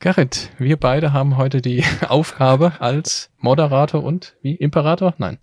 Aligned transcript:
Gerrit, 0.00 0.52
wir 0.58 0.76
beide 0.76 1.12
haben 1.12 1.36
heute 1.36 1.60
die 1.60 1.82
Aufgabe 2.08 2.80
als 2.80 3.30
Moderator 3.38 4.04
und 4.04 4.36
wie 4.42 4.54
Imperator? 4.54 5.14
Nein. 5.18 5.38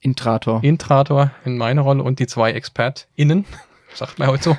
Intrator. 0.00 0.62
Intrator 0.62 1.30
in 1.46 1.56
meiner 1.56 1.80
Rolle 1.80 2.02
und 2.02 2.18
die 2.18 2.26
zwei 2.26 2.52
ExpertInnen, 2.52 3.46
sagt 3.94 4.18
man 4.18 4.28
heute 4.28 4.42
so. 4.44 4.56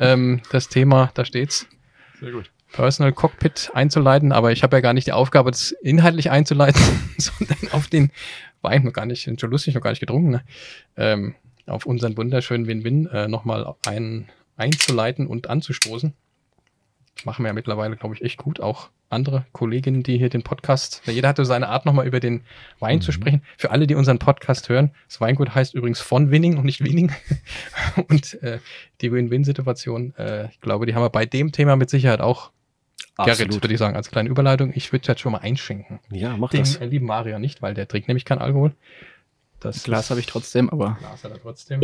ähm, 0.00 0.42
das 0.50 0.68
Thema, 0.68 1.12
da 1.14 1.24
steht's. 1.24 1.68
Sehr 2.18 2.32
gut. 2.32 2.50
Personal 2.72 3.12
Cockpit 3.12 3.70
einzuleiten, 3.72 4.32
aber 4.32 4.50
ich 4.50 4.64
habe 4.64 4.76
ja 4.76 4.80
gar 4.80 4.94
nicht 4.94 5.06
die 5.06 5.12
Aufgabe, 5.12 5.52
das 5.52 5.70
inhaltlich 5.82 6.32
einzuleiten, 6.32 6.82
sondern 7.18 7.70
auf 7.70 7.86
den 7.86 8.10
Wein 8.62 8.82
noch 8.82 8.92
gar 8.92 9.06
nicht, 9.06 9.30
schon 9.38 9.50
lustig, 9.52 9.76
noch 9.76 9.82
gar 9.82 9.90
nicht 9.90 10.00
getrunken, 10.00 10.30
ne? 10.30 10.44
ähm, 10.96 11.36
auf 11.66 11.86
unseren 11.86 12.16
wunderschönen 12.16 12.66
Win-Win 12.66 13.06
äh, 13.06 13.28
nochmal 13.28 13.76
einen 13.86 14.28
einzuleiten 14.56 15.28
und 15.28 15.48
anzustoßen. 15.48 16.14
Machen 17.24 17.44
wir 17.44 17.48
ja 17.48 17.52
mittlerweile, 17.52 17.96
glaube 17.96 18.14
ich, 18.14 18.22
echt 18.22 18.38
gut. 18.38 18.60
Auch 18.60 18.90
andere 19.12 19.44
Kolleginnen, 19.52 20.02
die 20.02 20.18
hier 20.18 20.30
den 20.30 20.42
Podcast, 20.42 21.02
jeder 21.06 21.28
hatte 21.28 21.44
seine 21.44 21.68
Art, 21.68 21.84
nochmal 21.84 22.06
über 22.06 22.18
den 22.18 22.42
Wein 22.80 22.96
mhm. 22.96 23.02
zu 23.02 23.12
sprechen. 23.12 23.42
Für 23.58 23.70
alle, 23.70 23.86
die 23.86 23.94
unseren 23.94 24.18
Podcast 24.18 24.68
hören, 24.68 24.90
das 25.06 25.20
Weingut 25.20 25.54
heißt 25.54 25.74
übrigens 25.74 26.00
von 26.00 26.30
Winning 26.30 26.56
und 26.56 26.64
nicht 26.64 26.82
Winning. 26.82 27.12
und 28.08 28.42
äh, 28.42 28.58
die 29.00 29.12
Win-Win-Situation, 29.12 30.14
äh, 30.16 30.48
ich 30.48 30.60
glaube, 30.60 30.86
die 30.86 30.94
haben 30.94 31.02
wir 31.02 31.10
bei 31.10 31.26
dem 31.26 31.52
Thema 31.52 31.76
mit 31.76 31.90
Sicherheit 31.90 32.20
auch 32.20 32.50
Absolut. 33.16 33.50
Gerrit, 33.50 33.62
würde 33.62 33.74
ich 33.74 33.78
sagen, 33.78 33.96
als 33.96 34.10
kleine 34.10 34.30
Überleitung. 34.30 34.72
Ich 34.74 34.92
würde 34.92 35.06
jetzt 35.06 35.20
schon 35.20 35.32
mal 35.32 35.38
einschenken. 35.38 36.00
Ja, 36.10 36.36
mach 36.36 36.50
Den 36.50 36.60
das. 36.60 36.76
äh, 36.76 36.86
lieben 36.86 37.06
Mario 37.06 37.38
nicht, 37.38 37.60
weil 37.60 37.74
der 37.74 37.86
trinkt 37.86 38.08
nämlich 38.08 38.24
keinen 38.24 38.38
Alkohol. 38.38 38.72
Das 39.60 39.82
Glas 39.84 40.10
habe 40.10 40.20
ich 40.20 40.26
trotzdem, 40.26 40.70
aber. 40.70 40.96
Glas 40.98 41.22
hat 41.22 41.32
er 41.32 41.40
trotzdem. 41.40 41.82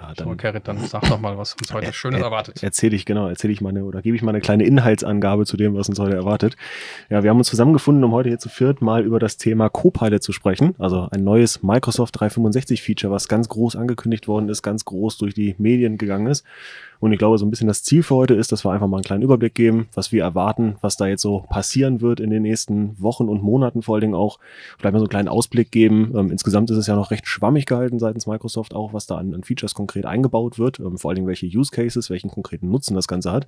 Ja, 0.00 0.12
So, 0.16 0.34
Gerrit, 0.36 0.68
dann 0.68 0.78
sag 0.78 1.02
doch 1.08 1.20
mal, 1.20 1.38
was 1.38 1.54
uns 1.54 1.72
heute 1.72 1.92
Schönes 1.92 2.20
erwartet. 2.20 2.62
Erzähle 2.62 2.96
ich, 2.96 3.04
genau, 3.04 3.28
erzähle 3.28 3.52
ich 3.52 3.60
meine 3.60 3.84
oder 3.84 4.02
gebe 4.02 4.16
ich 4.16 4.22
mal 4.22 4.30
eine 4.30 4.40
kleine 4.40 4.64
Inhaltsangabe 4.64 5.46
zu 5.46 5.56
dem, 5.56 5.74
was 5.74 5.88
uns 5.88 5.98
heute 5.98 6.16
erwartet. 6.16 6.56
Ja, 7.08 7.22
wir 7.22 7.30
haben 7.30 7.38
uns 7.38 7.48
zusammengefunden, 7.48 8.04
um 8.04 8.12
heute 8.12 8.28
hier 8.28 8.38
zu 8.38 8.48
viert 8.48 8.82
mal 8.82 9.04
über 9.04 9.18
das 9.18 9.36
Thema 9.36 9.68
Copilot 9.68 10.22
zu 10.22 10.32
sprechen. 10.32 10.74
Also 10.78 11.08
ein 11.10 11.24
neues 11.24 11.62
Microsoft 11.62 12.18
365 12.18 12.82
Feature, 12.82 13.12
was 13.12 13.28
ganz 13.28 13.48
groß 13.48 13.76
angekündigt 13.76 14.28
worden 14.28 14.48
ist, 14.48 14.62
ganz 14.62 14.84
groß 14.84 15.18
durch 15.18 15.34
die 15.34 15.54
Medien 15.58 15.98
gegangen 15.98 16.26
ist. 16.26 16.44
Und 17.00 17.12
ich 17.12 17.18
glaube, 17.18 17.38
so 17.38 17.46
ein 17.46 17.50
bisschen 17.50 17.68
das 17.68 17.82
Ziel 17.82 18.02
für 18.02 18.14
heute 18.14 18.34
ist, 18.34 18.52
dass 18.52 18.64
wir 18.64 18.72
einfach 18.72 18.86
mal 18.86 18.98
einen 18.98 19.04
kleinen 19.04 19.22
Überblick 19.22 19.54
geben, 19.54 19.88
was 19.94 20.12
wir 20.12 20.22
erwarten, 20.22 20.76
was 20.80 20.96
da 20.96 21.06
jetzt 21.06 21.22
so 21.22 21.44
passieren 21.48 22.00
wird 22.00 22.20
in 22.20 22.30
den 22.30 22.42
nächsten 22.42 23.00
Wochen 23.00 23.28
und 23.28 23.42
Monaten 23.42 23.82
vor 23.82 23.94
allen 23.94 24.02
Dingen 24.02 24.14
auch. 24.14 24.38
Vielleicht 24.78 24.92
mal 24.92 24.98
so 24.98 25.04
einen 25.04 25.10
kleinen 25.10 25.28
Ausblick 25.28 25.70
geben. 25.70 26.12
Ähm, 26.16 26.30
insgesamt 26.30 26.70
ist 26.70 26.76
es 26.76 26.86
ja 26.86 26.96
noch 26.96 27.10
recht 27.10 27.26
schwammig 27.26 27.66
gehalten 27.66 27.98
seitens 27.98 28.26
Microsoft 28.26 28.74
auch, 28.74 28.92
was 28.92 29.06
da 29.06 29.16
an, 29.16 29.34
an 29.34 29.44
Features 29.44 29.74
konkret 29.74 30.06
eingebaut 30.06 30.58
wird. 30.58 30.80
Ähm, 30.80 30.98
vor 30.98 31.10
allen 31.10 31.16
Dingen 31.16 31.28
welche 31.28 31.46
Use 31.46 31.70
Cases, 31.70 32.10
welchen 32.10 32.30
konkreten 32.30 32.70
Nutzen 32.70 32.94
das 32.94 33.08
Ganze 33.08 33.32
hat. 33.32 33.46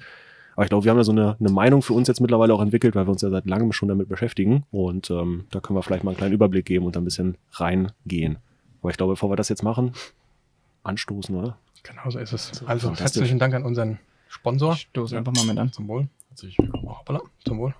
Aber 0.59 0.65
ich 0.65 0.71
glaube, 0.71 0.85
wir 0.85 0.91
haben 0.91 0.99
ja 0.99 1.05
so 1.05 1.13
eine, 1.13 1.37
eine 1.39 1.51
Meinung 1.51 1.83
für 1.83 1.93
uns 1.93 2.09
jetzt 2.09 2.21
mittlerweile 2.21 2.53
auch 2.53 2.61
entwickelt, 2.61 2.97
weil 2.97 3.07
wir 3.07 3.13
uns 3.13 3.23
ja 3.23 3.31
seit 3.31 3.47
langem 3.47 3.71
schon 3.71 3.89
damit 3.89 4.09
beschäftigen. 4.09 4.65
Und 4.73 5.09
ähm, 5.09 5.45
da 5.53 5.61
können 5.61 5.77
wir 5.77 5.85
vielleicht 5.85 6.03
mal 6.03 6.11
einen 6.11 6.17
kleinen 6.17 6.35
Überblick 6.35 6.67
geben 6.67 6.85
und 6.85 6.97
ein 6.97 7.05
bisschen 7.05 7.37
reingehen. 7.53 8.39
Aber 8.81 8.91
ich 8.91 8.97
glaube, 8.97 9.13
bevor 9.13 9.31
wir 9.31 9.37
das 9.37 9.49
jetzt 9.49 9.63
machen, 9.63 9.93
anstoßen, 10.83 11.37
oder? 11.37 11.59
Genau 11.89 12.11
so 12.11 12.19
ist 12.19 12.33
es. 12.33 12.63
Also 12.65 12.95
herzlichen 12.95 13.39
Dank 13.39 13.55
an 13.55 13.65
unseren 13.65 13.99
Sponsor. 14.29 14.75
Ich 14.75 14.83
stoße 14.83 15.17
einfach 15.17 15.33
mal 15.33 15.47
mit 15.47 15.59
an. 15.59 15.73
Zum 15.73 15.89
Wohl. 15.89 16.07
Herzlich 16.29 16.59
willkommen. 16.59 16.87
Hoppala. 16.87 17.23
Zum 17.47 17.59
Wohl. 17.59 17.75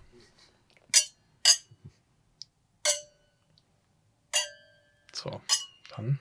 So, 5.13 5.41
dann 5.95 6.19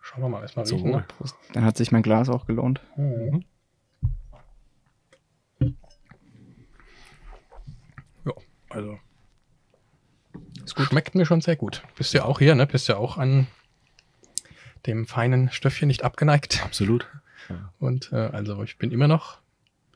schauen 0.00 0.22
wir 0.22 0.28
mal 0.28 0.42
erstmal 0.42 0.64
Zum 0.64 0.78
riechen. 0.78 0.92
Ne? 0.92 1.06
Dann 1.54 1.64
hat 1.64 1.76
sich 1.76 1.90
mein 1.90 2.04
Glas 2.04 2.28
auch 2.28 2.46
gelohnt. 2.46 2.80
Mhm. 2.96 3.44
Ja, 8.24 8.32
also. 8.68 9.00
Es 10.64 10.72
schmeckt 10.84 11.16
mir 11.16 11.26
schon 11.26 11.40
sehr 11.40 11.56
gut. 11.56 11.82
Bist 11.96 12.14
ja 12.14 12.24
auch 12.26 12.38
hier, 12.38 12.54
ne? 12.54 12.66
Bist 12.66 12.86
ja 12.86 12.96
auch 12.96 13.18
an 13.18 13.48
dem 14.86 15.06
feinen 15.06 15.50
Stöffchen 15.50 15.88
nicht 15.88 16.04
abgeneigt. 16.04 16.62
Absolut. 16.64 17.08
Und 17.78 18.12
äh, 18.12 18.16
also 18.16 18.62
ich 18.62 18.78
bin 18.78 18.90
immer 18.90 19.08
noch, 19.08 19.38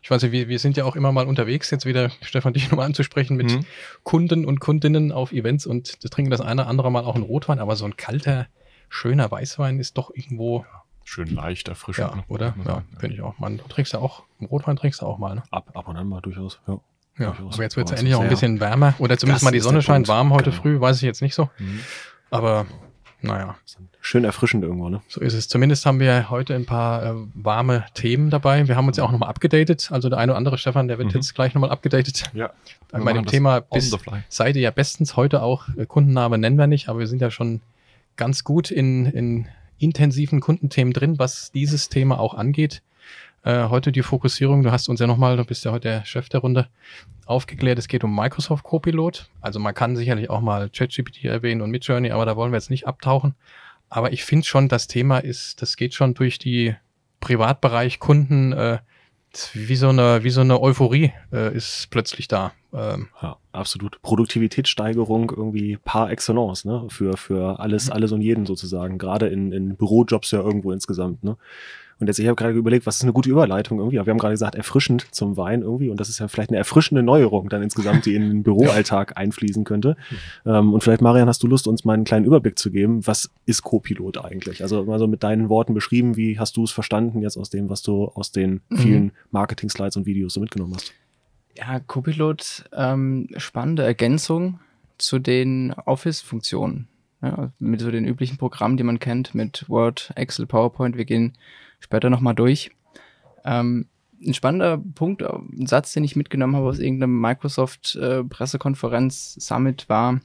ich 0.03 0.11
weiß 0.11 0.23
nicht, 0.23 0.33
wir, 0.33 0.49
wir 0.49 0.59
sind 0.59 0.77
ja 0.77 0.85
auch 0.85 0.97
immer 0.97 1.13
mal 1.13 1.27
unterwegs, 1.27 1.71
jetzt 1.71 1.87
wieder, 1.87 2.11
Stefan, 2.23 2.53
dich 2.53 2.71
nochmal 2.71 2.87
anzusprechen, 2.87 3.37
mit 3.37 3.51
Mhm. 3.53 3.65
Kunden 4.05 4.45
und 4.45 4.61
Kundinnen 4.61 5.13
auf 5.13 5.33
Events 5.33 5.67
und 5.67 6.03
das 6.05 6.11
trinken 6.11 6.31
das 6.31 6.41
eine 6.41 6.63
oder 6.63 6.71
andere 6.71 6.91
Mal 6.91 7.05
auch 7.05 7.15
einen 7.15 7.25
Rotwein, 7.25 7.59
aber 7.59 7.77
so 7.77 7.85
ein 7.85 7.97
kalter, 7.97 8.47
schöner 8.89 9.31
Weißwein 9.31 9.79
ist 9.79 9.99
doch 9.99 10.11
irgendwo, 10.15 10.65
Schön 11.05 11.35
leicht 11.35 11.69
erfrischend. 11.69 12.09
ja, 12.11 12.17
ne? 12.17 12.25
oder? 12.29 12.55
Ja, 12.67 12.83
finde 12.99 13.15
ich 13.17 13.23
auch. 13.23 13.39
Man, 13.39 13.57
du 13.57 13.65
trinkst 13.65 13.95
ja 13.95 13.99
auch, 13.99 14.25
Rotwein 14.43 14.77
trinkst 14.77 15.01
du 15.01 15.07
auch 15.07 15.17
mal, 15.19 15.35
ne? 15.37 15.43
Ab, 15.51 15.71
ab 15.75 15.89
und 15.89 15.97
an 15.97 16.07
mal 16.09 16.21
durchaus. 16.21 16.61
Ja. 16.67 16.81
Ja, 17.19 17.31
Durchaus. 17.33 17.55
aber 17.55 17.63
jetzt 17.65 17.77
wird 17.77 17.91
es 17.91 17.99
endlich 17.99 18.15
auch 18.15 18.21
ein 18.21 18.29
bisschen 18.29 18.61
wärmer. 18.61 18.95
Oder 18.99 19.19
zumindest 19.19 19.43
Das 19.43 19.45
mal 19.45 19.51
die 19.51 19.59
Sonne 19.59 19.83
scheint 19.83 20.07
warm 20.07 20.33
heute 20.33 20.51
Genau. 20.51 20.63
früh, 20.63 20.81
weiß 20.81 20.97
ich 20.99 21.03
jetzt 21.03 21.21
nicht 21.21 21.35
so. 21.35 21.51
Mhm. 21.59 21.81
Aber 22.31 22.67
naja, 23.21 23.57
Schön 24.01 24.25
erfrischend 24.25 24.63
irgendwo, 24.63 24.89
ne? 24.89 25.03
so 25.09 25.21
ist 25.21 25.35
es. 25.35 25.49
Zumindest 25.49 25.85
haben 25.85 26.01
wir 26.01 26.31
heute 26.31 26.55
ein 26.55 26.67
paar 26.67 27.03
äh, 27.05 27.15
warme 27.35 27.85
Themen 27.95 28.31
dabei. 28.31 28.69
Wir 28.69 28.77
haben 28.77 28.87
uns 28.87 28.97
ja 28.97 29.05
auch 29.05 29.11
nochmal 29.11 29.29
abgedatet. 29.29 29.91
Also 29.91 30.09
der 30.09 30.19
eine 30.19 30.33
oder 30.33 30.37
andere 30.39 30.57
Stefan, 30.57 30.89
der 30.89 30.99
wird 30.99 31.09
Mhm. 31.09 31.15
jetzt 31.15 31.35
gleich 31.35 31.53
nochmal 31.55 31.71
abgedatet. 31.71 32.25
Ja. 32.33 32.51
Bei 32.91 33.13
dem 33.13 33.27
Thema 33.27 33.65
seid 34.29 34.57
ihr 34.57 34.63
ja 34.63 34.71
bestens 34.71 35.17
heute 35.17 35.43
auch, 35.43 35.69
äh, 35.77 35.85
Kundenname 35.85 36.39
nennen 36.39 36.57
wir 36.57 36.67
nicht, 36.69 36.89
aber 36.89 37.01
wir 37.01 37.07
sind 37.07 37.21
ja 37.21 37.31
schon 37.31 37.61
ganz 38.17 38.45
gut 38.45 38.71
in, 38.71 39.07
in 39.07 39.47
intensiven 39.79 40.41
Kundenthemen 40.41 40.93
drin, 40.93 41.19
was 41.19 41.53
dieses 41.53 41.89
Thema 41.89 42.19
auch 42.19 42.35
angeht. 42.35 42.83
Äh, 43.45 43.69
heute 43.69 43.93
die 43.93 44.03
Fokussierung, 44.03 44.63
du 44.63 44.73
hast 44.73 44.89
uns 44.89 45.01
ja 45.01 45.07
nochmal, 45.07 45.37
du 45.37 45.45
bist 45.45 45.65
ja 45.65 45.71
heute 45.73 45.89
der 45.89 46.05
Chef 46.05 46.29
der 46.29 46.41
Runde, 46.41 46.69
aufgeklärt, 47.27 47.79
es 47.79 47.89
geht 47.89 48.05
um 48.05 48.15
Microsoft 48.15 48.65
Copilot. 48.65 49.29
Also 49.41 49.61
man 49.61 49.75
kann 49.75 49.97
sicherlich 49.97 50.29
auch 50.31 50.41
mal 50.41 50.71
ChatGPT 50.71 51.25
erwähnen 51.25 51.63
und 51.63 51.71
Midjourney, 51.71 52.11
aber 52.11 52.27
da 52.27 52.37
wollen 52.37 52.53
wir 52.53 52.57
jetzt 52.57 52.71
nicht 52.71 52.87
abtauchen. 52.87 53.35
Aber 53.89 54.13
ich 54.13 54.25
finde 54.25 54.47
schon, 54.47 54.69
das 54.69 54.87
Thema 54.87 55.19
ist, 55.19 55.63
das 55.63 55.77
geht 55.77 55.95
schon 55.95 56.15
durch 56.15 56.39
die 56.39 56.75
Privatbereich, 57.21 57.99
Kunden, 58.01 58.53
äh, 58.53 58.79
wie 59.53 59.77
so 59.77 59.91
eine, 59.91 60.25
wie 60.25 60.31
so 60.31 60.41
eine 60.41 60.61
Euphorie 60.61 61.13
äh, 61.33 61.55
ist 61.55 61.89
plötzlich 61.91 62.29
da. 62.29 62.53
Ähm, 62.73 63.09
Ja, 63.23 63.37
absolut. 63.53 64.01
Produktivitätssteigerung 64.03 65.31
irgendwie 65.35 65.77
par 65.85 66.11
excellence, 66.11 66.65
ne? 66.65 66.87
Für, 66.89 67.17
für 67.17 67.53
Mhm. 67.53 67.57
alles, 67.61 67.91
alles 67.91 68.13
und 68.13 68.23
jeden 68.23 68.47
sozusagen. 68.47 68.99
Gerade 68.99 69.29
in, 69.29 69.53
in 69.53 69.77
Bürojobs 69.77 70.31
ja 70.31 70.41
irgendwo 70.41 70.73
insgesamt, 70.73 71.25
ne? 71.25 71.37
Und 72.01 72.07
jetzt, 72.07 72.19
ich 72.19 72.27
habe 72.27 72.37
gerade 72.37 72.55
überlegt, 72.55 72.87
was 72.87 72.97
ist 72.97 73.03
eine 73.03 73.13
gute 73.13 73.29
Überleitung 73.29 73.79
irgendwie? 73.79 73.99
Aber 73.99 74.07
wir 74.07 74.13
haben 74.13 74.19
gerade 74.19 74.35
gesagt, 74.35 74.55
erfrischend 74.55 75.07
zum 75.11 75.37
Wein 75.37 75.63
irgendwie. 75.63 75.91
Und 75.91 75.99
das 75.99 76.09
ist 76.09 76.21
ja 76.21 76.29
vielleicht 76.29 76.51
eine 76.51 76.59
erfrischende 76.59 77.03
Neuerung 77.03 77.49
dann 77.49 77.63
insgesamt, 77.63 78.07
die 78.07 78.15
in 78.15 78.29
den 78.29 78.43
Büroalltag 78.45 79.17
einfließen 79.17 79.65
könnte. 79.65 79.97
Ähm, 80.47 80.73
und 80.75 80.85
vielleicht, 80.85 81.01
Marian, 81.03 81.27
hast 81.29 81.43
du 81.43 81.49
Lust, 81.49 81.67
uns 81.67 81.85
mal 81.85 81.95
einen 81.95 82.05
kleinen 82.05 82.25
Überblick 82.25 82.59
zu 82.59 82.71
geben? 82.71 83.07
Was 83.07 83.31
ist 83.47 83.63
Co-Pilot 83.65 84.19
eigentlich? 84.25 84.63
Also 84.63 84.85
mal 84.85 84.99
so 85.01 85.09
mit 85.09 85.23
deinen 85.25 85.49
Worten 85.49 85.75
beschrieben, 85.75 86.17
wie 86.17 86.39
hast 86.39 86.57
du 86.57 86.65
es 86.65 86.71
verstanden 86.71 87.21
jetzt 87.23 87.37
aus 87.37 87.51
dem, 87.51 87.69
was 87.69 87.83
du 87.83 88.05
aus 88.07 88.31
den 88.33 88.61
Mhm. 88.69 88.77
vielen 88.77 89.13
Marketing-Slides 89.33 89.97
und 89.97 90.07
Videos 90.07 90.35
so 90.35 90.41
mitgenommen 90.41 90.75
hast? 90.75 90.93
Ja, 91.57 91.81
Copilot, 91.81 92.65
ähm, 92.73 93.29
spannende 93.37 93.83
Ergänzung 93.83 94.61
zu 94.99 95.19
den 95.19 95.73
Office-Funktionen. 95.85 96.87
Ja, 97.21 97.51
mit 97.59 97.81
so 97.81 97.91
den 97.91 98.05
üblichen 98.05 98.37
Programmen, 98.39 98.77
die 98.77 98.85
man 98.85 99.01
kennt, 99.01 99.35
mit 99.35 99.65
Word, 99.69 100.13
Excel, 100.15 100.47
PowerPoint. 100.47 100.97
Wir 100.97 101.05
gehen 101.05 101.33
später 101.79 102.11
nochmal 102.11 102.35
durch. 102.35 102.71
Ähm, 103.45 103.87
ein 104.25 104.35
spannender 104.35 104.79
Punkt, 104.79 105.23
äh, 105.23 105.29
ein 105.29 105.67
Satz, 105.67 105.93
den 105.93 106.05
ich 106.05 106.17
mitgenommen 106.17 106.57
habe 106.57 106.67
aus 106.67 106.79
irgendeinem 106.79 107.21
Microsoft-Pressekonferenz 107.21 109.37
Summit 109.41 109.89
war, 109.89 110.21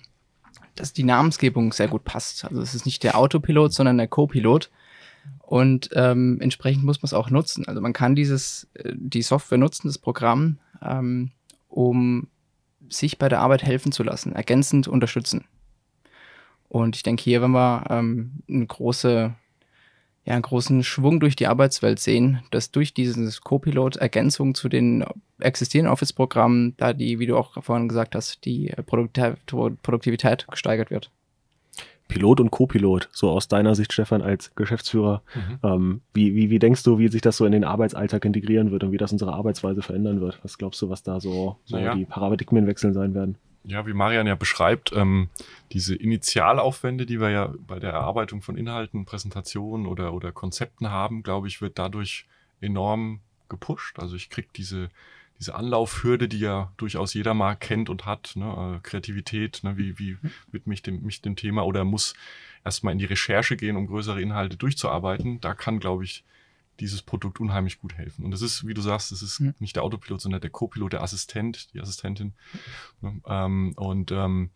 dass 0.76 0.94
die 0.94 1.04
Namensgebung 1.04 1.74
sehr 1.74 1.88
gut 1.88 2.04
passt. 2.04 2.46
Also 2.46 2.62
es 2.62 2.74
ist 2.74 2.86
nicht 2.86 3.04
der 3.04 3.18
Autopilot, 3.18 3.74
sondern 3.74 3.98
der 3.98 4.08
Copilot. 4.08 4.72
Und 5.40 5.90
ähm, 5.94 6.40
entsprechend 6.42 6.84
muss 6.84 7.02
man 7.02 7.08
es 7.08 7.14
auch 7.14 7.30
nutzen. 7.30 7.68
Also 7.68 7.82
man 7.82 7.94
kann 7.94 8.16
dieses, 8.16 8.68
äh, 8.74 8.94
die 8.96 9.22
Software 9.22 9.58
nutzen, 9.58 9.88
das 9.88 9.98
Programm, 9.98 10.58
ähm, 10.82 11.32
um 11.70 12.28
sich 12.90 13.18
bei 13.18 13.30
der 13.30 13.40
Arbeit 13.40 13.64
helfen 13.64 13.92
zu 13.92 14.04
lassen, 14.04 14.34
ergänzend 14.34 14.88
unterstützen. 14.88 15.46
Und 16.68 16.96
ich 16.96 17.04
denke, 17.04 17.24
hier, 17.24 17.42
wenn 17.42 17.52
wir 17.52 17.86
ähm, 17.90 18.44
eine 18.50 18.66
große, 18.66 19.36
ja, 20.26 20.34
einen 20.34 20.42
großen 20.42 20.84
Schwung 20.84 21.20
durch 21.20 21.36
die 21.36 21.48
Arbeitswelt 21.48 22.00
sehen, 22.00 22.42
dass 22.52 22.72
durch 22.72 22.94
dieses 22.94 23.42
Copilot 23.42 23.98
Ergänzung 23.98 24.56
zu 24.56 24.70
den 24.70 25.04
existierenden 25.40 25.92
Office-Programmen, 25.92 26.76
da 26.78 26.94
die, 26.94 27.20
wie 27.20 27.26
du 27.26 27.38
auch 27.38 27.62
vorhin 27.62 27.90
gesagt 27.90 28.16
hast, 28.16 28.46
die 28.46 28.74
Produktivität, 28.86 30.48
gesteigert 30.50 30.92
wird. 30.92 31.12
Pilot 32.08 32.40
und 32.42 32.52
Co-Pilot, 32.52 33.10
so 33.12 33.30
aus 33.32 33.48
deiner 33.48 33.76
Sicht, 33.76 33.92
Stefan, 33.92 34.22
als 34.22 34.54
Geschäftsführer. 34.56 35.24
Ähm, 35.64 36.02
wie, 36.14 36.36
wie, 36.36 36.50
wie 36.50 36.60
denkst 36.60 36.84
du, 36.84 37.00
wie 37.00 37.08
sich 37.08 37.22
das 37.22 37.38
so 37.38 37.46
in 37.46 37.52
den 37.54 37.64
Arbeitsalltag 37.64 38.24
integrieren 38.26 38.72
wird 38.72 38.84
und 38.84 38.92
wie 38.92 38.98
das 38.98 39.12
unsere 39.12 39.34
Arbeitsweise 39.34 39.82
verändern 39.82 40.22
wird? 40.22 40.40
Was 40.44 40.58
glaubst 40.58 40.82
du, 40.82 40.90
was 40.90 41.04
da 41.04 41.20
so, 41.20 41.58
so 41.66 41.78
Naja. 41.78 41.96
die 41.96 42.06
Paradigmenwechsel 42.06 42.94
sein 42.94 43.14
werden? 43.16 43.38
Ja, 43.66 43.88
wie 43.88 43.94
Marian 43.94 44.28
ja 44.28 44.36
beschreibt, 44.36 44.92
ähm, 44.94 45.30
diese 45.72 45.96
Initialaufwände, 45.96 47.06
die 47.06 47.22
wir 47.22 47.30
ja 47.30 47.54
bei 47.66 47.80
der 47.80 47.92
Erarbeitung 47.92 48.42
von 48.42 48.58
Inhalten, 48.58 49.06
Präsentationen 49.06 49.86
oder, 49.86 50.14
oder 50.14 50.32
Konzepten 50.32 50.90
haben, 50.90 51.24
glaube 51.24 51.48
ich, 51.48 51.62
wird 51.62 51.80
dadurch 51.80 52.26
enorm 52.60 53.22
gepusht. 53.48 54.00
Also 54.00 54.16
ich 54.16 54.30
kriege 54.30 54.50
diese, 54.56 54.90
diese 55.40 55.56
Anlaufhürde, 55.56 56.28
die 56.28 56.40
ja 56.40 56.74
durchaus 56.78 57.14
jeder 57.14 57.34
mal 57.34 57.56
kennt 57.56 57.90
und 57.90 58.06
hat, 58.06 58.34
ne? 58.36 58.76
äh, 58.78 58.80
Kreativität, 58.82 59.62
ne? 59.64 59.78
wie, 59.78 59.98
wie 59.98 60.18
mit 60.52 60.68
mich 60.68 60.82
dem, 60.82 61.04
mich 61.04 61.22
dem 61.22 61.36
Thema 61.36 61.66
oder 61.66 61.86
muss 61.86 62.16
erstmal 62.66 62.94
in 62.94 63.00
die 63.00 63.06
Recherche 63.06 63.56
gehen, 63.56 63.78
um 63.78 63.88
größere 63.88 64.22
Inhalte 64.22 64.58
durchzuarbeiten, 64.58 65.40
da 65.42 65.54
kann, 65.54 65.80
glaube 65.80 66.04
ich, 66.04 66.24
dieses 66.80 67.02
Produkt 67.02 67.40
unheimlich 67.40 67.80
gut 67.80 67.94
helfen. 67.96 68.26
Und 68.26 68.32
das 68.32 68.42
ist, 68.42 68.66
wie 68.68 68.74
du 68.74 68.82
sagst, 68.82 69.12
das 69.12 69.22
ist 69.22 69.40
Mhm. 69.40 69.54
nicht 69.60 69.76
der 69.76 69.84
Autopilot, 69.84 70.22
sondern 70.22 70.42
der 70.42 70.50
Co-Pilot, 70.50 70.94
der 70.94 71.04
Assistent, 71.04 71.74
die 71.74 71.80
Assistentin. 71.82 72.34
Ne? 73.02 73.22
Ähm, 73.28 73.74
und 73.78 74.12
ähm, 74.12 74.50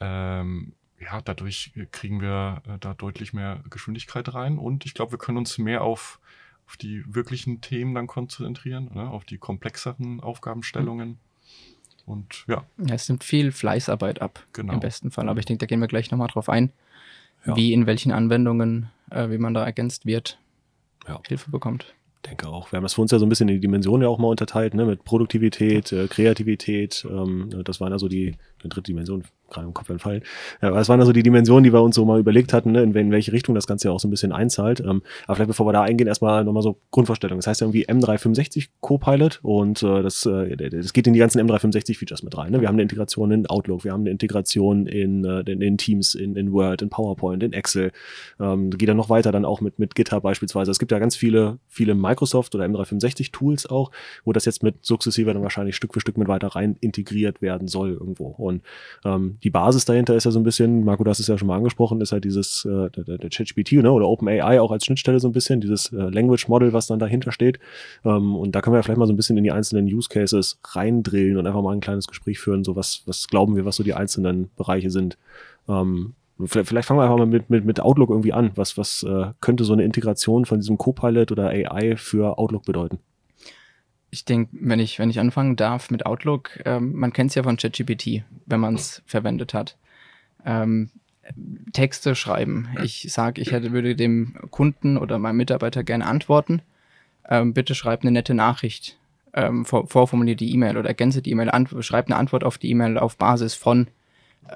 ähm, 0.00 0.72
ja, 1.00 1.20
dadurch 1.22 1.72
kriegen 1.92 2.20
wir 2.20 2.62
äh, 2.68 2.78
da 2.78 2.94
deutlich 2.94 3.32
mehr 3.32 3.62
Geschwindigkeit 3.70 4.32
rein 4.34 4.58
und 4.58 4.84
ich 4.86 4.94
glaube, 4.94 5.12
wir 5.12 5.18
können 5.18 5.38
uns 5.38 5.56
mehr 5.58 5.82
auf, 5.82 6.20
auf 6.66 6.76
die 6.76 7.02
wirklichen 7.12 7.60
Themen 7.60 7.94
dann 7.94 8.06
konzentrieren, 8.06 8.90
ne? 8.94 9.08
auf 9.08 9.24
die 9.24 9.38
komplexeren 9.38 10.20
Aufgabenstellungen. 10.20 11.18
Und 12.06 12.44
ja, 12.48 12.64
Ja, 12.78 12.94
es 12.94 13.08
nimmt 13.08 13.24
viel 13.24 13.52
Fleißarbeit 13.52 14.20
ab, 14.20 14.44
Genau. 14.52 14.74
im 14.74 14.80
besten 14.80 15.10
Fall. 15.10 15.28
Aber 15.28 15.38
ich 15.38 15.46
denke, 15.46 15.60
da 15.60 15.66
gehen 15.66 15.80
wir 15.80 15.86
gleich 15.88 16.10
nochmal 16.10 16.28
drauf 16.28 16.48
ein, 16.48 16.72
Ja. 17.46 17.56
wie 17.56 17.72
in 17.72 17.86
welchen 17.86 18.12
Anwendungen, 18.12 18.90
äh, 19.10 19.30
wie 19.30 19.38
man 19.38 19.54
da 19.54 19.64
ergänzt 19.64 20.06
wird, 20.06 20.38
Ja. 21.10 21.20
Hilfe 21.26 21.50
bekommt. 21.50 21.94
denke 22.24 22.48
auch. 22.48 22.70
Wir 22.70 22.76
haben 22.76 22.84
das 22.84 22.94
für 22.94 23.00
uns 23.00 23.10
ja 23.10 23.18
so 23.18 23.26
ein 23.26 23.28
bisschen 23.28 23.48
in 23.48 23.56
die 23.56 23.60
Dimensionen 23.60 24.02
ja 24.02 24.08
auch 24.08 24.18
mal 24.18 24.28
unterteilt, 24.28 24.74
ne? 24.74 24.84
mit 24.84 25.04
Produktivität, 25.04 25.90
äh, 25.90 26.06
Kreativität. 26.06 27.04
Ähm, 27.10 27.50
das 27.64 27.80
waren 27.80 27.92
also 27.92 28.08
die, 28.08 28.36
die 28.62 28.68
dritte 28.68 28.90
Dimension, 28.90 29.24
gerade 29.50 29.66
im 29.66 29.74
Kopf 29.74 29.90
entfallen. 29.90 30.22
Ja, 30.62 30.68
aber 30.68 30.78
das 30.78 30.88
waren 30.88 31.00
also 31.00 31.12
die 31.12 31.22
Dimensionen, 31.22 31.64
die 31.64 31.72
wir 31.72 31.82
uns 31.82 31.96
so 31.96 32.04
mal 32.04 32.18
überlegt 32.18 32.52
hatten, 32.52 32.72
ne? 32.72 32.82
in, 32.82 32.94
welche 32.94 33.32
Richtung 33.32 33.54
das 33.54 33.66
Ganze 33.66 33.88
ja 33.88 33.92
auch 33.92 34.00
so 34.00 34.08
ein 34.08 34.10
bisschen 34.10 34.32
einzahlt. 34.32 34.80
Ähm, 34.80 35.02
aber 35.26 35.36
vielleicht 35.36 35.48
bevor 35.48 35.66
wir 35.66 35.72
da 35.72 35.82
eingehen, 35.82 36.06
erstmal 36.06 36.44
nochmal 36.44 36.62
so 36.62 36.78
Grundvorstellung. 36.90 37.38
Das 37.38 37.46
heißt 37.46 37.60
ja 37.60 37.66
irgendwie 37.66 37.86
M365 37.88 38.68
Copilot 38.80 39.40
und 39.42 39.82
äh, 39.82 40.02
das, 40.02 40.24
äh, 40.26 40.56
das 40.56 40.92
geht 40.92 41.06
in 41.06 41.12
die 41.12 41.18
ganzen 41.18 41.40
M365-Features 41.40 42.22
mit 42.22 42.36
rein. 42.36 42.52
Ne? 42.52 42.60
Wir 42.60 42.68
haben 42.68 42.76
eine 42.76 42.82
Integration 42.82 43.30
in 43.32 43.46
Outlook, 43.46 43.84
wir 43.84 43.92
haben 43.92 44.02
eine 44.02 44.10
Integration 44.10 44.86
in, 44.86 45.24
äh, 45.24 45.40
in, 45.40 45.60
in 45.60 45.78
Teams, 45.78 46.14
in, 46.14 46.36
in 46.36 46.52
Word, 46.52 46.82
in 46.82 46.90
PowerPoint, 46.90 47.42
in 47.42 47.52
Excel. 47.52 47.92
Ähm, 48.38 48.70
geht 48.70 48.88
dann 48.88 48.96
noch 48.96 49.10
weiter 49.10 49.32
dann 49.32 49.44
auch 49.44 49.60
mit, 49.60 49.78
mit 49.78 49.94
GitHub 49.94 50.22
beispielsweise. 50.22 50.70
Es 50.70 50.78
gibt 50.78 50.92
ja 50.92 50.98
ganz 50.98 51.16
viele, 51.16 51.58
viele 51.68 51.94
Microsoft 51.94 52.54
oder 52.54 52.64
M365 52.64 53.32
Tools 53.32 53.68
auch, 53.68 53.90
wo 54.24 54.32
das 54.32 54.44
jetzt 54.44 54.62
mit 54.62 54.76
sukzessive 54.84 55.32
dann 55.32 55.42
wahrscheinlich 55.42 55.76
Stück 55.76 55.94
für 55.94 56.00
Stück 56.00 56.16
mit 56.16 56.28
weiter 56.28 56.48
rein 56.48 56.76
integriert 56.80 57.42
werden 57.42 57.68
soll 57.68 57.90
irgendwo. 57.92 58.28
Und 58.28 58.49
ähm, 59.04 59.38
die 59.42 59.50
Basis 59.50 59.84
dahinter 59.84 60.14
ist 60.14 60.24
ja 60.24 60.30
so 60.30 60.40
ein 60.40 60.42
bisschen, 60.42 60.84
Marco, 60.84 61.04
hast 61.04 61.20
es 61.20 61.26
ja 61.26 61.38
schon 61.38 61.48
mal 61.48 61.56
angesprochen, 61.56 62.00
ist 62.00 62.12
halt 62.12 62.24
dieses, 62.24 62.64
äh, 62.64 62.90
der, 62.90 63.18
der 63.18 63.30
ChatGPT 63.30 63.72
ne, 63.72 63.90
oder 63.90 64.08
OpenAI 64.08 64.60
auch 64.60 64.70
als 64.70 64.84
Schnittstelle 64.84 65.20
so 65.20 65.28
ein 65.28 65.32
bisschen, 65.32 65.60
dieses 65.60 65.92
äh, 65.92 65.96
Language 65.96 66.48
Model, 66.48 66.72
was 66.72 66.86
dann 66.86 66.98
dahinter 66.98 67.32
steht. 67.32 67.58
Ähm, 68.04 68.34
und 68.34 68.54
da 68.54 68.60
können 68.60 68.74
wir 68.74 68.82
vielleicht 68.82 68.98
mal 68.98 69.06
so 69.06 69.12
ein 69.12 69.16
bisschen 69.16 69.36
in 69.36 69.44
die 69.44 69.52
einzelnen 69.52 69.86
Use 69.86 70.08
Cases 70.08 70.58
reindrillen 70.64 71.36
und 71.36 71.46
einfach 71.46 71.62
mal 71.62 71.72
ein 71.72 71.80
kleines 71.80 72.06
Gespräch 72.06 72.38
führen, 72.38 72.64
so 72.64 72.76
was, 72.76 73.02
was 73.06 73.28
glauben 73.28 73.56
wir, 73.56 73.64
was 73.64 73.76
so 73.76 73.82
die 73.82 73.94
einzelnen 73.94 74.50
Bereiche 74.56 74.90
sind. 74.90 75.18
Ähm, 75.68 76.14
Vielleicht 76.46 76.68
vielleicht 76.68 76.88
fangen 76.88 77.00
wir 77.00 77.04
einfach 77.04 77.18
mal 77.18 77.26
mit, 77.26 77.50
mit, 77.50 77.64
mit 77.64 77.80
Outlook 77.80 78.08
irgendwie 78.08 78.32
an. 78.32 78.52
Was, 78.54 78.78
was 78.78 79.02
äh, 79.02 79.26
könnte 79.40 79.64
so 79.64 79.74
eine 79.74 79.84
Integration 79.84 80.46
von 80.46 80.58
diesem 80.58 80.78
Copilot 80.78 81.32
oder 81.32 81.48
AI 81.48 81.96
für 81.96 82.38
Outlook 82.38 82.64
bedeuten? 82.64 82.98
Ich 84.10 84.24
denke, 84.24 84.50
wenn 84.52 84.80
ich, 84.80 84.98
wenn 84.98 85.10
ich 85.10 85.20
anfangen 85.20 85.56
darf 85.56 85.90
mit 85.90 86.06
Outlook, 86.06 86.60
ähm, 86.64 86.94
man 86.94 87.12
kennt 87.12 87.30
es 87.30 87.36
ja 87.36 87.42
von 87.42 87.56
ChatGPT, 87.56 88.24
wenn 88.46 88.60
man 88.60 88.74
es 88.74 89.02
verwendet 89.06 89.54
hat. 89.54 89.76
Ähm, 90.44 90.90
Texte 91.72 92.14
schreiben. 92.14 92.68
Ich 92.82 93.06
sage, 93.10 93.40
ich 93.40 93.52
hätte, 93.52 93.72
würde 93.72 93.94
dem 93.94 94.34
Kunden 94.50 94.96
oder 94.96 95.18
meinem 95.18 95.36
Mitarbeiter 95.36 95.84
gerne 95.84 96.06
antworten. 96.06 96.62
Ähm, 97.28 97.54
bitte 97.54 97.74
schreib 97.74 98.02
eine 98.02 98.10
nette 98.10 98.34
Nachricht. 98.34 98.98
Ähm, 99.32 99.64
vor, 99.64 99.86
vorformuliert 99.86 100.40
die 100.40 100.52
E-Mail 100.52 100.76
oder 100.76 100.88
ergänze 100.88 101.22
die 101.22 101.30
E-Mail, 101.30 101.50
schreib 101.80 102.06
eine 102.06 102.16
Antwort 102.16 102.42
auf 102.42 102.58
die 102.58 102.70
E-Mail 102.70 102.98
auf 102.98 103.16
Basis 103.16 103.54
von 103.54 103.86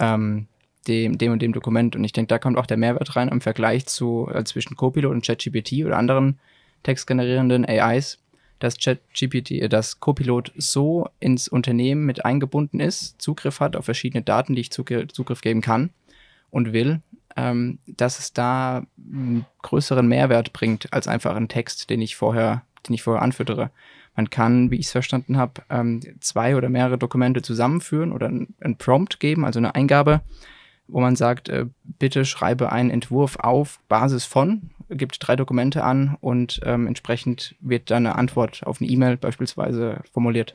ähm, 0.01 0.49
dem, 0.89 1.17
dem 1.17 1.33
und 1.33 1.43
dem 1.43 1.53
Dokument. 1.53 1.95
Und 1.95 2.03
ich 2.03 2.13
denke, 2.13 2.29
da 2.29 2.39
kommt 2.39 2.59
auch 2.59 2.67
der 2.67 2.77
Mehrwert 2.77 3.15
rein 3.15 3.29
im 3.29 3.41
Vergleich 3.41 3.87
zu 3.87 4.29
äh, 4.33 4.43
zwischen 4.45 4.77
Copilot 4.77 5.13
und 5.13 5.25
ChatGPT 5.25 5.85
oder 5.85 5.97
anderen 5.97 6.39
textgenerierenden 6.83 7.65
AIs, 7.65 8.19
dass 8.59 8.79
ChatGPT, 8.79 9.53
äh, 9.53 9.69
dass 9.69 10.01
Copilot 10.01 10.53
so 10.57 11.09
ins 11.21 11.49
Unternehmen 11.49 12.05
mit 12.05 12.25
eingebunden 12.25 12.81
ist, 12.81 13.21
Zugriff 13.21 13.61
hat 13.61 13.77
auf 13.77 13.85
verschiedene 13.85 14.23
Daten, 14.23 14.55
die 14.55 14.63
ich 14.63 14.71
Zugr 14.71 15.09
Zugriff 15.09 15.41
geben 15.41 15.61
kann 15.61 15.91
und 16.51 16.73
will, 16.73 17.01
ähm, 17.37 17.79
dass 17.87 18.19
es 18.19 18.33
da 18.33 18.87
einen 18.99 19.47
größeren 19.63 20.07
Mehrwert 20.07 20.53
bringt 20.53 20.93
als 20.93 21.09
einfach 21.09 21.35
einen 21.35 21.49
Text, 21.49 21.91
den 21.91 22.01
ich 22.01 22.17
vorher, 22.17 22.63
den 22.89 22.95
ich 22.95 23.03
vorher 23.03 23.23
anfüttere. 23.23 23.71
Man 24.17 24.31
kann, 24.31 24.71
wie 24.71 24.77
ich 24.77 24.87
es 24.87 24.93
verstanden 24.93 25.37
habe, 25.37 25.63
ähm, 25.71 26.01
zwei 26.21 26.57
oder 26.57 26.69
mehrere 26.69 26.99
Dokumente 26.99 27.43
zusammenführen 27.43 28.13
oder 28.13 28.29
ein, 28.29 28.55
ein 28.61 28.77
Prompt 28.77 29.19
geben, 29.19 29.45
also 29.45 29.59
eine 29.59 29.75
Eingabe, 29.75 30.21
wo 30.87 31.01
man 31.01 31.17
sagt, 31.17 31.49
äh, 31.49 31.67
bitte 31.83 32.25
schreibe 32.25 32.71
einen 32.71 32.91
Entwurf 32.91 33.37
auf 33.37 33.81
Basis 33.89 34.25
von, 34.25 34.71
gibt 34.91 35.17
drei 35.21 35.37
Dokumente 35.37 35.85
an 35.85 36.17
und 36.21 36.61
ähm, 36.65 36.87
entsprechend 36.87 37.55
wird 37.61 37.91
dann 37.91 38.07
eine 38.07 38.17
Antwort 38.17 38.63
auf 38.65 38.81
eine 38.81 38.91
E-Mail 38.91 39.17
beispielsweise 39.17 40.01
formuliert. 40.13 40.55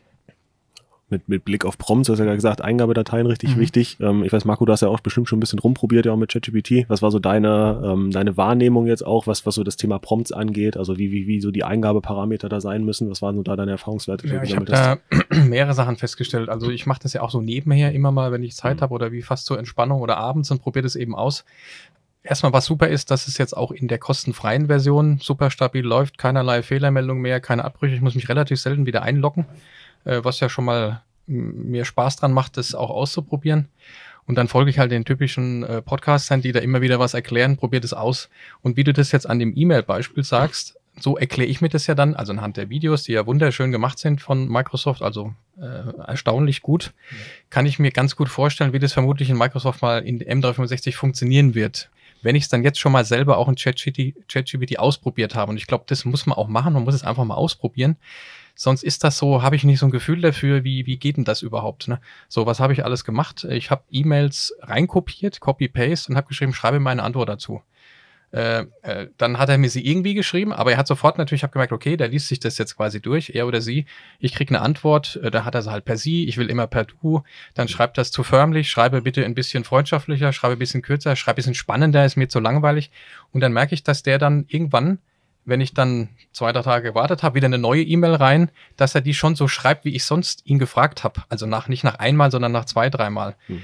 Mit, 1.12 1.28
mit 1.28 1.44
Blick 1.44 1.66
auf 1.66 1.80
Prompts, 1.80 2.06
du 2.06 2.14
hast 2.14 2.20
ja 2.20 2.26
gerade 2.26 2.38
gesagt, 2.38 2.62
Eingabedateien 2.62 3.26
richtig 3.26 3.56
Mhm. 3.56 3.60
wichtig. 3.62 3.98
Ähm, 4.00 4.24
ich 4.24 4.32
weiß, 4.32 4.46
Marco, 4.46 4.64
du 4.66 4.72
hast 4.72 4.82
ja 4.82 4.90
auch 4.90 5.00
bestimmt 5.00 5.28
schon 5.28 5.38
ein 5.38 5.40
bisschen 5.40 5.58
rumprobiert, 5.58 6.06
ja 6.06 6.12
auch 6.12 6.18
mit 6.18 6.32
ChatGPT. 6.32 6.86
Was 6.88 7.02
war 7.02 7.10
so 7.10 7.18
deine, 7.18 7.82
ähm, 7.84 8.12
deine 8.12 8.38
Wahrnehmung 8.38 8.86
jetzt 8.86 9.04
auch, 9.04 9.26
was, 9.26 9.44
was 9.48 9.56
so 9.56 9.64
das 9.64 9.76
Thema 9.76 9.98
Prompts 9.98 10.32
angeht? 10.32 10.78
Also 10.78 11.00
wie, 11.00 11.12
wie, 11.12 11.26
wie 11.26 11.42
so 11.42 11.50
die 11.50 11.64
Eingabeparameter 11.64 12.48
da 12.48 12.62
sein 12.62 12.86
müssen? 12.86 13.10
Was 13.10 13.24
waren 13.24 13.36
so 13.38 13.42
da 13.42 13.56
deine 13.56 13.72
Erfahrungswerte? 13.72 14.28
Ja, 14.28 14.44
ich 14.44 14.56
habe 14.56 14.66
da 14.66 14.98
mehrere 15.34 15.74
Sachen 15.74 15.96
festgestellt. 15.98 16.48
Also 16.48 16.70
ich 16.70 16.86
mache 16.86 17.00
das 17.02 17.14
ja 17.14 17.22
auch 17.24 17.32
so 17.32 17.42
nebenher 17.42 17.92
immer 17.92 18.12
mal, 18.12 18.32
wenn 18.32 18.44
ich 18.44 18.56
Zeit 18.56 18.78
Mhm. 18.78 18.82
habe 18.82 18.94
oder 18.94 19.12
wie 19.12 19.24
fast 19.24 19.48
zur 19.48 19.58
Entspannung 19.58 20.02
oder 20.02 20.18
abends 20.18 20.52
und 20.52 20.62
probiere 20.62 20.84
das 20.84 20.96
eben 20.96 21.16
aus. 21.16 21.44
Erstmal, 22.22 22.52
was 22.52 22.66
super 22.66 22.90
ist, 22.90 23.12
dass 23.12 23.28
es 23.28 23.38
jetzt 23.38 23.56
auch 23.56 23.72
in 23.72 23.88
der 23.88 23.98
kostenfreien 23.98 24.68
Version 24.68 25.20
super 25.22 25.50
stabil 25.52 25.86
läuft, 25.86 26.18
keinerlei 26.18 26.64
Fehlermeldung 26.64 27.20
mehr, 27.22 27.40
keine 27.40 27.64
Abbrüche. 27.64 27.96
Ich 27.96 28.02
muss 28.02 28.16
mich 28.16 28.28
relativ 28.28 28.60
selten 28.60 28.86
wieder 28.86 29.04
einloggen, 29.04 29.46
äh, 30.04 30.20
was 30.24 30.40
ja 30.42 30.50
schon 30.50 30.66
mal 30.66 31.02
mir 31.28 31.86
Spaß 31.86 32.18
dran 32.18 32.34
macht, 32.34 32.58
das 32.58 32.76
auch 32.76 32.90
auszuprobieren. 32.90 33.70
Und 34.26 34.36
dann 34.36 34.48
folge 34.48 34.70
ich 34.70 34.80
halt 34.80 34.92
den 34.92 35.06
typischen 35.06 35.64
äh, 35.64 35.82
Podcastern, 35.82 36.42
die 36.42 36.52
da 36.52 36.60
immer 36.60 36.82
wieder 36.82 37.00
was 37.00 37.14
erklären, 37.14 37.58
probier 37.58 37.80
das 37.80 37.94
aus. 37.94 38.30
Und 38.62 38.78
wie 38.78 38.84
du 38.84 38.94
das 38.94 39.12
jetzt 39.12 39.28
an 39.28 39.40
dem 39.40 39.54
E-Mail-Beispiel 39.56 40.24
sagst, 40.24 40.78
so 41.00 41.18
erkläre 41.18 41.50
ich 41.50 41.62
mir 41.62 41.70
das 41.70 41.88
ja 41.88 41.96
dann, 41.96 42.16
also 42.16 42.34
anhand 42.34 42.58
der 42.58 42.70
Videos, 42.70 43.04
die 43.04 43.14
ja 43.14 43.26
wunderschön 43.26 43.72
gemacht 43.72 43.98
sind 43.98 44.22
von 44.22 44.48
Microsoft, 44.48 45.02
also 45.02 45.34
äh, 45.58 45.64
erstaunlich 46.06 46.62
gut, 46.62 46.94
kann 47.50 47.66
ich 47.66 47.80
mir 47.80 47.92
ganz 47.92 48.16
gut 48.16 48.30
vorstellen, 48.30 48.74
wie 48.74 48.80
das 48.80 48.94
vermutlich 48.94 49.30
in 49.30 49.38
Microsoft 49.38 49.82
mal 49.82 50.00
in 50.00 50.20
M365 50.20 50.96
funktionieren 50.96 51.56
wird. 51.56 51.90
Wenn 52.22 52.36
ich 52.36 52.44
es 52.44 52.50
dann 52.50 52.64
jetzt 52.64 52.80
schon 52.80 52.92
mal 52.92 53.06
selber 53.06 53.38
auch 53.38 53.48
in 53.48 53.56
ChatGPT 53.56 54.80
ausprobiert 54.80 55.36
habe. 55.36 55.52
Und 55.52 55.58
ich 55.58 55.68
glaube, 55.68 55.86
das 55.88 56.06
muss 56.06 56.26
man 56.26 56.38
auch 56.38 56.48
machen, 56.48 56.74
man 56.74 56.84
muss 56.84 56.96
es 56.96 57.04
einfach 57.04 57.24
mal 57.24 57.36
ausprobieren. 57.36 57.98
Sonst 58.56 58.84
ist 58.84 59.06
das 59.06 59.18
so, 59.18 59.42
habe 59.42 59.56
ich 59.56 59.64
nicht 59.64 59.80
so 59.80 59.86
ein 59.86 59.92
Gefühl 59.92 60.20
dafür, 60.20 60.66
wie, 60.66 60.86
wie 60.86 60.98
geht 60.98 61.16
denn 61.16 61.24
das 61.24 61.42
überhaupt? 61.42 61.88
Ne? 61.88 62.02
So, 62.28 62.46
was 62.46 62.60
habe 62.60 62.74
ich 62.74 62.84
alles 62.84 63.06
gemacht? 63.06 63.46
Ich 63.46 63.72
habe 63.72 63.84
E-Mails 63.90 64.54
reinkopiert, 64.62 65.40
Copy-Paste 65.40 66.12
und 66.12 66.18
habe 66.18 66.28
geschrieben, 66.28 66.54
schreibe 66.54 66.82
meine 66.82 67.04
Antwort 67.04 67.30
dazu. 67.30 67.62
Äh, 68.32 68.66
äh, 68.84 69.08
dann 69.18 69.40
hat 69.40 69.50
er 69.50 69.58
mir 69.58 69.70
sie 69.70 69.84
irgendwie 69.84 70.14
geschrieben, 70.14 70.54
aber 70.54 70.72
er 70.72 70.78
hat 70.78 70.88
sofort 70.88 71.18
natürlich, 71.18 71.40
ich 71.40 71.44
habe 71.44 71.54
gemerkt, 71.54 71.74
okay, 71.74 71.98
der 71.98 72.10
liest 72.10 72.28
sich 72.28 72.40
das 72.40 72.60
jetzt 72.60 72.78
quasi 72.78 73.02
durch, 73.02 73.32
er 73.34 73.48
oder 73.48 73.60
sie. 73.60 73.86
Ich 74.20 74.36
kriege 74.36 74.54
eine 74.54 74.64
Antwort, 74.64 75.20
äh, 75.24 75.32
da 75.32 75.46
hat 75.46 75.56
er 75.56 75.64
sie 75.64 75.72
halt 75.72 75.86
per 75.86 75.98
sie, 75.98 76.28
ich 76.28 76.38
will 76.38 76.50
immer 76.50 76.68
per 76.68 76.86
du. 76.86 77.24
Dann 77.56 77.68
schreibt 77.68 77.98
das 77.98 78.12
zu 78.12 78.24
förmlich, 78.24 78.70
schreibe 78.70 79.02
bitte 79.02 79.26
ein 79.26 79.34
bisschen 79.34 79.64
freundschaftlicher, 79.64 80.32
schreibe 80.32 80.54
ein 80.54 80.60
bisschen 80.60 80.84
kürzer, 80.84 81.16
schreibe 81.16 81.36
ein 81.36 81.38
bisschen 81.38 81.56
spannender, 81.56 82.06
ist 82.06 82.18
mir 82.18 82.30
zu 82.30 82.40
langweilig. 82.40 82.92
Und 83.32 83.42
dann 83.42 83.52
merke 83.52 83.74
ich, 83.74 83.84
dass 83.84 84.04
der 84.04 84.20
dann 84.20 84.46
irgendwann, 84.48 85.00
wenn 85.46 85.62
ich 85.62 85.74
dann 85.74 86.10
zwei, 86.32 86.52
drei 86.52 86.62
Tage 86.62 86.90
gewartet 86.90 87.24
habe, 87.24 87.34
wieder 87.34 87.48
eine 87.48 87.58
neue 87.58 87.82
E-Mail 87.82 88.14
rein, 88.14 88.52
dass 88.78 88.94
er 88.94 89.02
die 89.02 89.16
schon 89.16 89.36
so 89.36 89.48
schreibt, 89.48 89.86
wie 89.86 89.96
ich 89.96 90.04
sonst 90.04 90.46
ihn 90.46 90.60
gefragt 90.60 91.04
habe. 91.04 91.24
Also 91.30 91.48
nach, 91.48 91.68
nicht 91.68 91.84
nach 91.84 91.96
einmal, 91.96 92.30
sondern 92.30 92.52
nach 92.52 92.66
zwei, 92.66 92.92
dreimal. 92.92 93.36
Mhm. 93.48 93.64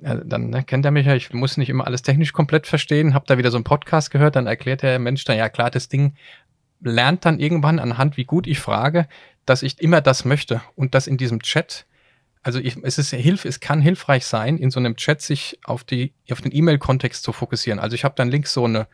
Dann 0.00 0.50
ne, 0.50 0.62
kennt 0.62 0.84
er 0.84 0.90
mich 0.90 1.06
ja, 1.06 1.14
ich 1.14 1.32
muss 1.32 1.56
nicht 1.56 1.70
immer 1.70 1.86
alles 1.86 2.02
technisch 2.02 2.32
komplett 2.32 2.66
verstehen, 2.66 3.14
habe 3.14 3.26
da 3.26 3.36
wieder 3.36 3.50
so 3.50 3.56
einen 3.56 3.64
Podcast 3.64 4.10
gehört, 4.10 4.36
dann 4.36 4.46
erklärt 4.46 4.82
der 4.82 4.98
Mensch 4.98 5.24
dann, 5.24 5.36
ja 5.36 5.48
klar, 5.48 5.70
das 5.70 5.88
Ding 5.88 6.14
lernt 6.80 7.24
dann 7.24 7.40
irgendwann 7.40 7.78
anhand, 7.78 8.16
wie 8.16 8.24
gut 8.24 8.46
ich 8.46 8.60
frage, 8.60 9.08
dass 9.44 9.62
ich 9.62 9.80
immer 9.80 10.00
das 10.00 10.24
möchte. 10.24 10.62
Und 10.76 10.94
das 10.94 11.06
in 11.06 11.16
diesem 11.16 11.42
Chat, 11.42 11.86
also 12.42 12.60
ich, 12.60 12.76
es 12.82 12.98
ist 12.98 13.10
Hilf, 13.10 13.44
es 13.44 13.60
kann 13.60 13.80
hilfreich 13.80 14.24
sein, 14.26 14.58
in 14.58 14.70
so 14.70 14.78
einem 14.78 14.96
Chat 14.96 15.20
sich 15.20 15.58
auf 15.64 15.84
die, 15.84 16.12
auf 16.30 16.40
den 16.40 16.54
E-Mail-Kontext 16.54 17.22
zu 17.22 17.32
fokussieren. 17.32 17.80
Also 17.80 17.94
ich 17.94 18.04
habe 18.04 18.14
dann 18.16 18.30
links 18.30 18.52
so 18.52 18.64
eine, 18.64 18.86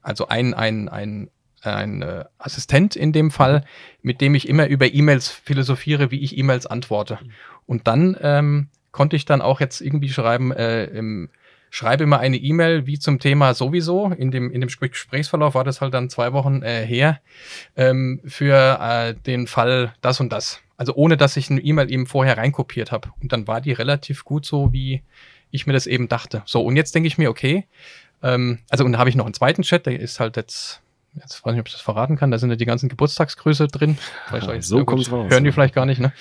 also 0.00 0.28
ein, 0.28 0.54
ein, 0.54 0.88
ein, 0.88 1.30
ein 1.62 2.02
äh, 2.02 2.24
Assistent 2.38 2.96
in 2.96 3.12
dem 3.12 3.30
Fall, 3.30 3.64
mit 4.02 4.20
dem 4.20 4.34
ich 4.34 4.48
immer 4.48 4.66
über 4.68 4.92
E-Mails 4.92 5.28
philosophiere, 5.28 6.10
wie 6.10 6.20
ich 6.20 6.38
E-Mails 6.38 6.66
antworte. 6.66 7.18
Und 7.66 7.86
dann 7.86 8.16
ähm, 8.22 8.68
konnte 8.92 9.16
ich 9.16 9.24
dann 9.24 9.42
auch 9.42 9.60
jetzt 9.60 9.80
irgendwie 9.80 10.08
schreiben, 10.08 10.52
äh, 10.52 10.84
im, 10.86 11.30
schreibe 11.70 12.04
immer 12.04 12.18
eine 12.18 12.36
E-Mail 12.36 12.86
wie 12.86 12.98
zum 12.98 13.18
Thema 13.18 13.54
sowieso. 13.54 14.06
In 14.08 14.30
dem, 14.30 14.50
in 14.50 14.60
dem 14.60 14.68
Gespr- 14.68 14.88
Gesprächsverlauf 14.88 15.54
war 15.54 15.64
das 15.64 15.80
halt 15.80 15.94
dann 15.94 16.08
zwei 16.08 16.32
Wochen 16.32 16.62
äh, 16.62 16.86
her 16.86 17.20
ähm, 17.76 18.20
für 18.24 18.78
äh, 18.80 19.14
den 19.14 19.46
Fall 19.46 19.94
das 20.00 20.20
und 20.20 20.32
das. 20.32 20.60
Also 20.76 20.94
ohne, 20.94 21.16
dass 21.16 21.36
ich 21.36 21.50
eine 21.50 21.60
E-Mail 21.60 21.90
eben 21.90 22.06
vorher 22.06 22.38
reinkopiert 22.38 22.92
habe. 22.92 23.10
Und 23.20 23.32
dann 23.32 23.46
war 23.46 23.60
die 23.60 23.72
relativ 23.72 24.24
gut 24.24 24.46
so, 24.46 24.72
wie 24.72 25.02
ich 25.50 25.66
mir 25.66 25.72
das 25.72 25.86
eben 25.86 26.08
dachte. 26.08 26.42
So, 26.46 26.62
und 26.62 26.76
jetzt 26.76 26.94
denke 26.94 27.08
ich 27.08 27.18
mir, 27.18 27.30
okay, 27.30 27.66
ähm, 28.22 28.60
also 28.70 28.84
und 28.84 28.92
da 28.92 28.98
habe 28.98 29.10
ich 29.10 29.16
noch 29.16 29.24
einen 29.24 29.34
zweiten 29.34 29.62
Chat, 29.62 29.86
der 29.86 29.98
ist 29.98 30.20
halt 30.20 30.36
jetzt, 30.36 30.80
jetzt 31.14 31.44
weiß 31.44 31.52
ich 31.52 31.56
nicht, 31.56 31.60
ob 31.60 31.66
ich 31.68 31.72
das 31.74 31.80
verraten 31.80 32.16
kann, 32.16 32.30
da 32.30 32.38
sind 32.38 32.50
ja 32.50 32.56
die 32.56 32.64
ganzen 32.64 32.88
Geburtstagsgrüße 32.88 33.68
drin. 33.68 33.98
Vielleicht 34.28 34.46
Ja, 34.46 34.62
so 34.62 34.84
kommt's 34.84 35.10
raus, 35.10 35.30
Hören 35.30 35.44
die 35.44 35.52
vielleicht 35.52 35.74
gar 35.74 35.86
nicht, 35.86 36.00
ne? 36.00 36.12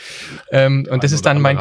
Ähm, 0.51 0.87
und 0.89 1.03
das 1.03 1.11
ist 1.11 1.25
dann 1.25 1.41
mein 1.41 1.57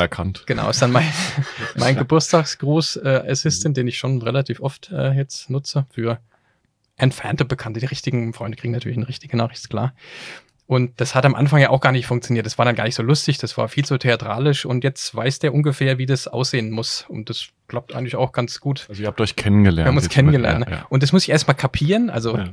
erkannt. 0.00 0.44
Genau, 0.46 0.70
ist 0.70 0.82
dann 0.82 0.92
mein, 0.92 1.10
mein 1.76 1.96
Geburtstagsgruß 1.96 2.96
äh, 2.96 3.24
Assistant, 3.28 3.76
den 3.76 3.86
ich 3.88 3.98
schon 3.98 4.20
relativ 4.22 4.60
oft 4.60 4.90
äh, 4.90 5.12
jetzt 5.12 5.50
nutze 5.50 5.86
für 5.90 6.18
entfernte 6.96 7.44
Bekannte. 7.44 7.80
Die 7.80 7.86
richtigen 7.86 8.32
Freunde 8.32 8.56
kriegen 8.56 8.72
natürlich 8.72 8.96
eine 8.96 9.08
richtige 9.08 9.36
Nachricht, 9.36 9.68
klar. 9.68 9.94
Und 10.66 10.98
das 11.00 11.14
hat 11.14 11.26
am 11.26 11.34
Anfang 11.34 11.60
ja 11.60 11.68
auch 11.70 11.80
gar 11.80 11.92
nicht 11.92 12.06
funktioniert. 12.06 12.46
Das 12.46 12.56
war 12.56 12.64
dann 12.64 12.74
gar 12.74 12.84
nicht 12.84 12.94
so 12.94 13.02
lustig, 13.02 13.36
das 13.38 13.58
war 13.58 13.68
viel 13.68 13.84
zu 13.84 13.98
theatralisch 13.98 14.64
und 14.64 14.82
jetzt 14.82 15.14
weiß 15.14 15.38
der 15.40 15.52
ungefähr, 15.52 15.98
wie 15.98 16.06
das 16.06 16.26
aussehen 16.26 16.70
muss. 16.70 17.04
Und 17.08 17.28
das 17.28 17.48
klappt 17.68 17.94
eigentlich 17.94 18.16
auch 18.16 18.32
ganz 18.32 18.60
gut. 18.60 18.86
Also 18.88 19.02
ihr 19.02 19.08
habt 19.08 19.20
euch 19.20 19.36
kennengelernt. 19.36 19.84
Wir 19.86 19.90
haben 19.90 19.96
uns 19.98 20.08
kennengelernt. 20.08 20.60
mit- 20.60 20.68
ne? 20.68 20.74
Ja, 20.76 20.80
ja. 20.82 20.86
Und 20.88 21.02
das 21.02 21.12
muss 21.12 21.24
ich 21.24 21.30
erstmal 21.30 21.54
kapieren. 21.56 22.08
Also 22.08 22.38
Ja. 22.38 22.44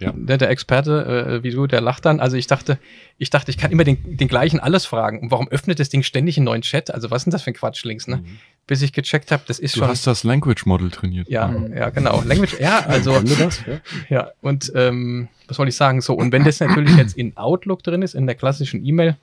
Ja. 0.00 0.12
der, 0.14 0.38
der 0.38 0.50
Experte, 0.50 1.38
äh, 1.40 1.42
wie 1.42 1.50
du, 1.50 1.66
der 1.66 1.80
lacht 1.80 2.04
dann. 2.04 2.20
Also 2.20 2.36
ich 2.36 2.46
dachte, 2.46 2.78
ich 3.18 3.30
dachte, 3.30 3.50
ich 3.50 3.58
kann 3.58 3.72
immer 3.72 3.84
den, 3.84 4.16
den 4.16 4.28
gleichen 4.28 4.60
alles 4.60 4.86
fragen. 4.86 5.20
Und 5.20 5.30
warum 5.30 5.48
öffnet 5.48 5.80
das 5.80 5.88
Ding 5.88 6.02
ständig 6.02 6.36
einen 6.36 6.44
neuen 6.44 6.62
Chat? 6.62 6.92
Also 6.92 7.10
was 7.10 7.22
ist 7.22 7.24
denn 7.26 7.30
das 7.32 7.42
für 7.42 7.50
ein 7.50 7.54
Quatsch 7.54 7.84
links, 7.84 8.06
ne? 8.06 8.18
Mhm. 8.18 8.38
Bis 8.66 8.82
ich 8.82 8.92
gecheckt 8.92 9.30
habe, 9.32 9.42
das 9.46 9.58
ist 9.58 9.74
Du 9.74 9.80
schon. 9.80 9.88
hast 9.88 10.06
das 10.06 10.24
Language 10.24 10.66
Model 10.66 10.90
trainiert. 10.90 11.28
ja, 11.28 11.48
Mhm. 11.48 11.76
ja, 11.76 11.90
genau. 11.90 12.22
Language, 12.24 12.60
ja, 12.60 12.80
also, 12.86 13.18
das? 13.20 13.62
Ja. 13.66 13.80
ja, 14.08 14.30
und 14.40 14.70
ähm, 14.74 15.28
was 15.48 15.58
wollte 15.58 15.70
ich 15.70 15.76
sagen? 15.76 16.00
So, 16.00 16.14
und 16.14 16.30
wenn 16.32 16.44
das 16.44 16.60
natürlich 16.60 16.94
jetzt 16.96 17.16
in 17.16 17.36
Outlook 17.36 17.82
drin 17.82 18.02
ist, 18.02 18.14
in 18.14 18.26
der 18.26 18.34
klassischen 18.36 18.84
E-Mail 18.84 19.16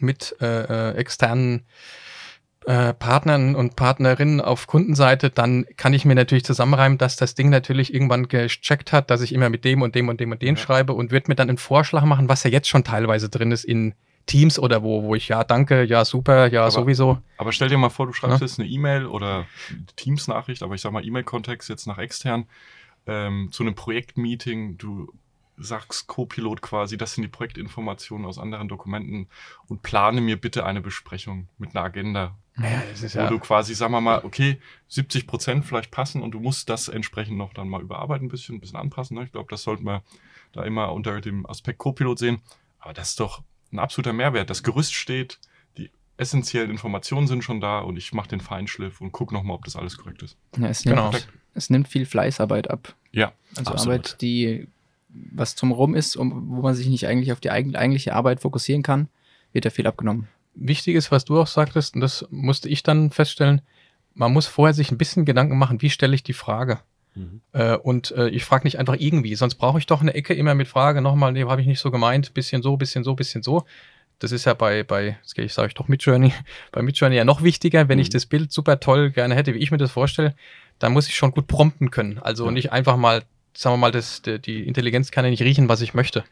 mit 0.00 0.36
äh, 0.40 0.90
äh, 0.90 0.94
externen 0.96 1.62
äh, 2.68 2.92
Partnern 2.92 3.54
und 3.54 3.76
Partnerinnen 3.76 4.42
auf 4.42 4.66
Kundenseite, 4.66 5.30
dann 5.30 5.64
kann 5.78 5.94
ich 5.94 6.04
mir 6.04 6.14
natürlich 6.14 6.44
zusammenreimen, 6.44 6.98
dass 6.98 7.16
das 7.16 7.34
Ding 7.34 7.48
natürlich 7.48 7.94
irgendwann 7.94 8.28
gecheckt 8.28 8.92
hat, 8.92 9.08
dass 9.10 9.22
ich 9.22 9.32
immer 9.32 9.48
mit 9.48 9.64
dem 9.64 9.80
und 9.80 9.94
dem 9.94 10.08
und 10.10 10.20
dem 10.20 10.32
und 10.32 10.42
dem 10.42 10.56
Ja. 10.56 10.60
schreibe 10.60 10.92
und 10.92 11.10
wird 11.10 11.28
mir 11.28 11.34
dann 11.34 11.48
einen 11.48 11.56
Vorschlag 11.56 12.04
machen, 12.04 12.28
was 12.28 12.44
ja 12.44 12.50
jetzt 12.50 12.68
schon 12.68 12.84
teilweise 12.84 13.30
drin 13.30 13.52
ist 13.52 13.64
in 13.64 13.94
Teams 14.26 14.58
oder 14.58 14.82
wo, 14.82 15.02
wo 15.04 15.14
ich 15.14 15.28
ja 15.28 15.44
danke, 15.44 15.84
ja 15.84 16.04
super, 16.04 16.48
ja 16.52 16.62
Aber- 16.64 16.70
sowieso. 16.70 17.16
Aber 17.38 17.52
stell 17.52 17.70
dir 17.70 17.78
mal 17.78 17.88
vor, 17.88 18.04
du 18.06 18.12
schreibst 18.12 18.40
Ja. 18.40 18.46
jetzt 18.46 18.58
eine 18.60 18.68
E-Mail 18.68 19.06
oder 19.06 19.46
Teams-Nachricht, 19.96 20.62
aber 20.62 20.74
ich 20.74 20.82
sag 20.82 20.92
mal 20.92 21.04
E-Mail-Kontext 21.04 21.68
jetzt 21.70 21.86
nach 21.86 21.96
extern 21.98 22.44
ähm, 23.06 23.48
zu 23.50 23.62
einem 23.62 23.74
Projektmeeting. 23.74 24.76
Du 24.76 25.10
sagst 25.56 26.06
Co-Pilot 26.06 26.60
quasi, 26.60 26.98
das 26.98 27.14
sind 27.14 27.22
die 27.22 27.28
Projektinformationen 27.28 28.26
aus 28.26 28.38
anderen 28.38 28.68
Dokumenten 28.68 29.28
und 29.66 29.82
plane 29.82 30.20
mir 30.20 30.38
bitte 30.38 30.66
eine 30.66 30.82
Besprechung 30.82 31.48
mit 31.58 31.74
einer 31.74 31.84
Agenda, 31.84 32.36
Ja, 32.60 32.82
das 32.90 33.02
ist 33.02 33.14
wo 33.14 33.20
ja, 33.20 33.28
du 33.28 33.38
quasi, 33.38 33.74
sagen 33.74 33.92
wir 33.92 34.00
mal, 34.00 34.24
okay, 34.24 34.58
70 34.88 35.26
Prozent 35.26 35.64
vielleicht 35.64 35.90
passen 35.90 36.22
und 36.22 36.32
du 36.32 36.40
musst 36.40 36.68
das 36.68 36.88
entsprechend 36.88 37.36
noch 37.38 37.52
dann 37.54 37.68
mal 37.68 37.80
überarbeiten, 37.80 38.26
ein 38.26 38.30
bisschen, 38.30 38.56
ein 38.56 38.60
bisschen 38.60 38.78
anpassen. 38.78 39.16
Ne? 39.16 39.24
Ich 39.24 39.32
glaube, 39.32 39.48
das 39.50 39.62
sollten 39.62 39.84
wir 39.84 40.02
da 40.52 40.64
immer 40.64 40.92
unter 40.92 41.20
dem 41.20 41.46
Aspekt 41.46 41.78
Co-Pilot 41.78 42.18
sehen. 42.18 42.40
Aber 42.80 42.92
das 42.94 43.10
ist 43.10 43.20
doch 43.20 43.42
ein 43.72 43.78
absoluter 43.78 44.12
Mehrwert. 44.12 44.50
Das 44.50 44.62
Gerüst 44.62 44.94
steht, 44.94 45.38
die 45.76 45.90
essentiellen 46.16 46.70
Informationen 46.70 47.26
sind 47.26 47.44
schon 47.44 47.60
da 47.60 47.80
und 47.80 47.96
ich 47.96 48.12
mache 48.12 48.28
den 48.28 48.40
Feinschliff 48.40 49.00
und 49.00 49.12
gucke 49.12 49.34
nochmal, 49.34 49.56
ob 49.56 49.64
das 49.64 49.76
alles 49.76 49.96
korrekt 49.96 50.22
ist. 50.22 50.36
Ja, 50.56 50.66
es, 50.68 50.84
nimmt, 50.84 50.96
genau. 50.96 51.10
es 51.54 51.70
nimmt 51.70 51.86
viel 51.88 52.06
Fleißarbeit 52.06 52.70
ab. 52.70 52.94
Ja, 53.12 53.32
Also 53.56 53.72
Absolut. 53.72 53.94
Arbeit, 54.06 54.20
die 54.22 54.66
was 55.10 55.54
drumherum 55.54 55.94
ist, 55.94 56.16
um, 56.16 56.48
wo 56.50 56.62
man 56.62 56.74
sich 56.74 56.88
nicht 56.88 57.06
eigentlich 57.06 57.32
auf 57.32 57.40
die 57.40 57.50
eigen- 57.50 57.76
eigentliche 57.76 58.14
Arbeit 58.14 58.40
fokussieren 58.40 58.82
kann, 58.82 59.08
wird 59.52 59.64
da 59.64 59.70
viel 59.70 59.86
abgenommen. 59.86 60.28
Wichtig 60.60 60.94
ist, 60.94 61.10
was 61.10 61.24
du 61.24 61.38
auch 61.40 61.46
sagtest, 61.46 61.94
und 61.94 62.00
das 62.00 62.26
musste 62.30 62.68
ich 62.68 62.82
dann 62.82 63.10
feststellen, 63.10 63.62
man 64.14 64.32
muss 64.32 64.46
vorher 64.46 64.74
sich 64.74 64.90
ein 64.90 64.98
bisschen 64.98 65.24
Gedanken 65.24 65.56
machen, 65.58 65.80
wie 65.82 65.90
stelle 65.90 66.14
ich 66.14 66.22
die 66.22 66.32
Frage. 66.32 66.80
Mhm. 67.14 67.40
Äh, 67.52 67.76
und 67.76 68.10
äh, 68.12 68.28
ich 68.28 68.44
frage 68.44 68.64
nicht 68.64 68.78
einfach 68.78 68.96
irgendwie, 68.98 69.34
sonst 69.34 69.56
brauche 69.56 69.78
ich 69.78 69.86
doch 69.86 70.00
eine 70.00 70.14
Ecke 70.14 70.34
immer 70.34 70.54
mit 70.54 70.68
Frage, 70.68 71.00
nochmal, 71.00 71.32
nee, 71.32 71.44
habe 71.44 71.60
ich 71.60 71.66
nicht 71.66 71.80
so 71.80 71.90
gemeint, 71.90 72.34
bisschen 72.34 72.62
so, 72.62 72.76
bisschen 72.76 73.04
so, 73.04 73.14
bisschen 73.14 73.42
so. 73.42 73.64
Das 74.18 74.32
ist 74.32 74.46
ja 74.46 74.54
bei, 74.54 74.82
bei 74.82 75.16
ich, 75.36 75.52
sage 75.54 75.68
ich 75.68 75.74
doch 75.74 75.86
Midjourney, 75.86 76.32
bei 76.72 76.82
Midjourney 76.82 77.16
ja 77.16 77.24
noch 77.24 77.42
wichtiger, 77.42 77.88
wenn 77.88 78.00
ich 78.00 78.08
Mhm. 78.08 78.12
das 78.12 78.26
Bild 78.26 78.52
super 78.52 78.80
toll 78.80 79.10
gerne 79.10 79.34
hätte, 79.36 79.54
wie 79.54 79.58
ich 79.58 79.70
mir 79.70 79.78
das 79.78 79.92
vorstelle, 79.92 80.34
dann 80.80 80.92
muss 80.92 81.08
ich 81.08 81.14
schon 81.16 81.30
gut 81.30 81.46
prompten 81.46 81.90
können. 81.92 82.18
Also 82.18 82.46
Ja. 82.46 82.50
nicht 82.50 82.72
einfach 82.72 82.96
mal, 82.96 83.22
sagen 83.60 83.74
wir 83.74 83.78
mal, 83.78 83.90
das, 83.90 84.22
die, 84.22 84.62
Intelligenz 84.68 85.10
kann 85.10 85.24
ja 85.24 85.30
nicht 85.32 85.42
riechen, 85.42 85.68
was 85.68 85.80
ich 85.80 85.92
möchte. 85.92 86.22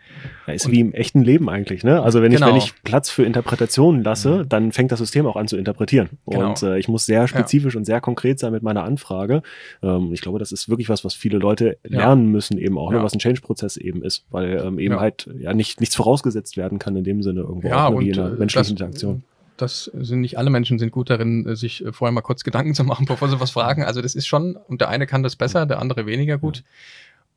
Ja, 0.47 0.53
ist 0.53 0.71
wie 0.71 0.79
im 0.79 0.93
echten 0.93 1.25
Leben 1.25 1.51
eigentlich, 1.51 1.83
ne? 1.83 2.01
Also 2.01 2.23
wenn 2.23 2.31
ich, 2.31 2.39
Genau. 2.39 2.51
wenn 2.51 2.57
ich 2.57 2.73
Platz 2.85 3.11
für 3.11 3.25
Interpretationen 3.25 4.05
lasse, 4.05 4.47
dann 4.49 4.71
fängt 4.71 4.93
das 4.93 5.01
System 5.01 5.27
auch 5.27 5.35
an 5.35 5.49
zu 5.49 5.57
interpretieren. 5.57 6.11
Genau. 6.29 6.51
Und 6.51 6.63
äh, 6.63 6.79
ich 6.79 6.87
muss 6.87 7.05
sehr 7.05 7.27
spezifisch 7.27 7.75
und 7.75 7.85
sehr 7.85 8.01
konkret 8.01 8.39
sein 8.39 8.53
mit 8.53 8.63
meiner 8.63 8.85
Anfrage. 8.85 9.43
Ähm, 9.83 10.13
ich 10.13 10.21
glaube, 10.21 10.39
das 10.39 10.53
ist 10.53 10.69
wirklich 10.69 10.89
was, 10.89 11.05
was 11.05 11.15
viele 11.15 11.39
Leute 11.39 11.79
Ja. 11.89 11.99
lernen 11.99 12.31
müssen, 12.31 12.59
eben 12.59 12.79
auch, 12.79 12.93
ne? 12.93 12.99
Ja. 12.99 13.03
was 13.03 13.13
ein 13.13 13.19
Change-Prozess 13.19 13.77
eben 13.77 14.05
ist, 14.05 14.25
weil 14.31 14.63
ähm, 14.65 14.79
eben 14.79 14.95
Ja. 14.95 15.01
halt 15.01 15.29
ja 15.37 15.53
nicht 15.53 15.81
nichts 15.81 15.97
vorausgesetzt 15.97 16.57
werden 16.57 16.79
kann 16.79 16.95
in 16.95 17.03
dem 17.03 17.25
Sinne 17.25 17.41
irgendwo 17.41 17.67
Ja, 17.69 17.87
auch, 17.87 17.91
ne, 17.91 17.97
und 17.97 18.05
wie 18.05 18.11
in 18.11 18.21
einer 18.21 18.35
äh, 18.35 18.37
menschlichen 18.39 18.71
Interaktion. 18.71 19.25
das 19.57 19.91
sind 19.95 20.21
nicht 20.21 20.39
alle 20.39 20.51
Menschen 20.51 20.79
sind 20.79 20.93
gut 20.93 21.11
darin, 21.11 21.45
äh, 21.45 21.57
sich 21.57 21.85
äh, 21.85 21.93
vorher 21.93 22.13
mal 22.13 22.21
kurz 22.21 22.45
Gedanken 22.45 22.75
zu 22.75 22.85
machen, 22.85 23.05
bevor 23.09 23.29
sie 23.29 23.41
was 23.41 23.51
fragen. 23.51 23.83
Also 23.85 24.01
das 24.01 24.15
ist 24.15 24.29
schon, 24.29 24.55
und 24.55 24.81
der 24.81 24.91
eine 24.91 25.09
kann 25.09 25.25
das 25.25 25.35
besser, 25.35 25.67
der 25.67 25.81
andere 25.81 26.07
weniger 26.07 26.39
gut. 26.39 26.63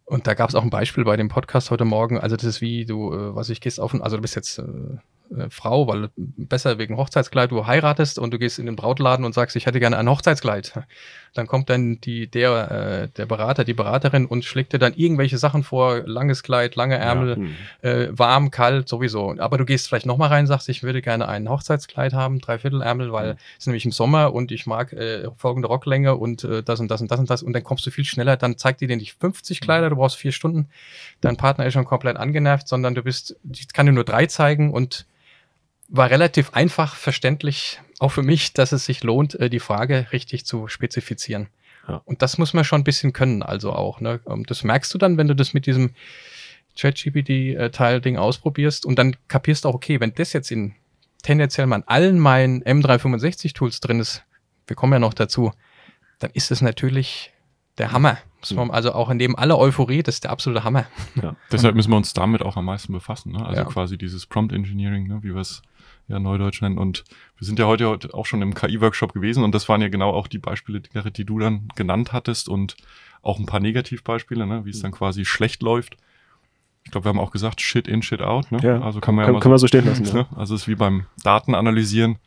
Und 0.09 0.25
da 0.25 0.33
gab 0.33 0.49
es 0.49 0.55
auch 0.55 0.63
ein 0.63 0.71
Beispiel 0.71 1.03
bei 1.03 1.17
dem 1.17 1.27
Podcast 1.27 1.69
heute 1.69 1.85
Morgen. 1.85 2.19
Also 2.19 2.35
das 2.35 2.43
ist 2.43 2.61
wie 2.61 2.83
du, 2.83 3.13
äh, 3.13 3.35
was 3.35 3.49
ich 3.49 3.61
gehst 3.61 3.79
auf, 3.79 3.93
also 4.01 4.15
du 4.15 4.23
bist 4.23 4.35
jetzt 4.35 4.57
äh, 4.57 4.63
äh, 4.63 5.49
Frau, 5.51 5.87
weil 5.87 6.09
besser 6.15 6.79
wegen 6.79 6.97
Hochzeitskleid, 6.97 7.51
du 7.51 7.67
heiratest 7.67 8.17
und 8.17 8.33
du 8.33 8.39
gehst 8.39 8.57
in 8.57 8.65
den 8.65 8.75
Brautladen 8.75 9.23
und 9.23 9.33
sagst, 9.33 9.55
ich 9.55 9.67
hätte 9.67 9.79
gerne 9.79 9.99
ein 9.99 10.09
Hochzeitskleid. 10.09 10.73
Dann 11.33 11.47
kommt 11.47 11.69
dann 11.69 11.99
die, 12.01 12.27
der, 12.27 12.71
äh, 12.71 13.07
der 13.17 13.25
Berater, 13.25 13.63
die 13.63 13.73
Beraterin 13.73 14.25
und 14.25 14.45
schlägt 14.45 14.73
dir 14.73 14.79
dann 14.79 14.93
irgendwelche 14.93 15.37
Sachen 15.37 15.63
vor, 15.63 15.99
langes 16.05 16.43
Kleid, 16.43 16.75
lange 16.75 16.97
Ärmel, 16.97 17.35
Hm. 17.35 17.55
äh, 17.81 18.07
warm, 18.11 18.51
kalt, 18.51 18.89
sowieso. 18.89 19.35
Aber 19.37 19.57
du 19.57 19.65
gehst 19.65 19.87
vielleicht 19.87 20.05
nochmal 20.05 20.29
rein, 20.29 20.47
sagst, 20.47 20.69
ich 20.69 20.83
würde 20.83 21.01
gerne 21.01 21.27
ein 21.27 21.49
Hochzeitskleid 21.49 22.13
haben, 22.13 22.39
Dreiviertelärmel, 22.39 23.11
weil 23.11 23.31
es 23.31 23.59
ist 23.59 23.67
nämlich 23.67 23.85
im 23.85 23.91
Sommer 23.91 24.33
und 24.33 24.51
ich 24.51 24.65
mag 24.65 24.93
äh, 24.93 25.27
folgende 25.37 25.67
Rocklänge 25.67 26.15
und 26.15 26.43
äh, 26.43 26.63
das 26.63 26.79
und 26.79 26.89
das 26.89 27.01
und 27.01 27.11
das 27.11 27.19
und 27.19 27.29
das. 27.29 27.43
Und 27.43 27.53
dann 27.53 27.63
kommst 27.63 27.85
du 27.85 27.91
viel 27.91 28.05
schneller, 28.05 28.37
dann 28.37 28.57
zeigt 28.57 28.81
die 28.81 28.87
dir 28.87 28.97
nicht 28.97 29.15
50 29.19 29.61
Kleider, 29.61 29.89
du 29.89 29.95
brauchst 29.95 30.17
vier 30.17 30.31
Stunden, 30.31 30.69
dein 31.21 31.37
Partner 31.37 31.65
ist 31.65 31.73
schon 31.73 31.85
komplett 31.85 32.17
angenervt, 32.17 32.67
sondern 32.67 32.95
du 32.95 33.03
bist, 33.03 33.35
ich 33.53 33.71
kann 33.73 33.85
dir 33.85 33.91
nur 33.91 34.03
drei 34.03 34.25
zeigen 34.25 34.73
und 34.73 35.05
war 35.89 36.09
relativ 36.09 36.51
einfach 36.53 36.95
verständlich, 36.95 37.81
auch 37.99 38.09
für 38.09 38.21
mich, 38.23 38.53
dass 38.53 38.71
es 38.71 38.85
sich 38.85 39.03
lohnt, 39.03 39.35
äh, 39.35 39.49
die 39.49 39.59
Frage 39.59 40.07
richtig 40.11 40.45
zu 40.45 40.67
spezifizieren. 40.67 41.47
Ja. 41.87 42.01
Und 42.05 42.21
das 42.21 42.37
muss 42.37 42.53
man 42.53 42.63
schon 42.63 42.81
ein 42.81 42.83
bisschen 42.83 43.13
können, 43.13 43.41
also 43.41 43.73
auch. 43.73 43.99
Ne? 43.99 44.19
Ähm, 44.27 44.45
Das 44.45 44.63
merkst 44.63 44.93
du 44.93 44.97
dann, 44.99 45.17
wenn 45.17 45.27
du 45.27 45.35
das 45.35 45.53
mit 45.53 45.65
diesem 45.65 45.91
ChatGPT-Teil-Ding 46.77 48.17
ausprobierst 48.17 48.85
und 48.85 48.97
dann 48.97 49.15
kapierst 49.27 49.65
du 49.65 49.69
auch, 49.69 49.73
okay, 49.73 49.99
wenn 49.99 50.13
das 50.13 50.33
jetzt 50.33 50.51
in 50.51 50.75
tendenziell 51.23 51.67
mal 51.67 51.77
in 51.77 51.87
allen 51.87 52.19
meinen 52.19 52.63
M365-Tools 52.63 53.79
drin 53.81 53.99
ist, 53.99 54.23
wir 54.67 54.75
kommen 54.75 54.93
ja 54.93 54.99
noch 54.99 55.13
dazu, 55.13 55.51
dann 56.19 56.31
ist 56.33 56.51
es 56.51 56.61
natürlich 56.61 57.31
der 57.77 57.91
Hammer. 57.91 58.17
Man, 58.51 58.71
also 58.71 58.93
auch 58.93 59.11
neben 59.13 59.37
aller 59.37 59.57
Euphorie, 59.57 60.01
das 60.03 60.15
ist 60.15 60.23
der 60.23 60.31
absolute 60.31 60.63
Hammer. 60.63 60.85
Ja. 61.21 61.35
Deshalb 61.51 61.75
müssen 61.75 61.91
wir 61.91 61.97
uns 61.97 62.13
damit 62.13 62.41
auch 62.41 62.55
am 62.55 62.65
meisten 62.65 62.93
befassen. 62.93 63.33
Ne? 63.33 63.45
Also 63.45 63.61
Ja. 63.61 63.67
quasi 63.67 63.97
dieses 63.97 64.25
Prompt 64.25 64.53
Engineering, 64.53 65.07
ne? 65.07 65.19
wie 65.23 65.33
wir 65.33 65.41
es 65.41 65.61
ja 66.09 66.19
neudeutsch 66.19 66.61
nennen. 66.61 66.77
Und 66.77 67.05
wir 67.37 67.45
sind 67.45 67.59
ja 67.59 67.65
heute, 67.65 67.87
heute 67.87 68.13
auch 68.13 68.25
schon 68.25 68.41
im 68.41 68.53
KI-Workshop 68.53 69.13
gewesen 69.13 69.43
und 69.43 69.55
das 69.55 69.69
waren 69.69 69.81
ja 69.81 69.87
genau 69.87 70.11
auch 70.11 70.27
die 70.27 70.39
Beispiele, 70.39 70.81
die, 70.81 71.13
die 71.13 71.25
du 71.25 71.39
dann 71.39 71.69
genannt 71.75 72.11
hattest 72.11 72.49
und 72.49 72.75
auch 73.21 73.39
ein 73.39 73.45
paar 73.45 73.59
Negativbeispiele, 73.59 74.45
ne? 74.45 74.65
wie 74.65 74.71
es 74.71 74.81
dann 74.81 74.91
quasi 74.91 75.23
schlecht 75.25 75.61
läuft. 75.61 75.97
Ich 76.83 76.91
glaube, 76.91 77.05
wir 77.05 77.09
haben 77.09 77.19
auch 77.19 77.31
gesagt, 77.31 77.61
Shit 77.61 77.87
in, 77.87 78.01
Shit 78.01 78.21
out. 78.21 78.51
Ne? 78.51 78.59
Ja, 78.61 78.81
also 78.81 78.99
kann 78.99 79.13
man 79.13 79.25
ja 79.25 79.31
Kann, 79.31 79.41
können 79.41 79.53
wir 79.53 79.59
so 79.59 79.67
stehen 79.67 79.85
lassen. 79.85 80.05
so, 80.05 80.17
Ja. 80.17 80.23
ne? 80.23 80.37
Also 80.37 80.55
es 80.55 80.61
ist 80.61 80.67
wie 80.67 80.75
beim 80.75 81.05
Datenanalysieren 81.23 82.17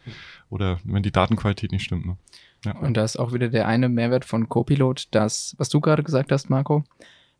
oder 0.51 0.79
wenn 0.85 1.03
die 1.03 1.11
Datenqualität 1.11 1.73
nicht 1.73 1.85
stimmt. 1.85 2.07
Ne? 2.07 2.17
Ja. 2.65 2.77
Und 2.77 2.97
da 2.97 3.03
ist 3.03 3.19
auch 3.19 3.33
wieder 3.33 3.49
der 3.49 3.67
eine 3.67 3.89
Mehrwert 3.89 4.25
von 4.25 4.49
Copilot, 4.49 5.09
das, 5.11 5.57
was 5.59 5.69
du 5.69 5.81
gerade 5.81 6.03
gesagt 6.03 6.31
hast, 6.31 6.49
Marco, 6.49 6.85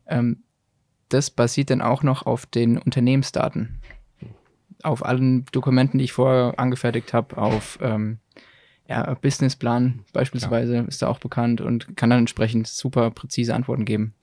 ähm, 0.07 0.43
das 1.09 1.29
basiert 1.29 1.69
dann 1.69 1.81
auch 1.81 2.03
noch 2.03 2.25
auf 2.25 2.45
den 2.45 2.77
Unternehmensdaten. 2.77 3.79
Auf 4.83 5.05
allen 5.05 5.45
Dokumenten, 5.51 5.97
die 5.97 6.05
ich 6.05 6.13
vorher 6.13 6.59
angefertigt 6.59 7.13
habe, 7.13 7.37
auf 7.37 7.79
ähm, 7.81 8.19
ja, 8.87 9.13
Businessplan 9.15 10.01
beispielsweise 10.11 10.79
ist 10.87 11.01
da 11.01 11.07
auch 11.07 11.19
bekannt 11.19 11.61
und 11.61 11.95
kann 11.95 12.09
dann 12.09 12.19
entsprechend 12.19 12.67
super 12.67 13.11
präzise 13.11 13.55
Antworten 13.55 13.85
geben. 13.85 14.13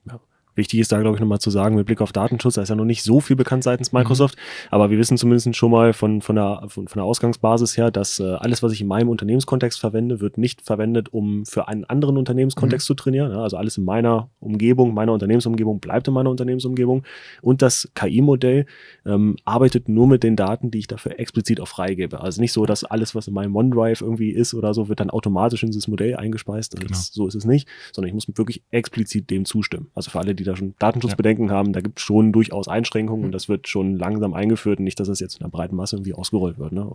Wichtig 0.61 0.79
ist 0.79 0.91
da, 0.91 0.99
glaube 0.99 1.15
ich, 1.15 1.19
nochmal 1.19 1.39
zu 1.39 1.49
sagen, 1.49 1.75
mit 1.75 1.87
Blick 1.87 2.01
auf 2.01 2.11
Datenschutz, 2.11 2.53
da 2.53 2.61
ist 2.61 2.69
ja 2.69 2.75
noch 2.75 2.85
nicht 2.85 3.01
so 3.01 3.19
viel 3.19 3.35
bekannt 3.35 3.63
seitens 3.63 3.93
Microsoft, 3.93 4.35
mhm. 4.35 4.67
aber 4.69 4.91
wir 4.91 4.99
wissen 4.99 5.17
zumindest 5.17 5.55
schon 5.55 5.71
mal 5.71 5.91
von, 5.91 6.21
von, 6.21 6.35
der, 6.35 6.65
von, 6.67 6.87
von 6.87 6.99
der 6.99 7.03
Ausgangsbasis 7.03 7.77
her, 7.77 7.89
dass 7.89 8.19
äh, 8.19 8.35
alles, 8.35 8.61
was 8.61 8.71
ich 8.71 8.81
in 8.81 8.87
meinem 8.87 9.09
Unternehmenskontext 9.09 9.79
verwende, 9.79 10.21
wird 10.21 10.37
nicht 10.37 10.61
verwendet, 10.61 11.11
um 11.11 11.47
für 11.47 11.67
einen 11.67 11.83
anderen 11.85 12.15
Unternehmenskontext 12.15 12.85
mhm. 12.85 12.87
zu 12.89 12.93
trainieren. 12.93 13.31
Ja, 13.31 13.41
also 13.41 13.57
alles 13.57 13.75
in 13.79 13.85
meiner 13.85 14.29
Umgebung, 14.39 14.93
meiner 14.93 15.13
Unternehmensumgebung 15.13 15.79
bleibt 15.79 16.07
in 16.07 16.13
meiner 16.13 16.29
Unternehmensumgebung. 16.29 17.01
Und 17.41 17.63
das 17.63 17.89
KI-Modell 17.95 18.67
ähm, 19.07 19.37
arbeitet 19.43 19.89
nur 19.89 20.05
mit 20.05 20.21
den 20.21 20.35
Daten, 20.35 20.69
die 20.69 20.77
ich 20.77 20.87
dafür 20.87 21.19
explizit 21.19 21.59
auch 21.59 21.67
freigebe. 21.67 22.21
Also 22.21 22.39
nicht 22.39 22.53
so, 22.53 22.67
dass 22.67 22.83
alles, 22.83 23.15
was 23.15 23.27
in 23.27 23.33
meinem 23.33 23.55
OneDrive 23.55 24.01
irgendwie 24.01 24.29
ist 24.29 24.53
oder 24.53 24.75
so, 24.75 24.89
wird 24.89 24.99
dann 24.99 25.09
automatisch 25.09 25.63
in 25.63 25.71
dieses 25.71 25.87
Modell 25.87 26.17
eingespeist. 26.17 26.75
Genau. 26.75 26.87
Das, 26.87 27.07
so 27.07 27.25
ist 27.25 27.33
es 27.33 27.45
nicht, 27.45 27.67
sondern 27.93 28.09
ich 28.09 28.13
muss 28.13 28.27
wirklich 28.37 28.61
explizit 28.69 29.31
dem 29.31 29.45
zustimmen. 29.45 29.89
Also 29.95 30.11
für 30.11 30.19
alle, 30.19 30.35
die 30.35 30.43
da 30.51 30.57
schon 30.57 30.75
Datenschutzbedenken 30.79 31.47
ja. 31.47 31.53
haben, 31.53 31.73
da 31.73 31.81
gibt 31.81 31.99
es 31.99 32.05
schon 32.05 32.31
durchaus 32.31 32.67
Einschränkungen 32.67 33.21
mhm. 33.21 33.25
und 33.27 33.31
das 33.31 33.49
wird 33.49 33.67
schon 33.67 33.97
langsam 33.97 34.33
eingeführt 34.33 34.79
und 34.79 34.85
nicht, 34.85 34.99
dass 34.99 35.07
das 35.07 35.19
jetzt 35.19 35.35
in 35.35 35.41
einer 35.41 35.51
breiten 35.51 35.75
Masse 35.75 35.95
irgendwie 35.95 36.13
ausgerollt 36.13 36.57
wird. 36.57 36.71
Ne? 36.71 36.91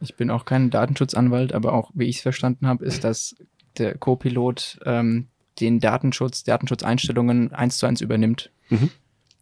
Ich 0.00 0.16
bin 0.16 0.30
auch 0.30 0.44
kein 0.44 0.70
Datenschutzanwalt, 0.70 1.52
aber 1.52 1.72
auch 1.72 1.90
wie 1.94 2.06
ich 2.06 2.16
es 2.16 2.22
verstanden 2.22 2.66
habe, 2.66 2.84
ist, 2.84 3.04
dass 3.04 3.36
der 3.78 3.96
Co-Pilot 3.96 4.80
ähm, 4.84 5.26
den 5.60 5.80
Datenschutz, 5.80 6.44
Datenschutzeinstellungen 6.44 7.52
eins 7.52 7.78
zu 7.78 7.86
eins 7.86 8.00
übernimmt. 8.00 8.50
Mhm. 8.68 8.90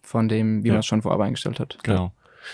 Von 0.02 0.28
dem, 0.28 0.62
wie 0.62 0.68
ja. 0.68 0.75
man 0.75 0.80
es 0.80 0.87
schon 0.87 1.02
vorab 1.02 1.20
eingestellt 1.20 1.58
hat. 1.58 1.78
Genau. 1.82 2.12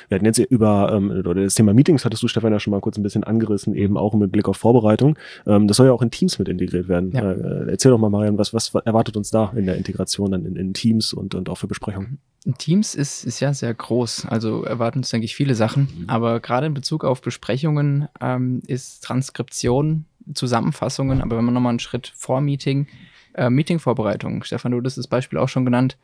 Wir 0.09 0.17
hatten 0.17 0.25
jetzt 0.25 0.39
über 0.39 0.93
ähm, 0.93 1.23
das 1.25 1.55
Thema 1.55 1.75
Meetings 1.75 2.05
hattest 2.05 2.23
du, 2.23 2.29
Stefan, 2.29 2.53
ja 2.53 2.61
schon 2.61 2.71
mal 2.71 2.81
kurz 2.81 2.97
ein 2.97 3.03
bisschen 3.03 3.25
angerissen, 3.25 3.75
eben 3.75 3.97
auch 3.97 4.15
mit 4.15 4.33
Blick 4.33 4.49
auf 4.49 4.57
Vorbereitung. 4.57 5.19
Ähm, 5.47 5.69
das 5.69 5.77
soll 5.77 5.87
ja 5.87 5.93
auch 5.93 6.03
in 6.03 6.11
Teams 6.11 6.39
mit 6.39 6.49
integriert 6.49 6.89
werden. 6.89 7.13
Ja. 7.13 7.33
Äh, 7.33 7.71
erzähl 7.71 7.91
doch 7.91 7.99
mal, 7.99 8.11
Marian, 8.11 8.39
was, 8.39 8.55
was 8.55 8.75
erwartet 8.75 9.17
uns 9.17 9.31
da 9.31 9.53
in 9.57 9.67
der 9.67 9.77
Integration 9.77 10.31
dann 10.31 10.45
in, 10.45 10.57
in 10.57 10.75
Teams 10.75 11.13
und, 11.13 11.35
und 11.35 11.49
auch 11.49 11.57
für 11.57 11.67
Besprechungen? 11.67 12.19
Teams 12.59 12.95
ist, 12.95 13.25
ist 13.25 13.41
ja 13.41 13.55
sehr 13.55 13.73
groß, 13.73 14.27
also 14.27 14.65
erwarten 14.65 14.99
uns, 14.99 15.11
denke 15.11 15.25
ich, 15.25 15.37
viele 15.37 15.55
Sachen. 15.55 15.89
Mhm. 15.97 16.05
Aber 16.09 16.41
gerade 16.41 16.67
in 16.67 16.75
Bezug 16.75 17.05
auf 17.05 17.21
Besprechungen 17.23 18.09
ähm, 18.21 18.63
ist 18.67 19.05
Transkription, 19.05 20.07
Zusammenfassungen, 20.35 21.21
aber 21.21 21.37
wenn 21.37 21.45
man 21.45 21.55
nochmal 21.55 21.71
einen 21.71 21.79
Schritt 21.79 22.13
vor 22.15 22.41
Meeting, 22.41 22.87
äh, 23.35 23.51
Meetingvorbereitung, 23.51 24.45
Stefan, 24.45 24.73
du 24.73 24.83
hast 24.85 24.99
das 24.99 25.07
Beispiel 25.07 25.39
auch 25.39 25.49
schon 25.49 25.65
genannt, 25.65 25.97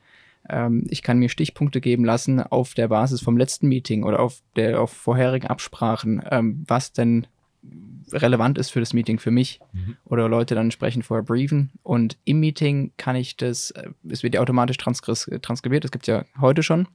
ähm, 0.48 0.86
ich 0.88 1.02
kann 1.02 1.18
mir 1.18 1.28
Stichpunkte 1.28 1.80
geben 1.80 2.04
lassen 2.04 2.40
auf 2.40 2.74
der 2.74 2.88
Basis 2.88 3.20
vom 3.20 3.36
letzten 3.36 3.68
Meeting 3.68 4.04
oder 4.04 4.20
auf 4.20 4.42
der 4.56 4.80
auf 4.80 4.92
vorherigen 4.92 5.46
Absprachen, 5.46 6.22
ähm, 6.30 6.64
was 6.66 6.92
denn 6.92 7.26
relevant 8.12 8.58
ist 8.58 8.70
für 8.70 8.80
das 8.80 8.92
Meeting 8.94 9.18
für 9.18 9.30
mich 9.30 9.60
mhm. 9.72 9.96
oder 10.04 10.28
Leute 10.28 10.54
dann 10.54 10.66
entsprechend 10.66 11.04
vorher 11.04 11.24
briefen. 11.24 11.70
Und 11.82 12.16
im 12.24 12.40
Meeting 12.40 12.92
kann 12.96 13.16
ich 13.16 13.36
das, 13.36 13.70
äh, 13.72 13.90
es 14.08 14.22
wird 14.22 14.34
ja 14.34 14.40
automatisch 14.40 14.78
transkribiert, 14.78 15.84
das 15.84 15.90
gibt 15.90 16.04
es 16.04 16.08
ja 16.08 16.24
heute 16.40 16.62
schon. 16.62 16.88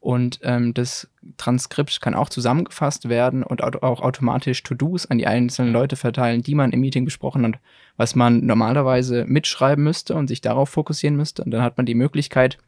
Und 0.00 0.38
ähm, 0.42 0.74
das 0.74 1.08
Transkript 1.38 2.00
kann 2.00 2.14
auch 2.14 2.28
zusammengefasst 2.28 3.08
werden 3.08 3.42
und 3.42 3.62
auch 3.62 4.00
automatisch 4.00 4.62
To-Dos 4.62 5.06
an 5.06 5.18
die 5.18 5.26
einzelnen 5.26 5.72
Leute 5.72 5.96
verteilen, 5.96 6.42
die 6.42 6.54
man 6.54 6.70
im 6.70 6.80
Meeting 6.80 7.04
besprochen 7.04 7.44
hat, 7.44 7.58
was 7.96 8.14
man 8.14 8.46
normalerweise 8.46 9.24
mitschreiben 9.26 9.82
müsste 9.82 10.14
und 10.14 10.28
sich 10.28 10.40
darauf 10.40 10.68
fokussieren 10.68 11.16
müsste. 11.16 11.42
Und 11.42 11.50
dann 11.50 11.62
hat 11.62 11.76
man 11.76 11.86
die 11.86 11.96
Möglichkeit, 11.96 12.58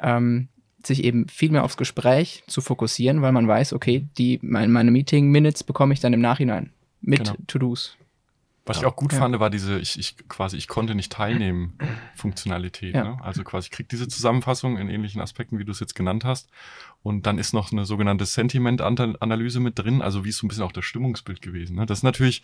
ähm, 0.00 0.48
sich 0.86 1.04
eben 1.04 1.28
viel 1.28 1.50
mehr 1.50 1.64
aufs 1.64 1.76
Gespräch 1.76 2.42
zu 2.48 2.60
fokussieren, 2.60 3.22
weil 3.22 3.32
man 3.32 3.46
weiß, 3.46 3.72
okay, 3.72 4.06
die, 4.18 4.40
mein, 4.42 4.70
meine 4.70 4.90
Meeting-Minutes 4.90 5.64
bekomme 5.64 5.94
ich 5.94 6.00
dann 6.00 6.12
im 6.12 6.20
Nachhinein 6.20 6.70
mit 7.00 7.24
genau. 7.24 7.36
To-Dos. 7.46 7.96
Was 8.66 8.78
ich 8.78 8.86
auch 8.86 8.96
gut 8.96 9.12
ja. 9.12 9.18
fand, 9.18 9.38
war 9.40 9.50
diese, 9.50 9.78
ich, 9.78 9.98
ich 9.98 10.16
quasi, 10.26 10.56
ich 10.56 10.68
konnte 10.68 10.94
nicht 10.94 11.12
teilnehmen, 11.12 11.76
Funktionalität. 12.14 12.94
Ja. 12.94 13.04
Ne? 13.04 13.18
Also 13.22 13.44
quasi, 13.44 13.66
ich 13.66 13.70
kriege 13.70 13.88
diese 13.90 14.08
Zusammenfassung 14.08 14.78
in 14.78 14.88
ähnlichen 14.88 15.20
Aspekten, 15.20 15.58
wie 15.58 15.66
du 15.66 15.72
es 15.72 15.80
jetzt 15.80 15.94
genannt 15.94 16.24
hast. 16.24 16.48
Und 17.02 17.26
dann 17.26 17.38
ist 17.38 17.52
noch 17.52 17.72
eine 17.72 17.84
sogenannte 17.84 18.24
Sentiment-Analyse 18.24 19.60
mit 19.60 19.78
drin, 19.78 20.00
also 20.00 20.24
wie 20.24 20.30
ist 20.30 20.38
so 20.38 20.46
ein 20.46 20.48
bisschen 20.48 20.64
auch 20.64 20.72
das 20.72 20.86
Stimmungsbild 20.86 21.42
gewesen. 21.42 21.76
Ne? 21.76 21.84
Das 21.84 21.98
ist 21.98 22.04
natürlich, 22.04 22.42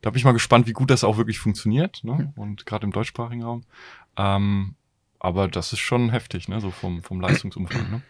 da 0.00 0.08
bin 0.08 0.18
ich 0.18 0.24
mal 0.24 0.32
gespannt, 0.32 0.66
wie 0.66 0.72
gut 0.72 0.90
das 0.90 1.04
auch 1.04 1.18
wirklich 1.18 1.38
funktioniert. 1.38 2.02
Ne? 2.02 2.32
Und 2.36 2.64
gerade 2.64 2.86
im 2.86 2.92
deutschsprachigen 2.92 3.42
Raum. 3.42 3.64
Ähm, 4.16 4.74
aber 5.20 5.48
das 5.48 5.74
ist 5.74 5.80
schon 5.80 6.10
heftig, 6.10 6.48
ne? 6.48 6.60
so 6.62 6.70
vom, 6.70 7.02
vom 7.02 7.20
Leistungsumfang. 7.20 7.90
Ne? 7.90 8.02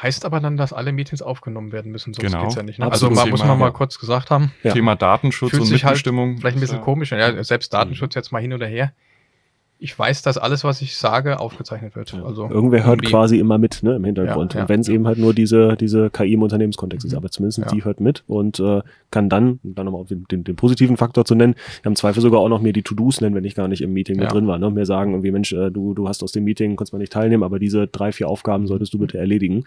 Heißt 0.00 0.24
aber 0.24 0.40
dann, 0.40 0.56
dass 0.56 0.72
alle 0.72 0.92
Meetings 0.92 1.22
aufgenommen 1.22 1.70
werden 1.72 1.92
müssen, 1.92 2.14
sonst 2.14 2.26
genau. 2.26 2.42
geht's 2.42 2.54
ja 2.54 2.62
nicht. 2.62 2.78
Ne? 2.78 2.90
Also 2.90 3.10
man, 3.10 3.28
muss 3.28 3.44
man 3.44 3.58
mal 3.58 3.72
kurz 3.72 3.98
gesagt 3.98 4.30
haben. 4.30 4.52
Ja. 4.62 4.72
Thema 4.72 4.96
Datenschutz 4.96 5.50
Fühlt 5.50 5.62
und 5.62 5.68
sich 5.68 5.84
halt 5.84 5.92
Mitbestimmung. 5.92 6.30
Halt 6.30 6.40
vielleicht 6.40 6.56
ein 6.56 6.60
bisschen 6.60 6.78
ja. 6.78 6.84
komisch. 6.84 7.12
Ja, 7.12 7.44
selbst 7.44 7.72
Datenschutz 7.72 8.14
jetzt 8.14 8.32
mal 8.32 8.40
hin 8.40 8.52
oder 8.52 8.66
her 8.66 8.92
ich 9.82 9.98
weiß, 9.98 10.22
dass 10.22 10.38
alles, 10.38 10.62
was 10.62 10.80
ich 10.80 10.96
sage, 10.96 11.40
aufgezeichnet 11.40 11.96
wird. 11.96 12.12
Ja. 12.12 12.22
Also 12.22 12.48
Irgendwer 12.48 12.86
hört 12.86 13.02
quasi 13.02 13.38
immer 13.38 13.58
mit 13.58 13.82
ne, 13.82 13.96
im 13.96 14.04
Hintergrund. 14.04 14.54
Ja, 14.54 14.62
und 14.62 14.68
wenn 14.68 14.80
es 14.80 14.88
eben 14.88 15.08
halt 15.08 15.18
nur 15.18 15.34
diese, 15.34 15.76
diese 15.76 16.08
KI 16.08 16.34
im 16.34 16.42
Unternehmenskontext 16.42 17.04
ist, 17.04 17.12
mhm. 17.12 17.18
aber 17.18 17.30
zumindest 17.30 17.64
die 17.72 17.84
hört 17.84 18.00
mit 18.00 18.22
und 18.28 18.60
äh, 18.60 18.82
kann 19.10 19.28
dann, 19.28 19.58
dann 19.64 19.86
nochmal 19.86 20.04
den, 20.04 20.24
den, 20.30 20.44
den, 20.44 20.54
positiven 20.54 20.96
Faktor 20.96 21.24
zu 21.24 21.34
nennen, 21.34 21.56
im 21.82 21.96
Zweifel 21.96 22.22
sogar 22.22 22.40
auch 22.40 22.48
noch 22.48 22.60
mir 22.60 22.72
die 22.72 22.82
To-Dos 22.82 23.20
nennen, 23.20 23.34
wenn 23.34 23.44
ich 23.44 23.56
gar 23.56 23.66
nicht 23.66 23.82
im 23.82 23.92
Meeting 23.92 24.18
mit 24.18 24.30
drin 24.30 24.46
war. 24.46 24.58
Ne? 24.58 24.70
Mir 24.70 24.86
sagen 24.86 25.12
irgendwie, 25.12 25.32
Mensch, 25.32 25.52
äh, 25.52 25.70
du, 25.70 25.94
du 25.94 26.08
hast 26.08 26.22
aus 26.22 26.30
dem 26.30 26.44
Meeting, 26.44 26.76
konntest 26.76 26.92
mal 26.92 27.00
nicht 27.00 27.12
teilnehmen, 27.12 27.42
aber 27.42 27.58
diese 27.58 27.88
drei, 27.88 28.12
vier 28.12 28.28
Aufgaben 28.28 28.68
solltest 28.68 28.94
du 28.94 28.98
bitte 28.98 29.18
erledigen. 29.18 29.64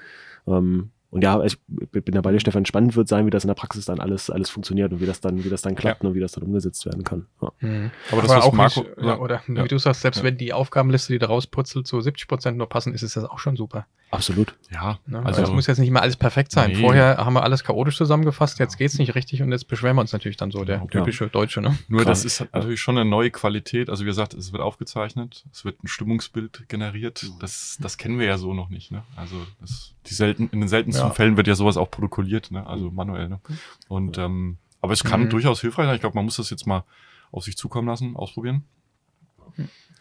Ähm, 0.48 0.92
und 1.16 1.24
ja, 1.24 1.42
ich 1.46 1.58
bin 1.66 2.14
da 2.14 2.20
bei 2.20 2.34
dir, 2.34 2.42
Stefan. 2.42 2.66
Spannend 2.66 2.98
wird 2.98 3.08
sein, 3.08 3.26
wie 3.26 3.30
das 3.30 3.46
in 3.46 3.48
der 3.48 3.56
Praxis 3.56 3.86
dann 3.86 4.02
alles, 4.02 4.30
alles 4.30 4.50
funktioniert 4.50 4.92
und 4.92 5.00
wie 5.00 5.06
das 5.06 5.22
dann, 5.22 5.46
wie 5.46 5.50
das 5.50 5.62
dann 5.62 5.74
klappt 5.74 6.04
ja. 6.04 6.10
und 6.10 6.14
wie 6.14 6.20
das 6.20 6.34
dann 6.34 6.44
umgesetzt 6.44 6.86
werden 6.86 7.06
kann. 7.06 7.28
Ja. 7.42 7.54
Mhm. 7.62 7.92
Aber 8.12 8.22
das, 8.22 8.32
Aber 8.32 8.44
auch 8.44 8.52
Marco, 8.52 8.82
nicht, 8.82 8.92
ja, 9.02 9.18
oder 9.18 9.42
ja. 9.48 9.64
wie 9.64 9.68
du 9.70 9.78
sagst, 9.78 10.02
selbst 10.02 10.24
wenn 10.24 10.38
die 10.38 10.52
Aufgabenliste, 10.52 11.14
die 11.14 11.20
da 11.20 11.28
rausputzelt, 11.28 11.88
so 11.88 12.02
70 12.02 12.28
Prozent 12.28 12.58
nur 12.58 12.68
passen, 12.68 12.94
ist 12.94 13.02
es 13.02 13.14
das 13.14 13.24
auch 13.24 13.40
schon 13.40 13.56
super. 13.56 13.88
Absolut. 14.12 14.56
Ja. 14.72 15.00
Ne? 15.08 15.26
Also, 15.26 15.42
es 15.42 15.50
muss 15.50 15.68
jetzt 15.68 15.80
nicht 15.80 15.90
immer 15.90 16.02
alles 16.02 16.16
perfekt 16.16 16.52
sein. 16.52 16.72
Nee. 16.72 16.82
Vorher 16.82 17.18
haben 17.18 17.34
wir 17.34 17.44
alles 17.44 17.64
chaotisch 17.64 17.98
zusammengefasst, 17.98 18.60
jetzt 18.60 18.78
geht 18.78 18.92
es 18.92 18.98
nicht 18.98 19.16
richtig 19.16 19.42
und 19.42 19.52
jetzt 19.52 19.68
beschweren 19.68 19.96
wir 19.98 20.02
uns 20.02 20.14
natürlich 20.14 20.38
dann 20.38 20.52
so, 20.52 20.64
der 20.64 20.86
typische 20.88 21.28
Deutsche. 21.28 21.62
Ne? 21.62 21.78
Nur 21.88 22.02
Klar. 22.02 22.12
das 22.12 22.24
ist 22.24 22.46
natürlich 22.54 22.80
schon 22.80 22.98
eine 22.98 23.10
neue 23.10 23.32
Qualität. 23.32 23.90
Also 23.90 24.04
wie 24.04 24.08
gesagt, 24.08 24.34
es 24.34 24.52
wird 24.54 24.62
aufgezeichnet, 24.62 25.46
es 25.52 25.66
wird 25.66 25.84
ein 25.84 25.88
Stimmungsbild 25.88 26.70
generiert. 26.70 27.26
Das, 27.40 27.78
das 27.82 27.98
kennen 27.98 28.20
wir 28.20 28.26
ja 28.26 28.38
so 28.38 28.54
noch 28.54 28.70
nicht. 28.70 28.92
Ne? 28.92 29.04
Also 29.16 29.36
das 29.60 29.94
die 30.06 30.14
selten, 30.14 30.50
in 30.52 30.62
den 30.62 30.70
seltensten 30.70 31.08
ja. 31.08 31.14
Fällen 31.14 31.36
wird 31.36 31.48
ja 31.48 31.56
sowas 31.56 31.78
auch 31.78 31.90
protokolliert, 31.90 32.52
ne? 32.52 32.66
also 32.66 32.92
manuell. 32.92 33.28
Ne? 33.28 33.40
Und 33.88 34.18
ähm, 34.18 34.58
aber 34.82 34.94
es 34.94 35.04
kann 35.04 35.24
mhm. 35.24 35.30
durchaus 35.30 35.62
hilfreich 35.62 35.88
sein. 35.88 35.96
Ich 35.96 36.02
glaube, 36.02 36.16
man 36.16 36.26
muss 36.26 36.38
das 36.38 36.52
jetzt 36.52 36.68
mal 36.68 36.84
auf 37.32 37.44
sich 37.44 37.58
zukommen 37.58 37.88
lassen, 37.88 38.16
ausprobieren. 38.16 38.64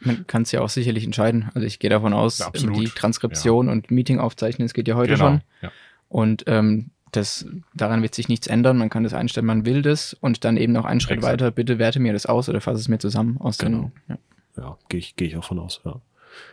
Man 0.05 0.27
kann 0.27 0.43
es 0.43 0.53
ja 0.53 0.61
auch 0.61 0.69
sicherlich 0.69 1.05
entscheiden. 1.05 1.51
Also 1.55 1.67
ich 1.67 1.79
gehe 1.79 1.90
davon 1.90 2.12
aus, 2.12 2.38
ja, 2.38 2.51
die 2.51 2.88
Transkription 2.88 3.67
ja. 3.67 3.73
und 3.73 3.90
Meeting 3.90 4.19
aufzeichnen, 4.19 4.67
es 4.67 4.75
geht 4.75 4.88
ja 4.88 4.97
heute 4.97 5.14
genau. 5.14 5.25
schon. 5.25 5.40
Ja. 5.62 5.73
Und 6.09 6.45
ähm, 6.47 6.90
das, 7.12 7.47
daran 7.75 8.03
wird 8.03 8.14
sich 8.14 8.29
nichts 8.29 8.47
ändern. 8.47 8.77
Man 8.77 8.90
kann 8.90 9.05
das 9.05 9.14
einstellen, 9.14 9.47
man 9.47 9.67
will 9.67 9.83
das 9.83 10.14
und 10.14 10.45
dann 10.45 10.57
eben 10.57 10.73
noch 10.73 10.85
einen 10.85 11.01
Schritt 11.01 11.19
Exakt. 11.19 11.33
weiter, 11.33 11.51
bitte 11.51 11.79
werte 11.79 12.01
mir 12.01 12.12
das 12.12 12.27
aus 12.27 12.49
oder 12.49 12.61
fasse 12.61 12.81
es 12.81 12.88
mir 12.88 12.99
zusammen 12.99 13.38
aus 13.40 13.59
genau. 13.59 13.90
den. 14.09 14.19
Ja, 14.57 14.62
ja 14.62 14.79
gehe 14.88 14.99
ich, 14.99 15.17
geh 15.17 15.27
ich 15.27 15.37
auch 15.37 15.45
von 15.45 15.59
aus, 15.59 15.81
ja. 15.85 16.01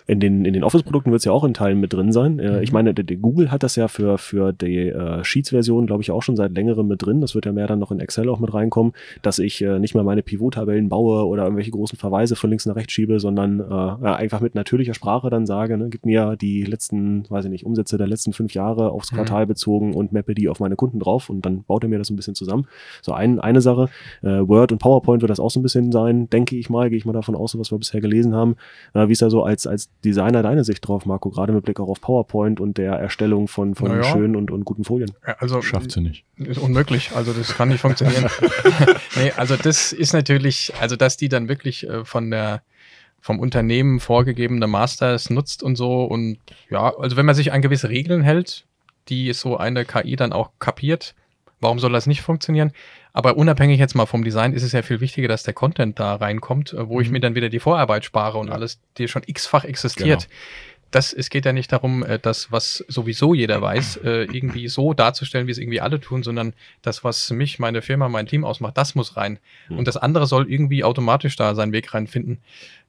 In 0.08 0.20
den, 0.20 0.46
in 0.46 0.54
den 0.54 0.64
Office-Produkten 0.64 1.12
wird 1.12 1.20
es 1.20 1.26
ja 1.26 1.32
auch 1.32 1.44
in 1.44 1.54
Teilen 1.54 1.80
mit 1.80 1.94
drin 1.94 2.12
sein. 2.12 2.40
Äh, 2.40 2.58
mhm. 2.58 2.64
Ich 2.64 2.72
meine, 2.72 2.94
der, 2.94 3.04
der 3.04 3.18
Google 3.18 3.52
hat 3.52 3.64
das 3.64 3.76
ja 3.76 3.88
für, 3.88 4.18
für 4.18 4.54
die 4.54 4.88
äh, 4.88 5.24
Sheets-Version, 5.24 5.88
glaube 5.88 6.04
ich, 6.04 6.12
auch 6.12 6.24
schon 6.24 6.36
seit 6.36 6.54
längerem 6.54 6.88
mit 6.88 7.06
drin. 7.06 7.22
Das 7.22 7.36
wird 7.36 7.46
ja 7.46 7.52
mehr 7.52 7.68
dann 7.68 7.80
noch 7.80 7.92
in 7.92 8.00
Excel 8.00 8.30
auch 8.30 8.40
mit 8.40 8.54
reinkommen, 8.54 8.94
dass 9.22 9.40
ich 9.40 9.62
äh, 9.62 9.80
nicht 9.80 9.96
mehr 9.96 10.04
meine 10.04 10.24
Pivot-Tabellen 10.24 10.90
baue 10.90 11.26
oder 11.28 11.44
irgendwelche 11.44 11.72
großen 11.72 11.98
Verweise 11.98 12.36
von 12.36 12.50
links 12.50 12.66
nach 12.66 12.76
rechts 12.76 12.94
schiebe, 12.94 13.20
sondern 13.20 13.60
äh, 13.60 14.08
einfach 14.08 14.42
mit 14.42 14.56
natürlicher 14.56 14.94
Sprache 14.94 15.30
dann 15.30 15.46
sage, 15.46 15.78
ne, 15.78 15.90
gib 15.90 16.06
mir 16.06 16.36
die 16.36 16.64
letzten, 16.64 17.30
weiß 17.30 17.46
ich 17.46 17.52
nicht, 17.52 17.66
Umsätze 17.66 17.98
der 17.98 18.08
letzten 18.08 18.34
fünf 18.34 18.54
Jahre 18.54 18.92
aufs 18.92 19.12
mhm. 19.12 19.18
Quartal 19.18 19.46
mhm. 19.46 19.50
bezogen 19.50 19.94
und 19.94 20.12
mappe 20.12 20.36
die 20.36 20.50
auf 20.50 20.60
meine 20.60 20.76
Kunden 20.76 21.00
drauf 21.00 21.30
und 21.30 21.46
dann 21.46 21.64
baut 21.64 21.84
er 21.84 21.90
mir 21.90 22.00
das 22.00 22.10
ein 22.10 22.16
bisschen 22.16 22.36
zusammen. 22.36 22.68
So 23.02 23.14
ein, 23.14 23.40
eine 23.40 23.62
Sache. 23.62 23.90
Äh, 24.22 24.48
Word 24.48 24.72
und 24.72 24.80
PowerPoint 24.80 25.22
wird 25.22 25.30
das 25.30 25.40
auch 25.40 25.52
so 25.52 25.60
ein 25.60 25.64
bisschen 25.64 25.92
sein, 25.92 26.30
denke 26.30 26.56
ich 26.56 26.70
mal, 26.70 26.90
gehe 26.90 26.98
ich 26.98 27.06
mal 27.06 27.14
davon 27.14 27.36
aus, 27.36 27.58
was 27.58 27.72
wir 27.72 27.78
bisher 27.78 28.02
gelesen 28.02 28.34
haben. 28.34 28.56
Äh, 28.94 29.08
wie 29.08 29.14
ist 29.14 29.22
da 29.22 29.30
so 29.30 29.44
als, 29.44 29.68
als 29.68 29.90
Designer 30.04 30.41
deine 30.41 30.63
Sicht 30.63 30.88
drauf, 30.88 31.06
Marco, 31.06 31.30
gerade 31.30 31.54
mit 31.54 31.63
Blick 31.63 31.80
auch 31.80 31.88
auf 31.88 32.01
PowerPoint 32.01 32.60
und 32.60 32.77
der 32.77 32.93
Erstellung 32.93 33.47
von, 33.47 33.75
von 33.75 33.89
naja. 33.89 34.04
schönen 34.04 34.36
und, 34.36 34.49
und 34.49 34.65
guten 34.65 34.84
Folien? 34.84 35.12
Also, 35.38 35.62
Schafft 35.62 35.91
sie 35.91 36.01
nicht. 36.01 36.25
Ist 36.38 36.58
unmöglich, 36.58 37.12
also 37.15 37.34
das 37.34 37.56
kann 37.56 37.69
nicht 37.69 37.82
funktionieren. 37.82 38.27
nee, 39.15 39.32
also 39.38 39.56
das 39.56 39.93
ist 39.93 40.13
natürlich, 40.13 40.73
also 40.80 40.95
dass 40.95 41.17
die 41.17 41.30
dann 41.30 41.47
wirklich 41.47 41.88
äh, 41.88 42.04
von 42.04 42.32
der 42.32 42.63
vom 43.23 43.39
Unternehmen 43.39 43.99
vorgegebene 43.99 44.65
Masters 44.65 45.30
nutzt 45.30 45.62
und 45.62 45.75
so 45.75 46.04
und 46.06 46.39
ja, 46.71 46.91
also 46.97 47.17
wenn 47.17 47.25
man 47.27 47.36
sich 47.36 47.54
an 47.54 47.62
gewisse 47.62 47.89
Regeln 47.89 48.23
hält, 48.23 48.65
die 49.10 49.32
so 49.34 49.58
eine 49.58 49.86
KI 49.86 50.15
dann 50.15 50.34
auch 50.34 50.49
kapiert, 50.58 51.13
warum 51.62 51.80
soll 51.80 51.91
das 51.93 52.08
nicht 52.08 52.21
funktionieren? 52.21 52.74
Aber 53.13 53.38
unabhängig 53.38 53.80
jetzt 53.80 53.95
mal 53.95 54.06
vom 54.06 54.24
Design 54.24 54.54
ist 54.54 54.63
es 54.63 54.71
ja 54.71 54.82
viel 54.82 55.00
wichtiger, 55.00 55.28
dass 55.28 55.43
der 55.43 55.54
Content 55.54 56.00
da 56.00 56.15
reinkommt, 56.15 56.74
äh, 56.74 56.88
wo 56.88 56.95
mhm. 56.95 57.02
ich 57.02 57.12
mir 57.12 57.19
dann 57.19 57.36
wieder 57.36 57.50
die 57.50 57.60
Vorarbeit 57.60 58.04
spare 58.04 58.38
und 58.38 58.47
ja. 58.47 58.54
alles, 58.54 58.80
die 58.97 59.08
schon 59.08 59.24
x-fach 59.26 59.63
existiert. 59.63 60.24
Genau. 60.24 60.36
Das, 60.89 61.13
es 61.13 61.30
geht 61.30 61.45
ja 61.45 61.54
nicht 61.54 61.71
darum, 61.71 62.04
äh, 62.04 62.19
das, 62.19 62.52
was 62.52 62.84
sowieso 62.89 63.34
jeder 63.34 63.62
weiß, 63.62 63.97
äh, 63.97 64.24
irgendwie 64.24 64.67
so 64.67 64.93
darzustellen, 64.93 65.47
wie 65.47 65.52
es 65.52 65.58
irgendwie 65.58 65.80
alle 65.80 66.02
tun, 66.02 66.21
sondern 66.21 66.54
das, 66.82 67.06
was 67.06 67.30
mich, 67.32 67.60
meine 67.60 67.82
Firma, 67.82 68.10
mein 68.10 68.28
Team 68.28 68.43
ausmacht, 68.43 68.78
das 68.78 68.93
muss 68.95 69.15
rein. 69.15 69.39
Mhm. 69.69 69.80
Und 69.80 69.88
das 69.88 69.95
andere 69.95 70.28
soll 70.28 70.52
irgendwie 70.52 70.84
automatisch 70.84 71.38
da 71.38 71.56
seinen 71.56 71.71
Weg 71.71 71.93
reinfinden. 71.93 72.39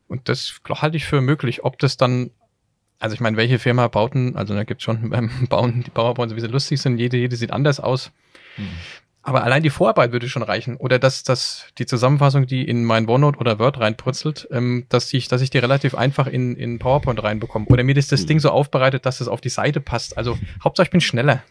Und 0.08 0.28
das 0.28 0.61
halte 0.68 0.96
ich 0.96 1.04
für 1.04 1.20
möglich. 1.20 1.64
Ob 1.64 1.78
das 1.78 1.96
dann 1.96 2.30
also 3.02 3.14
ich 3.14 3.20
meine, 3.20 3.37
welche 3.37 3.58
Firma 3.58 3.88
bauten, 3.88 4.37
also 4.37 4.54
da 4.54 4.62
gibt 4.62 4.80
es 4.80 4.85
schon 4.85 5.11
beim 5.11 5.28
Bauen 5.48 5.82
die 5.82 5.90
PowerPoints, 5.90 6.37
wie 6.37 6.40
sie 6.40 6.46
lustig 6.46 6.80
sind, 6.80 6.98
jede, 6.98 7.16
jede 7.16 7.35
sieht 7.35 7.50
anders 7.50 7.80
aus. 7.80 8.12
Mhm. 8.58 8.86
Aber 9.24 9.44
allein 9.44 9.62
die 9.62 9.70
Vorarbeit 9.70 10.11
würde 10.12 10.28
schon 10.28 10.42
reichen. 10.42 10.76
Oder 10.76 10.98
dass, 10.98 11.22
dass 11.22 11.66
die 11.78 11.87
Zusammenfassung, 11.87 12.46
die 12.46 12.66
in 12.66 12.85
mein 12.85 13.08
OneNote 13.08 13.38
oder 13.38 13.58
Word 13.61 13.78
reinpurzelt, 13.78 14.48
ähm, 14.50 14.85
dass, 14.88 15.12
ich, 15.14 15.28
dass 15.28 15.40
ich 15.42 15.50
die 15.50 15.58
relativ 15.58 15.94
einfach 15.94 16.26
in, 16.26 16.56
in 16.56 16.78
PowerPoint 16.80 17.22
reinbekomme. 17.22 17.66
Oder 17.68 17.85
mir 17.85 17.94
das, 17.94 18.08
das 18.08 18.22
Mhm. 18.22 18.26
Ding 18.26 18.40
so 18.40 18.50
aufbereitet, 18.50 19.06
dass 19.06 19.20
es 19.20 19.28
auf 19.28 19.40
die 19.40 19.48
Seite 19.48 19.80
passt. 19.80 20.18
Also 20.18 20.38
Hauptsache 20.64 20.87
ich 20.87 20.90
bin 20.90 21.00
schneller. 21.00 21.42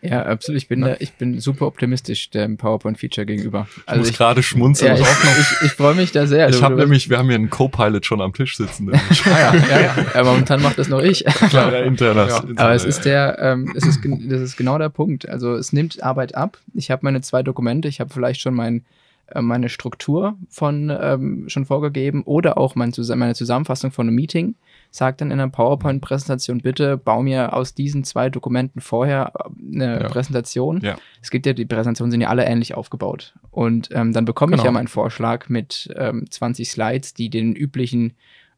Ja, 0.00 0.24
absolut. 0.24 0.62
Ich 0.62 0.68
bin, 0.68 0.80
Ja. 0.80 0.88
da, 0.88 0.96
ich 1.00 1.12
bin 1.12 1.40
super 1.40 1.66
optimistisch 1.66 2.30
dem 2.30 2.56
PowerPoint-Feature 2.56 3.26
gegenüber. 3.26 3.66
Ich 3.76 3.82
Also 3.86 3.98
muss 4.00 4.08
ich, 4.10 4.16
gerade 4.16 4.42
schmunzeln. 4.42 4.96
ja, 4.96 5.02
ich, 5.02 5.10
ich, 5.10 5.66
ich 5.66 5.72
freue 5.72 5.94
mich 5.94 6.12
da 6.12 6.26
sehr. 6.26 6.48
ich 6.48 6.62
habe 6.62 6.76
nämlich, 6.76 7.10
wir 7.10 7.18
haben 7.18 7.26
hier 7.26 7.34
einen 7.34 7.50
Co-Pilot 7.50 8.06
schon 8.06 8.22
am 8.22 8.32
Tisch 8.32 8.56
sitzen. 8.56 8.90
Ah 9.26 9.38
ja, 9.38 9.54
ja, 9.54 9.80
ja. 9.80 10.06
ja, 10.14 10.24
momentan 10.24 10.62
macht 10.62 10.78
das 10.78 10.88
noch 10.88 11.00
ich. 11.02 11.24
Kleiner 11.50 11.82
interner. 11.82 12.28
Ja. 12.28 12.42
Aber 12.56 12.72
es 12.72 12.84
ist 12.84 13.04
der, 13.04 13.38
ähm, 13.40 13.72
es 13.76 13.84
ist, 13.84 14.00
das 14.04 14.40
ist 14.40 14.56
genau 14.56 14.78
der 14.78 14.88
Punkt. 14.88 15.28
Also 15.28 15.54
es 15.54 15.72
nimmt 15.74 16.02
Arbeit 16.02 16.34
ab. 16.34 16.56
Ich 16.74 16.90
habe 16.90 17.04
meine 17.10 17.20
zwei 17.22 17.42
Dokumente, 17.42 17.88
ich 17.88 18.00
habe 18.00 18.12
vielleicht 18.12 18.40
schon 18.40 18.54
mein, 18.54 18.84
äh, 19.26 19.40
meine 19.42 19.68
Struktur 19.68 20.36
von 20.48 20.90
ähm, 21.00 21.44
schon 21.48 21.66
vorgegeben 21.66 22.22
oder 22.24 22.56
auch 22.58 22.74
mein, 22.76 22.92
meine 23.16 23.34
Zusammenfassung 23.34 23.90
von 23.90 24.06
einem 24.06 24.16
Meeting. 24.16 24.54
Sagt 24.92 25.20
dann 25.20 25.30
in 25.30 25.38
einer 25.40 25.48
PowerPoint-Präsentation, 25.50 26.62
bitte 26.62 26.96
bau 26.96 27.22
mir 27.22 27.52
aus 27.52 27.74
diesen 27.74 28.02
zwei 28.04 28.28
Dokumenten 28.28 28.80
vorher 28.80 29.32
äh, 29.36 29.74
eine 29.76 30.00
Ja. 30.02 30.08
Präsentation. 30.08 30.80
Ja. 30.82 30.96
Es 31.22 31.30
gibt 31.30 31.46
ja, 31.46 31.52
die 31.52 31.64
Präsentationen 31.66 32.10
sind 32.10 32.20
ja 32.20 32.28
alle 32.28 32.44
ähnlich 32.44 32.74
aufgebaut. 32.74 33.34
Und 33.50 33.88
ähm, 33.92 34.12
dann 34.12 34.24
bekomme 34.24 34.52
ich 34.54 34.60
Genau. 34.62 34.66
ja 34.70 34.72
meinen 34.72 34.88
Vorschlag 34.88 35.48
mit 35.48 35.88
ähm, 35.96 36.26
20 36.30 36.68
Slides, 36.70 37.14
die 37.14 37.30
den 37.30 37.54
üblichen 37.54 38.14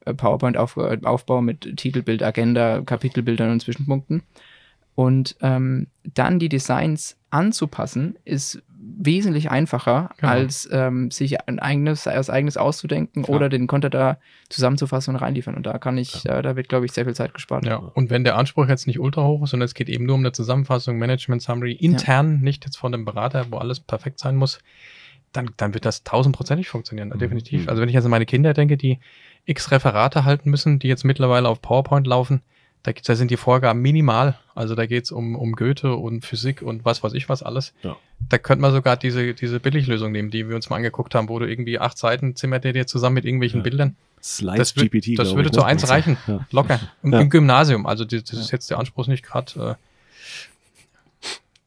äh, 0.07 0.15
PowerPoint-Aufbau 0.15 1.43
mit 1.43 1.77
Titelbild, 1.77 2.23
Agenda, 2.23 2.81
Kapitelbildern 2.81 3.51
und 3.51 3.61
Zwischenpunkten. 3.61 4.23
Und 4.95 5.37
ähm, 5.41 5.87
dann 6.05 6.39
die 6.39 6.49
Designs 6.49 7.17
anzupassen, 7.31 8.17
ist 8.25 8.63
wesentlich 8.85 9.51
einfacher, 9.51 10.11
Genau. 10.19 10.33
als 10.33 10.69
ähm, 10.73 11.11
sich 11.11 11.49
ein 11.49 11.59
eigenes, 11.61 12.07
als 12.07 12.29
eigenes 12.29 12.57
auszudenken 12.57 13.23
Klar. 13.23 13.37
oder 13.37 13.49
den 13.49 13.67
Content 13.67 13.95
da 13.95 14.19
zusammenzufassen 14.49 15.15
und 15.15 15.21
reinliefern. 15.23 15.55
Und 15.55 15.65
da 15.67 15.79
kann 15.79 15.97
ich, 15.99 16.27
äh, 16.27 16.43
da 16.43 16.57
wird, 16.57 16.69
glaube 16.69 16.85
ich, 16.85 16.93
sehr 16.93 17.05
viel 17.05 17.15
Zeit 17.15 17.33
gespart. 17.33 17.65
Ja, 17.65 17.77
und 17.77 18.11
wenn 18.11 18.25
der 18.25 18.37
Anspruch 18.37 18.69
jetzt 18.69 18.87
nicht 18.87 18.99
ultra 19.01 19.25
hoch 19.25 19.45
ist, 19.45 19.51
sondern 19.51 19.65
es 19.67 19.75
geht 19.75 19.89
eben 19.89 20.05
nur 20.05 20.17
um 20.17 20.21
eine 20.21 20.33
Zusammenfassung, 20.33 20.99
Management 20.99 21.43
Summary, 21.43 21.73
intern, 21.73 22.41
nicht 22.41 22.65
jetzt 22.65 22.77
von 22.77 22.93
dem 22.93 23.05
Berater, 23.05 23.47
wo 23.51 23.59
alles 23.59 23.81
perfekt 23.81 24.19
sein 24.19 24.37
muss, 24.37 24.59
dann, 25.33 25.51
dann 25.57 25.73
wird 25.75 25.85
das 25.87 26.03
tausendprozentig 26.05 26.69
funktionieren, 26.69 27.09
Mhm. 27.09 27.19
definitiv. 27.19 27.69
Also 27.69 27.81
wenn 27.81 27.89
ich 27.89 27.95
jetzt 27.95 28.05
an 28.05 28.11
meine 28.11 28.27
Kinder 28.27 28.53
denke, 28.53 28.77
die 28.77 28.99
x 29.47 29.71
Referate 29.71 30.25
halten 30.25 30.51
müssen, 30.51 30.79
die 30.81 30.89
jetzt 30.89 31.05
mittlerweile 31.05 31.49
auf 31.49 31.63
PowerPoint 31.63 32.07
laufen, 32.07 32.43
da, 32.83 32.93
da 32.93 33.15
sind 33.15 33.31
die 33.31 33.37
Vorgaben 33.37 33.81
minimal. 33.81 34.37
Also 34.55 34.75
da 34.75 34.87
geht's 34.87 35.13
um, 35.13 35.37
um 35.37 35.53
Goethe 35.53 35.95
und 35.95 36.25
Physik 36.25 36.63
und 36.63 36.85
was 36.85 37.03
weiß 37.03 37.13
ich 37.15 37.29
was 37.29 37.43
alles. 37.43 37.73
Ja. 37.83 37.97
Da 38.29 38.39
könnte 38.39 38.63
man 38.63 38.73
sogar 38.73 38.97
diese, 38.97 39.35
diese 39.35 39.61
Billiglösung 39.61 40.13
nehmen, 40.13 40.31
die 40.31 40.49
wir 40.49 40.57
uns 40.57 40.69
mal 40.71 40.77
angeguckt 40.77 41.15
haben, 41.15 41.29
wo 41.29 41.39
du 41.39 41.49
irgendwie 41.49 41.79
acht 41.79 41.97
Seiten 41.99 42.37
zimmert 42.37 42.65
dir 42.65 42.87
zusammen 42.87 43.15
mit 43.15 43.25
irgendwelchen 43.25 43.61
Ja. 43.61 43.65
Bildern. 43.65 43.97
Slides 44.23 44.75
Das, 44.75 44.83
GPT. 44.85 45.19
das 45.19 45.35
würde 45.35 45.49
ich, 45.49 45.53
zu 45.55 45.63
eins 45.65 45.89
reichen, 45.89 46.17
Ja. 46.27 46.47
locker. 46.53 46.79
Im. 47.03 47.13
Im 47.13 47.31
Gymnasium. 47.31 47.87
Also 47.87 48.05
das 48.05 48.31
ist 48.31 48.51
jetzt 48.53 48.71
der 48.71 48.79
Anspruch 48.79 49.07
nicht 49.09 49.25
gerade. 49.25 49.53
Äh, 49.71 49.75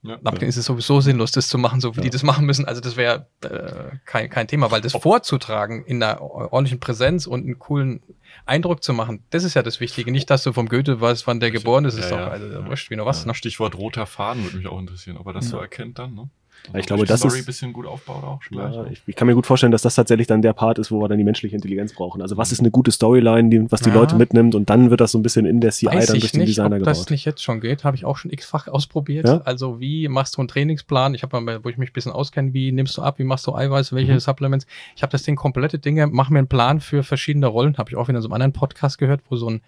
Ja. 0.05 0.19
ab 0.23 0.41
ist 0.41 0.57
es 0.57 0.65
sowieso 0.65 1.01
sinnlos, 1.01 1.31
das 1.31 1.47
zu 1.47 1.57
machen, 1.57 1.81
so 1.81 1.93
wie 1.95 1.99
Ja. 1.99 2.03
die 2.03 2.09
das 2.09 2.23
machen 2.23 2.45
müssen. 2.45 2.65
Also 2.65 2.81
das 2.81 2.95
wäre 2.95 3.27
äh, 3.43 3.95
kein, 4.05 4.29
kein 4.29 4.47
Thema, 4.47 4.71
weil 4.71 4.81
das 4.81 4.93
vorzutragen 4.93 5.83
in 5.85 6.01
einer 6.03 6.21
ordentlichen 6.21 6.79
Präsenz 6.79 7.25
und 7.27 7.41
einen 7.45 7.59
coolen 7.59 8.01
Eindruck 8.45 8.83
zu 8.83 8.93
machen, 8.93 9.23
das 9.31 9.43
ist 9.43 9.53
ja 9.55 9.63
das 9.63 9.79
Wichtige. 9.79 10.11
Nicht, 10.11 10.29
dass 10.29 10.43
du 10.43 10.53
vom 10.53 10.67
Goethe 10.69 10.99
weißt, 11.01 11.25
wann 11.27 11.39
der 11.39 11.51
geboren 11.51 11.85
ist, 11.85 11.95
ist 11.97 12.09
Ja, 12.09 12.17
doch 12.17 12.17
ja. 12.19 12.27
also, 12.27 12.47
Ja. 12.47 12.65
wurscht, 12.67 12.89
wie 12.91 12.95
noch 12.95 13.05
was. 13.05 13.21
Ja. 13.21 13.27
Ne? 13.27 13.35
Stichwort 13.35 13.75
roter 13.75 14.05
Faden 14.05 14.43
würde 14.43 14.57
mich 14.57 14.67
auch 14.67 14.79
interessieren, 14.79 15.17
ob 15.17 15.25
er 15.27 15.33
das 15.33 15.45
Ja. 15.45 15.51
so 15.51 15.57
erkennt 15.59 15.97
dann. 15.99 16.13
Ne? 16.15 16.29
Ja, 16.73 16.79
ich 16.79 16.85
glaube, 16.85 17.03
die 17.03 17.07
das 17.07 17.19
Story 17.19 17.35
ist- 17.35 17.43
ein 17.43 17.45
bisschen 17.45 17.73
gut 17.73 17.85
aufbaut 17.85 18.23
auch. 18.23 18.39
Ja, 18.51 18.85
ich, 18.91 19.01
ich 19.05 19.15
kann 19.15 19.27
mir 19.27 19.35
gut 19.35 19.45
vorstellen, 19.45 19.71
dass 19.71 19.81
das 19.81 19.95
tatsächlich 19.95 20.27
dann 20.27 20.41
der 20.41 20.53
Part 20.53 20.79
ist, 20.79 20.91
wo 20.91 20.99
wir 21.01 21.07
dann 21.07 21.17
die 21.17 21.23
menschliche 21.23 21.55
Intelligenz 21.55 21.93
brauchen. 21.93 22.21
Also 22.21 22.37
was 22.37 22.51
ist 22.51 22.59
eine 22.59 22.71
gute 22.71 22.91
Storyline, 22.91 23.49
die, 23.49 23.71
was 23.71 23.81
die 23.81 23.89
Ja. 23.89 23.95
Leute 23.95 24.15
mitnimmt 24.15 24.55
und 24.55 24.69
dann 24.69 24.89
wird 24.89 25.01
das 25.01 25.11
so 25.11 25.19
ein 25.19 25.23
bisschen 25.23 25.45
in 25.45 25.61
der 25.61 25.71
CI 25.71 25.87
Weiß 25.87 26.07
dann 26.07 26.19
durch 26.19 26.31
den 26.31 26.39
nicht, 26.41 26.49
Designer 26.49 26.77
ob 26.77 26.83
das 26.83 26.99
gebaut. 26.99 27.11
nicht 27.11 27.25
jetzt 27.25 27.43
schon 27.43 27.61
geht. 27.61 27.83
Habe 27.83 27.95
ich 27.97 28.05
auch 28.05 28.17
schon 28.17 28.31
x-fach 28.31 28.67
ausprobiert. 28.69 29.27
Ja? 29.27 29.41
Also 29.45 29.79
wie 29.79 30.07
machst 30.07 30.37
du 30.37 30.41
einen 30.41 30.47
Trainingsplan? 30.47 31.13
Ich 31.13 31.23
habe 31.23 31.39
mal, 31.41 31.63
wo 31.63 31.69
ich 31.69 31.77
mich 31.77 31.89
ein 31.89 31.93
bisschen 31.93 32.11
auskenne, 32.11 32.53
wie 32.53 32.71
nimmst 32.71 32.97
du 32.97 33.01
ab, 33.01 33.19
wie 33.19 33.23
machst 33.23 33.45
du 33.47 33.55
Eiweiß, 33.55 33.93
welche 33.93 34.13
Mhm. 34.13 34.19
Supplements? 34.19 34.65
Ich 34.95 35.01
habe 35.03 35.11
das 35.11 35.23
Ding 35.23 35.35
komplette 35.35 35.79
Dinge, 35.79 36.07
mach 36.07 36.29
mir 36.29 36.39
einen 36.39 36.47
Plan 36.47 36.79
für 36.79 37.03
verschiedene 37.03 37.47
Rollen. 37.47 37.77
Habe 37.77 37.89
ich 37.91 37.95
auch 37.95 38.07
wieder 38.07 38.17
in 38.17 38.21
so 38.21 38.27
einem 38.27 38.33
anderen 38.33 38.53
Podcast 38.53 38.97
gehört, 38.97 39.21
wo 39.29 39.35
so 39.35 39.49
ein 39.49 39.61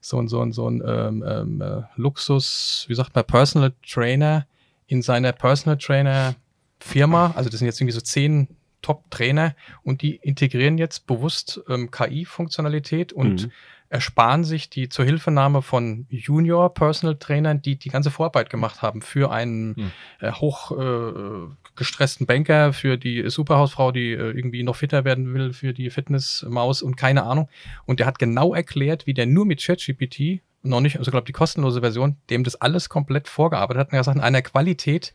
so 0.00 0.16
ein, 0.20 0.28
so 0.28 0.40
ein, 0.40 0.52
so 0.52 0.68
ein 0.70 0.80
ähm, 0.86 1.24
ähm, 1.26 1.60
äh, 1.60 1.82
Luxus, 1.96 2.84
wie 2.88 2.94
sagt 2.94 3.16
man, 3.16 3.24
Personal 3.24 3.72
Trainer 3.84 4.46
in 4.88 5.02
seiner 5.02 5.30
Personal 5.32 5.78
Trainer 5.78 6.34
Firma, 6.80 7.32
also 7.36 7.48
das 7.50 7.60
sind 7.60 7.66
jetzt 7.66 7.80
irgendwie 7.80 7.94
so 7.94 8.00
zehn 8.00 8.48
Top-Trainer 8.82 9.54
und 9.82 10.02
die 10.02 10.16
integrieren 10.16 10.78
jetzt 10.78 11.06
bewusst 11.06 11.60
ähm, 11.68 11.90
KI-Funktionalität 11.90 13.12
und 13.12 13.44
Mhm. 13.46 13.52
ersparen 13.90 14.44
sich 14.44 14.70
die 14.70 14.88
Zuhilfenahme 14.88 15.62
von 15.62 16.06
Junior 16.10 16.72
Personal 16.72 17.16
Trainern, 17.16 17.60
die 17.62 17.76
die 17.76 17.88
ganze 17.88 18.10
Vorarbeit 18.10 18.50
gemacht 18.50 18.82
haben 18.82 19.02
für 19.02 19.32
einen 19.32 19.74
Hm. 19.76 19.90
äh, 20.20 20.32
hoch 20.32 20.70
äh, 20.78 21.48
gestressten 21.74 22.26
Banker, 22.26 22.72
für 22.72 22.96
die 22.98 23.28
Superhausfrau, 23.28 23.90
die 23.92 24.12
äh, 24.12 24.30
irgendwie 24.30 24.62
noch 24.62 24.76
fitter 24.76 25.04
werden 25.04 25.32
will, 25.34 25.52
für 25.52 25.72
die 25.72 25.90
Fitnessmaus 25.90 26.82
und 26.82 26.96
keine 26.96 27.24
Ahnung. 27.24 27.48
Und 27.86 27.98
der 27.98 28.06
hat 28.06 28.18
genau 28.18 28.54
erklärt, 28.54 29.06
wie 29.06 29.14
der 29.14 29.26
nur 29.26 29.44
mit 29.46 29.60
ChatGPT 29.62 30.42
noch 30.62 30.80
nicht, 30.80 30.98
also 30.98 31.10
glaube 31.10 31.26
die 31.26 31.32
kostenlose 31.32 31.80
Version, 31.80 32.16
dem 32.30 32.44
das 32.44 32.56
alles 32.56 32.88
komplett 32.88 33.28
vorgearbeitet 33.28 33.80
hat 33.80 33.92
und 33.92 33.96
er 33.96 34.04
sagt, 34.04 34.16
in 34.16 34.22
einer 34.22 34.42
Qualität 34.42 35.14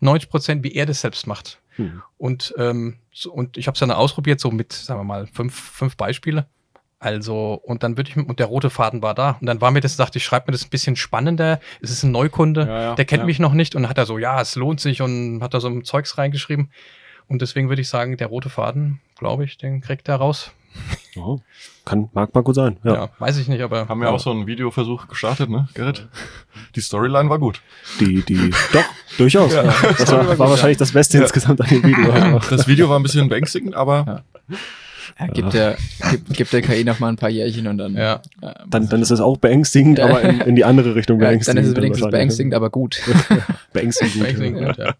90 0.00 0.30
Prozent, 0.30 0.64
wie 0.64 0.74
er 0.74 0.86
das 0.86 1.00
selbst 1.00 1.26
macht. 1.26 1.60
Hm. 1.76 2.02
Und, 2.18 2.54
ähm, 2.58 2.96
so, 3.12 3.32
und 3.32 3.56
ich 3.56 3.66
habe 3.66 3.74
es 3.74 3.80
dann 3.80 3.90
ausprobiert, 3.90 4.40
so 4.40 4.50
mit, 4.50 4.72
sagen 4.72 5.00
wir 5.00 5.04
mal, 5.04 5.26
fünf, 5.26 5.54
fünf 5.54 5.96
Beispiele. 5.96 6.46
Also, 6.98 7.54
und 7.54 7.82
dann 7.82 7.96
würde 7.96 8.10
ich, 8.10 8.16
und 8.16 8.38
der 8.38 8.46
rote 8.46 8.68
Faden 8.68 9.02
war 9.02 9.14
da. 9.14 9.38
Und 9.40 9.46
dann 9.46 9.60
war 9.62 9.70
mir 9.70 9.80
das, 9.80 9.96
dachte 9.96 10.18
ich, 10.18 10.24
schreibe 10.24 10.48
mir 10.48 10.52
das 10.52 10.64
ein 10.64 10.70
bisschen 10.70 10.96
spannender. 10.96 11.58
Es 11.80 11.90
ist 11.90 12.02
ein 12.02 12.12
Neukunde, 12.12 12.66
Ja, 12.66 12.82
ja, 12.82 12.94
der 12.94 13.06
kennt 13.06 13.20
ja. 13.20 13.26
mich 13.26 13.38
noch 13.38 13.54
nicht 13.54 13.74
und 13.74 13.88
hat 13.88 13.96
er 13.96 14.04
so, 14.04 14.18
ja, 14.18 14.40
es 14.40 14.54
lohnt 14.54 14.80
sich 14.80 15.00
und 15.00 15.42
hat 15.42 15.54
da 15.54 15.60
so 15.60 15.68
ein 15.68 15.84
Zeugs 15.84 16.18
reingeschrieben. 16.18 16.70
Und 17.26 17.40
deswegen 17.40 17.68
würde 17.70 17.80
ich 17.80 17.88
sagen, 17.88 18.16
der 18.16 18.26
rote 18.26 18.50
Faden, 18.50 19.00
glaube 19.16 19.44
ich, 19.44 19.56
den 19.56 19.80
kriegt 19.80 20.08
er 20.08 20.16
raus. 20.16 20.52
Oh, 21.16 21.40
kann, 21.84 22.08
mag 22.12 22.32
mal 22.34 22.42
gut 22.42 22.54
sein. 22.54 22.76
Ja. 22.84 22.94
Ja. 22.94 23.08
weiß 23.18 23.36
ich 23.38 23.48
nicht, 23.48 23.60
aber. 23.62 23.88
Haben 23.88 24.00
wir 24.00 24.10
auch 24.10 24.20
so 24.20 24.30
einen 24.30 24.46
Videoversuch 24.46 25.08
gestartet, 25.08 25.50
ne, 25.50 25.68
Gerrit? 25.74 26.08
Die 26.76 26.80
Storyline 26.80 27.28
war 27.28 27.38
gut. 27.38 27.60
Die, 27.98 28.22
die, 28.22 28.50
doch, 28.72 28.84
durchaus. 29.18 29.52
Ja. 29.54 29.62
Das 29.98 30.12
war, 30.12 30.38
war 30.38 30.50
wahrscheinlich 30.50 30.78
das 30.78 30.92
Beste 30.92 31.18
Ja. 31.18 31.24
insgesamt 31.24 31.60
an 31.60 31.68
dem 31.68 31.82
Video. 31.82 32.38
Das 32.48 32.68
Video 32.68 32.88
war 32.88 32.98
ein 32.98 33.02
bisschen 33.02 33.28
beängstigend, 33.28 33.74
aber 33.74 34.22
Ja. 35.18 35.26
Gibt, 35.28 35.52
der, 35.54 35.76
gibt, 36.10 36.34
gibt 36.34 36.52
der 36.52 36.62
KI 36.62 36.84
noch 36.84 36.98
mal 37.00 37.08
ein 37.08 37.16
paar 37.16 37.30
Jährchen 37.30 37.66
und 37.66 37.78
dann. 37.78 37.94
Ja. 37.94 38.20
äh, 38.42 38.52
Dann, 38.68 38.88
dann 38.88 39.02
ist 39.02 39.10
es 39.10 39.20
auch 39.20 39.36
beängstigend, 39.36 39.98
Ja. 39.98 40.06
aber 40.06 40.22
in, 40.22 40.40
in 40.40 40.56
die 40.56 40.64
andere 40.64 40.94
Richtung 40.94 41.18
ja, 41.18 41.24
dann 41.26 41.30
beängstigend. 41.32 41.60
ist 41.62 41.68
es 41.68 41.76
wenigstens 41.76 42.02
wahrscheinlich. 42.04 42.18
beängstigend, 42.18 42.54
aber 42.54 42.70
gut. 42.70 43.00
Beängstigend. 43.72 44.14
gut, 44.14 44.22
Beängstigend 44.22 44.60
ja. 44.60 44.66
gut, 44.68 44.78
ja. 44.78 44.84
Ja. 44.84 44.92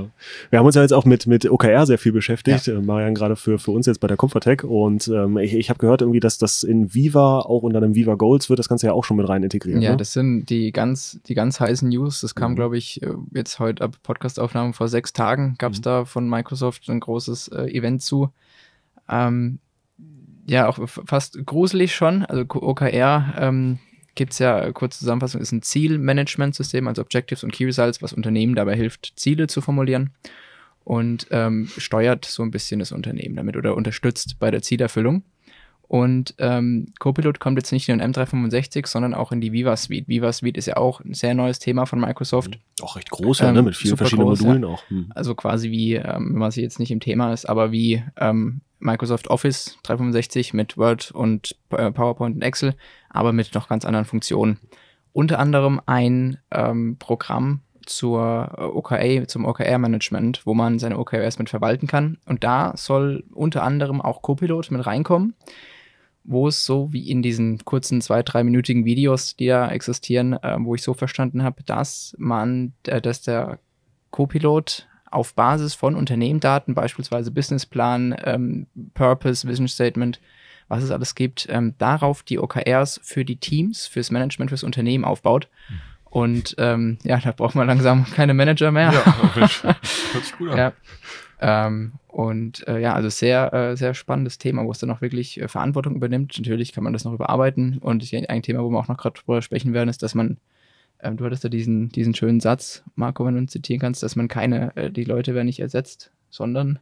Ja. 0.00 0.04
Wir 0.50 0.58
haben 0.58 0.66
uns 0.66 0.74
ja 0.74 0.82
jetzt 0.82 0.92
auch 0.92 1.04
mit, 1.04 1.26
mit 1.26 1.50
OKR 1.50 1.86
sehr 1.86 1.98
viel 1.98 2.12
beschäftigt. 2.12 2.68
Äh, 2.68 2.74
Marian 2.80 3.14
gerade 3.14 3.36
für, 3.36 3.58
für 3.58 3.70
uns 3.72 3.86
jetzt 3.86 4.00
bei 4.00 4.08
der 4.08 4.16
Comfortech. 4.16 4.64
Und 4.64 5.08
ähm, 5.08 5.38
ich, 5.38 5.54
ich 5.54 5.70
habe 5.70 5.78
gehört 5.78 6.00
irgendwie, 6.02 6.20
dass 6.20 6.38
das 6.38 6.62
in 6.62 6.94
Viva, 6.94 7.40
auch 7.40 7.62
unter 7.62 7.80
dem 7.80 7.94
Viva 7.94 8.14
Goals, 8.14 8.48
wird 8.50 8.58
das 8.58 8.68
Ganze 8.68 8.86
ja 8.86 8.92
auch 8.92 9.04
schon 9.04 9.16
mit 9.16 9.28
rein 9.28 9.42
integriert. 9.42 9.82
Ja, 9.82 9.90
ne? 9.92 9.96
das 9.96 10.12
sind 10.12 10.46
die 10.50 10.72
ganz, 10.72 11.18
die 11.26 11.34
ganz 11.34 11.60
heißen 11.60 11.88
News. 11.88 12.20
Das 12.20 12.34
kam, 12.34 12.52
Mhm. 12.52 12.56
glaube 12.56 12.78
ich, 12.78 13.02
äh, 13.02 13.08
jetzt 13.34 13.58
heute 13.58 13.84
ab 13.84 13.96
Podcastaufnahme 14.02 14.72
vor 14.72 14.88
sechs 14.88 15.12
Tagen 15.12 15.54
gab 15.58 15.72
es 15.72 15.78
Mhm. 15.78 15.82
da 15.82 16.04
von 16.04 16.28
Microsoft 16.28 16.88
ein 16.88 17.00
großes 17.00 17.48
äh, 17.48 17.66
Event 17.70 18.02
zu. 18.02 18.30
Ähm, 19.10 19.58
ja, 20.46 20.68
auch 20.68 20.78
fast 20.88 21.44
gruselig 21.46 21.94
schon. 21.94 22.24
Also 22.24 22.44
OKR 22.48 23.34
ähm, 23.38 23.78
gibt 24.14 24.32
es 24.32 24.38
ja, 24.38 24.72
kurze 24.72 24.98
Zusammenfassung, 24.98 25.40
ist 25.40 25.52
ein 25.52 25.62
Zielmanagementsystem, 25.62 26.86
also 26.88 27.02
Objectives 27.02 27.44
und 27.44 27.52
Key 27.52 27.64
Results, 27.64 28.02
was 28.02 28.12
Unternehmen 28.12 28.54
dabei 28.54 28.74
hilft, 28.76 29.12
Ziele 29.16 29.46
zu 29.46 29.60
formulieren 29.60 30.10
und 30.84 31.28
ähm, 31.30 31.68
steuert 31.76 32.24
so 32.24 32.42
ein 32.42 32.50
bisschen 32.50 32.80
das 32.80 32.92
Unternehmen 32.92 33.36
damit 33.36 33.56
oder 33.56 33.76
unterstützt 33.76 34.38
bei 34.38 34.50
der 34.50 34.62
Zielerfüllung. 34.62 35.22
Und 35.90 36.36
ähm, 36.38 36.92
Copilot 37.00 37.40
kommt 37.40 37.58
jetzt 37.58 37.72
nicht 37.72 37.88
nur 37.88 38.00
in 38.00 38.12
M365, 38.14 38.86
sondern 38.86 39.12
auch 39.12 39.32
in 39.32 39.40
die 39.40 39.50
Viva 39.50 39.76
Suite. 39.76 40.06
Viva 40.06 40.32
Suite 40.32 40.56
ist 40.56 40.66
ja 40.66 40.76
auch 40.76 41.00
ein 41.00 41.14
sehr 41.14 41.34
neues 41.34 41.58
Thema 41.58 41.84
von 41.84 41.98
Microsoft. 41.98 42.60
Auch 42.80 42.94
recht 42.94 43.10
groß, 43.10 43.40
ja, 43.40 43.48
Ähm, 43.48 43.54
ne? 43.56 43.62
mit 43.62 43.74
vielen 43.74 43.96
verschiedenen 43.96 44.28
groß, 44.28 44.40
Modulen 44.42 44.64
auch. 44.66 44.88
Hm. 44.88 45.10
Also 45.16 45.34
quasi 45.34 45.72
wie, 45.72 45.94
ähm, 45.96 46.30
wenn 46.30 46.38
man 46.38 46.52
sich 46.52 46.62
jetzt 46.62 46.78
nicht 46.78 46.92
im 46.92 47.00
Thema 47.00 47.32
ist, 47.32 47.44
aber 47.48 47.72
wie 47.72 48.04
ähm, 48.18 48.60
Microsoft 48.78 49.26
Office 49.30 49.78
365 49.82 50.54
mit 50.54 50.78
Word 50.78 51.10
und 51.10 51.56
äh, 51.70 51.90
PowerPoint 51.90 52.36
und 52.36 52.42
Excel, 52.42 52.76
aber 53.08 53.32
mit 53.32 53.52
noch 53.56 53.68
ganz 53.68 53.84
anderen 53.84 54.06
Funktionen. 54.06 54.60
Unter 55.12 55.40
anderem 55.40 55.80
ein 55.86 56.38
ähm, 56.52 56.98
Programm 57.00 57.62
zur 57.84 58.54
äh, 58.56 58.62
OKR, 58.62 59.26
zum 59.26 59.44
OKR-Management, 59.44 60.42
wo 60.46 60.54
man 60.54 60.78
seine 60.78 61.00
OKRs 61.00 61.40
mit 61.40 61.50
verwalten 61.50 61.88
kann. 61.88 62.18
Und 62.26 62.44
da 62.44 62.74
soll 62.76 63.24
unter 63.34 63.64
anderem 63.64 64.00
auch 64.00 64.22
Copilot 64.22 64.70
mit 64.70 64.86
reinkommen. 64.86 65.34
Wo 66.24 66.48
es 66.48 66.64
so 66.64 66.92
wie 66.92 67.10
in 67.10 67.22
diesen 67.22 67.64
kurzen 67.64 68.00
zwei, 68.00 68.22
dreiminütigen 68.22 68.84
Videos, 68.84 69.36
die 69.36 69.46
da 69.46 69.70
existieren, 69.70 70.34
äh, 70.34 70.56
wo 70.60 70.74
ich 70.74 70.82
so 70.82 70.94
verstanden 70.94 71.42
habe, 71.42 71.62
dass 71.64 72.14
man, 72.18 72.72
äh, 72.86 73.00
dass 73.00 73.22
der 73.22 73.58
Co-Pilot 74.10 74.86
auf 75.10 75.34
Basis 75.34 75.74
von 75.74 75.96
Unternehmendaten, 75.96 76.74
beispielsweise 76.74 77.30
Businessplan, 77.30 78.14
ähm, 78.24 78.66
Purpose, 78.94 79.48
Vision 79.48 79.66
Statement, 79.66 80.20
was 80.68 80.84
es 80.84 80.90
alles 80.92 81.16
gibt, 81.16 81.48
ähm, 81.50 81.74
darauf 81.78 82.22
die 82.22 82.38
OKRs 82.38 83.00
für 83.02 83.24
die 83.24 83.36
Teams, 83.36 83.86
fürs 83.86 84.12
Management, 84.12 84.50
fürs 84.50 84.62
Unternehmen 84.62 85.04
aufbaut. 85.04 85.48
Und 86.04 86.54
ähm, 86.58 86.98
ja, 87.02 87.18
da 87.18 87.32
braucht 87.32 87.54
man 87.54 87.66
langsam 87.66 88.04
keine 88.04 88.34
Manager 88.34 88.70
mehr. 88.70 88.92
Ja, 88.92 89.34
hört 89.34 90.24
sich 90.24 90.36
gut 90.38 90.50
an. 90.50 90.58
Ja. 90.58 90.72
Ähm, 91.40 91.92
und 92.08 92.66
äh, 92.68 92.80
ja, 92.80 92.92
also 92.94 93.08
sehr, 93.08 93.52
äh, 93.54 93.76
sehr 93.76 93.94
spannendes 93.94 94.38
Thema, 94.38 94.64
wo 94.64 94.72
es 94.72 94.78
dann 94.78 94.90
auch 94.90 95.00
wirklich 95.00 95.40
äh, 95.40 95.48
Verantwortung 95.48 95.94
übernimmt. 95.96 96.36
Natürlich 96.38 96.72
kann 96.72 96.84
man 96.84 96.92
das 96.92 97.04
noch 97.04 97.14
überarbeiten. 97.14 97.78
Und 97.78 98.12
ein 98.28 98.42
Thema, 98.42 98.62
wo 98.62 98.70
wir 98.70 98.78
auch 98.78 98.88
noch 98.88 98.98
gerade 98.98 99.18
drüber 99.18 99.40
sprechen 99.40 99.72
werden, 99.72 99.88
ist, 99.88 100.02
dass 100.02 100.14
man, 100.14 100.36
ähm, 101.02 101.16
du 101.16 101.24
hattest 101.24 101.44
da 101.44 101.48
diesen, 101.48 101.88
diesen 101.88 102.14
schönen 102.14 102.40
Satz, 102.40 102.82
Marco, 102.94 103.24
wenn 103.24 103.34
du 103.34 103.40
ihn 103.40 103.48
zitieren 103.48 103.80
kannst, 103.80 104.02
dass 104.02 104.16
man 104.16 104.28
keine, 104.28 104.76
äh, 104.76 104.90
die 104.90 105.04
Leute 105.04 105.34
werden 105.34 105.46
nicht 105.46 105.60
ersetzt, 105.60 106.12
sondern 106.28 106.78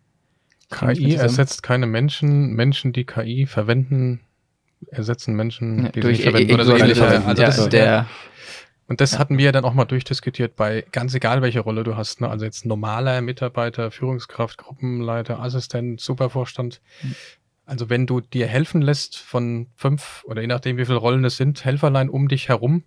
KI 0.70 0.94
zusammen- 0.94 1.20
ersetzt 1.20 1.62
keine 1.62 1.86
Menschen. 1.86 2.54
Menschen, 2.54 2.92
die 2.92 3.04
KI 3.04 3.46
verwenden, 3.46 4.20
ersetzen 4.88 5.34
Menschen, 5.34 5.84
ja, 5.84 5.88
die 5.90 6.00
sie 6.00 6.00
durch 6.00 6.18
nicht 6.18 6.30
verwenden. 6.30 6.54
Oder 6.54 6.64
so 6.64 6.76
ähnlich. 6.76 6.98
verwenden. 6.98 7.28
Also 7.28 7.42
ja, 7.42 7.48
das 7.48 7.58
ist 7.58 7.72
der, 7.72 8.06
Und 8.88 9.00
das 9.00 9.12
Ja. 9.12 9.18
hatten 9.18 9.38
wir 9.38 9.44
ja 9.44 9.52
dann 9.52 9.64
auch 9.64 9.74
mal 9.74 9.84
durchdiskutiert 9.84 10.56
bei 10.56 10.84
ganz 10.92 11.14
egal, 11.14 11.42
welche 11.42 11.60
Rolle 11.60 11.84
du 11.84 11.96
hast. 11.96 12.20
Ne? 12.20 12.28
Also 12.28 12.44
jetzt 12.44 12.64
normaler 12.66 13.20
Mitarbeiter, 13.20 13.90
Führungskraft, 13.90 14.58
Gruppenleiter, 14.58 15.40
Assistent, 15.40 16.00
Supervorstand. 16.00 16.80
Mhm. 17.02 17.14
Also 17.66 17.90
wenn 17.90 18.06
du 18.06 18.22
dir 18.22 18.46
helfen 18.46 18.80
lässt 18.80 19.18
von 19.18 19.66
fünf 19.76 20.24
oder 20.26 20.40
je 20.40 20.46
nachdem, 20.46 20.78
wie 20.78 20.86
viele 20.86 20.96
Rollen 20.96 21.22
es 21.26 21.36
sind, 21.36 21.64
Helferlein 21.66 22.08
um 22.08 22.28
dich 22.28 22.48
herum, 22.48 22.82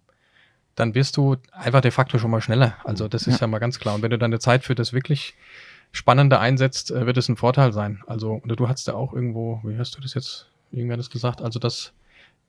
dann 0.73 0.95
wirst 0.95 1.17
du 1.17 1.35
einfach 1.51 1.81
de 1.81 1.91
facto 1.91 2.17
schon 2.17 2.31
mal 2.31 2.41
schneller. 2.41 2.75
Also 2.83 3.07
das 3.07 3.27
ist 3.27 3.39
ja, 3.39 3.45
mal 3.45 3.59
ganz 3.59 3.77
klar. 3.79 3.93
Und 3.93 4.01
wenn 4.01 4.09
du 4.09 4.17
deine 4.17 4.39
Zeit 4.39 4.63
für 4.63 4.73
das 4.73 4.93
wirklich 4.93 5.35
Spannende 5.91 6.39
einsetzt, 6.39 6.89
äh, 6.89 7.05
wird 7.05 7.17
es 7.17 7.29
ein 7.29 7.35
Vorteil 7.35 7.73
sein. 7.73 8.01
Also, 8.07 8.41
oder 8.43 8.55
du 8.55 8.69
hast 8.69 8.87
da 8.87 8.93
auch 8.93 9.13
irgendwo, 9.13 9.59
wie 9.63 9.77
hast 9.77 9.95
du 9.97 10.01
das 10.01 10.13
jetzt, 10.15 10.47
irgendwer 10.71 10.93
hat 10.93 10.99
das 10.99 11.09
gesagt? 11.09 11.41
Also 11.41 11.59
das, 11.59 11.91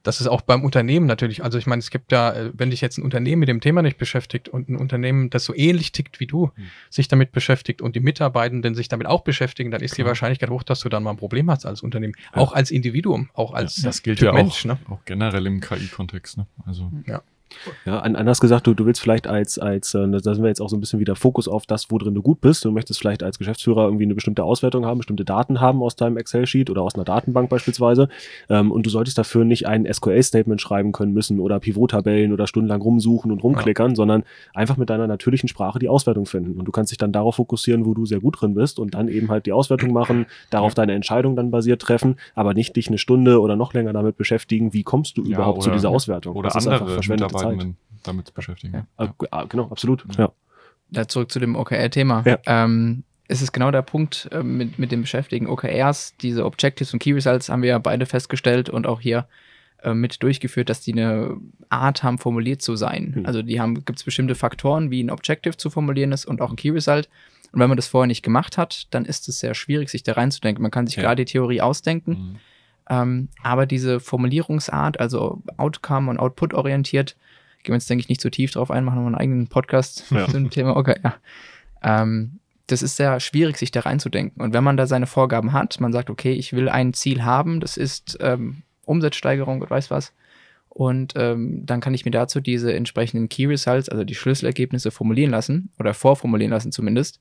das 0.02 0.20
ist 0.20 0.26
auch 0.26 0.40
beim 0.42 0.64
Unternehmen 0.64 1.06
natürlich. 1.06 1.44
Also 1.44 1.58
ich 1.58 1.66
meine, 1.66 1.80
es 1.80 1.90
gibt 1.90 2.12
ja, 2.12 2.32
äh, 2.32 2.50
wenn 2.54 2.70
dich 2.70 2.80
jetzt 2.80 2.98
ein 2.98 3.02
Unternehmen 3.02 3.40
mit 3.40 3.48
dem 3.48 3.60
Thema 3.60 3.82
nicht 3.82 3.98
beschäftigt 3.98 4.48
und 4.48 4.68
ein 4.68 4.76
Unternehmen, 4.76 5.30
das 5.30 5.44
so 5.44 5.54
ähnlich 5.54 5.92
tickt 5.92 6.20
wie 6.20 6.26
du, 6.26 6.50
Hm. 6.54 6.64
sich 6.90 7.08
damit 7.08 7.32
beschäftigt 7.32 7.80
und 7.82 7.94
die 7.96 8.00
Mitarbeitenden 8.00 8.74
sich 8.74 8.88
damit 8.88 9.06
auch 9.06 9.22
beschäftigen, 9.22 9.70
dann 9.70 9.80
ist 9.80 9.92
die 9.92 10.02
Klar. 10.02 10.08
Wahrscheinlichkeit 10.08 10.50
hoch, 10.50 10.62
dass 10.62 10.80
du 10.80 10.88
dann 10.88 11.02
mal 11.02 11.10
ein 11.10 11.16
Problem 11.16 11.50
hast 11.50 11.64
als 11.66 11.82
Unternehmen. 11.82 12.14
Ja. 12.34 12.40
Auch 12.40 12.52
als 12.52 12.70
Individuum, 12.70 13.30
auch 13.34 13.52
als 13.54 13.78
ja, 13.78 13.84
das 13.84 14.02
gilt 14.02 14.18
Typ 14.18 14.26
ja 14.26 14.32
Mensch. 14.32 14.60
auch, 14.60 14.64
Ne? 14.64 14.78
auch 14.90 15.04
generell 15.04 15.46
im 15.46 15.60
KI-Kontext. 15.60 16.36
Ne? 16.38 16.46
Also, 16.66 16.90
Ja, 17.06 17.22
an, 17.86 18.16
anders 18.16 18.40
gesagt, 18.40 18.66
du, 18.66 18.74
du 18.74 18.86
willst 18.86 19.00
vielleicht 19.00 19.26
als, 19.26 19.58
als, 19.58 19.94
äh, 19.94 20.08
da 20.08 20.20
sind 20.34 20.42
wir 20.42 20.48
jetzt 20.48 20.60
auch 20.60 20.68
so 20.68 20.76
ein 20.76 20.80
bisschen 20.80 21.00
wieder 21.00 21.16
Fokus 21.16 21.48
auf 21.48 21.66
das, 21.66 21.90
wo 21.90 21.98
drin 21.98 22.14
du 22.14 22.22
gut 22.22 22.40
bist. 22.40 22.64
Du 22.64 22.70
möchtest 22.70 23.00
vielleicht 23.00 23.22
als 23.22 23.38
Geschäftsführer 23.38 23.84
irgendwie 23.84 24.04
eine 24.04 24.14
bestimmte 24.14 24.44
Auswertung 24.44 24.86
haben, 24.86 24.98
bestimmte 24.98 25.24
Daten 25.24 25.60
haben 25.60 25.82
aus 25.82 25.96
deinem 25.96 26.16
Excel-Sheet 26.16 26.70
oder 26.70 26.82
aus 26.82 26.94
einer 26.94 27.04
Datenbank 27.04 27.48
beispielsweise. 27.50 28.08
Ähm, 28.48 28.70
und 28.72 28.86
du 28.86 28.90
solltest 28.90 29.18
dafür 29.18 29.44
nicht 29.44 29.66
ein 29.66 29.86
SQL-Statement 29.92 30.60
schreiben 30.60 30.92
können 30.92 31.12
müssen 31.12 31.40
oder 31.40 31.60
Pivot-Tabellen 31.60 32.32
oder 32.32 32.46
stundenlang 32.46 32.80
rumsuchen 32.82 33.30
und 33.32 33.42
rumklickern, 33.42 33.94
sondern 33.94 34.24
einfach 34.54 34.76
mit 34.76 34.90
deiner 34.90 35.06
natürlichen 35.06 35.48
Sprache 35.48 35.78
die 35.78 35.88
Auswertung 35.88 36.26
finden. 36.26 36.58
Und 36.58 36.64
du 36.66 36.72
kannst 36.72 36.90
dich 36.90 36.98
dann 36.98 37.12
darauf 37.12 37.36
fokussieren, 37.36 37.86
wo 37.86 37.94
du 37.94 38.06
sehr 38.06 38.20
gut 38.20 38.40
drin 38.40 38.54
bist 38.54 38.78
und 38.78 38.94
dann 38.94 39.08
eben 39.08 39.30
halt 39.30 39.46
die 39.46 39.52
Auswertung 39.52 39.92
machen, 39.92 40.26
darauf 40.50 40.74
deine 40.74 40.92
Entscheidung 40.94 41.36
dann 41.36 41.50
basiert 41.50 41.82
treffen, 41.82 42.16
aber 42.34 42.54
nicht 42.54 42.76
dich 42.76 42.88
eine 42.88 42.98
Stunde 42.98 43.40
oder 43.40 43.56
noch 43.56 43.74
länger 43.74 43.92
damit 43.92 44.16
beschäftigen, 44.16 44.72
wie 44.72 44.82
kommst 44.82 45.16
du 45.18 45.22
Ja, 45.24 45.36
überhaupt 45.36 45.62
zu 45.62 45.68
oder- 45.68 45.76
dieser 45.76 45.90
Auswertung. 45.90 46.36
oder 46.36 46.48
Das 46.48 46.56
ist 46.64 46.68
einfach 46.68 46.88
verschwendete 47.42 47.74
Zeit. 47.76 47.76
Mitarbeitenden 47.76 48.02
damit 48.04 48.34
beschäftigen. 48.34 48.74
Ja. 48.74 48.86
Ah, 48.96 49.06
g- 49.06 49.26
ah, 49.30 49.44
genau, 49.44 49.68
absolut. 49.70 50.04
Ja. 50.16 50.24
Ja. 50.24 50.32
da 50.90 51.08
zurück 51.08 51.30
zu 51.32 51.38
dem 51.40 51.56
OKR-Thema. 51.56 52.22
Ja. 52.26 52.38
Ähm, 52.46 53.04
es 53.28 53.40
ist 53.42 53.52
genau 53.52 53.70
der 53.70 53.82
Punkt 53.82 54.28
äh, 54.32 54.42
mit, 54.42 54.78
mit 54.78 54.90
dem 54.92 55.02
Beschäftigen. 55.02 55.46
OKRs, 55.46 56.14
diese 56.20 56.44
Objectives 56.44 56.92
und 56.92 56.98
Key 56.98 57.12
Results 57.12 57.48
haben 57.48 57.62
wir 57.62 57.70
ja 57.70 57.78
beide 57.78 58.04
festgestellt 58.06 58.68
und 58.68 58.86
auch 58.86 59.00
hier 59.00 59.26
äh, 59.82 59.94
mit 59.94 60.22
durchgeführt, 60.22 60.68
dass 60.68 60.80
die 60.82 60.92
eine 60.92 61.36
Art 61.70 62.02
haben, 62.02 62.18
formuliert 62.18 62.60
zu 62.60 62.76
sein. 62.76 63.14
Mhm. 63.16 63.26
Also 63.26 63.42
die 63.42 63.60
haben, 63.60 63.84
gibt 63.84 63.98
es 63.98 64.04
bestimmte 64.04 64.34
Faktoren, 64.34 64.90
wie 64.90 65.02
ein 65.02 65.10
Objective 65.10 65.56
zu 65.56 65.70
formulieren 65.70 66.12
ist 66.12 66.26
und 66.26 66.40
auch 66.42 66.50
ein 66.50 66.56
Key 66.56 66.70
Result. 66.70 67.08
Und 67.52 67.60
wenn 67.60 67.68
man 67.68 67.76
das 67.76 67.86
vorher 67.88 68.06
nicht 68.06 68.22
gemacht 68.22 68.58
hat, 68.58 68.86
dann 68.90 69.04
ist 69.04 69.28
es 69.28 69.38
sehr 69.38 69.54
schwierig, 69.54 69.88
sich 69.90 70.02
da 70.02 70.12
reinzudenken. 70.12 70.60
Man 70.62 70.70
kann 70.70 70.86
sich 70.86 70.96
Ja. 70.96 71.02
klar 71.02 71.16
die 71.16 71.24
Theorie 71.24 71.60
ausdenken, 71.62 72.10
Mhm. 72.12 72.36
ähm, 72.90 73.28
aber 73.42 73.64
diese 73.66 74.00
Formulierungsart, 74.00 74.98
also 75.00 75.42
Outcome 75.56 76.10
und 76.10 76.18
Output 76.18 76.52
orientiert, 76.54 77.16
gehen 77.62 77.72
wir 77.72 77.76
jetzt, 77.76 77.88
denke 77.88 78.02
ich, 78.02 78.08
nicht 78.08 78.20
so 78.20 78.30
tief 78.30 78.50
drauf 78.52 78.70
ein, 78.70 78.84
machen 78.84 79.00
wir 79.00 79.06
einen 79.06 79.14
eigenen 79.14 79.48
Podcast 79.48 80.04
Ja. 80.10 80.26
zu 80.26 80.32
dem 80.32 80.50
Thema. 80.50 80.76
Okay, 80.76 80.96
ja. 81.02 81.14
Ähm, 81.82 82.38
das 82.66 82.82
ist 82.82 82.96
sehr 82.96 83.20
schwierig, 83.20 83.58
sich 83.58 83.70
da 83.70 83.80
reinzudenken. 83.80 84.42
Und 84.42 84.54
wenn 84.54 84.64
man 84.64 84.76
da 84.76 84.86
seine 84.86 85.06
Vorgaben 85.06 85.52
hat, 85.52 85.80
man 85.80 85.92
sagt, 85.92 86.10
okay, 86.10 86.32
ich 86.32 86.52
will 86.52 86.68
ein 86.68 86.94
Ziel 86.94 87.24
haben, 87.24 87.60
das 87.60 87.76
ist 87.76 88.18
ähm, 88.20 88.62
Umsatzsteigerung 88.84 89.60
und 89.60 89.70
weiß 89.70 89.90
was. 89.90 90.12
Und 90.68 91.12
ähm, 91.16 91.66
dann 91.66 91.80
kann 91.80 91.92
ich 91.92 92.04
mir 92.06 92.12
dazu 92.12 92.40
diese 92.40 92.72
entsprechenden 92.72 93.28
Key 93.28 93.46
Results, 93.46 93.90
also 93.90 94.04
die 94.04 94.14
Schlüsselergebnisse 94.14 94.90
formulieren 94.90 95.30
lassen 95.30 95.70
oder 95.78 95.92
vorformulieren 95.92 96.50
lassen 96.50 96.72
zumindest. 96.72 97.20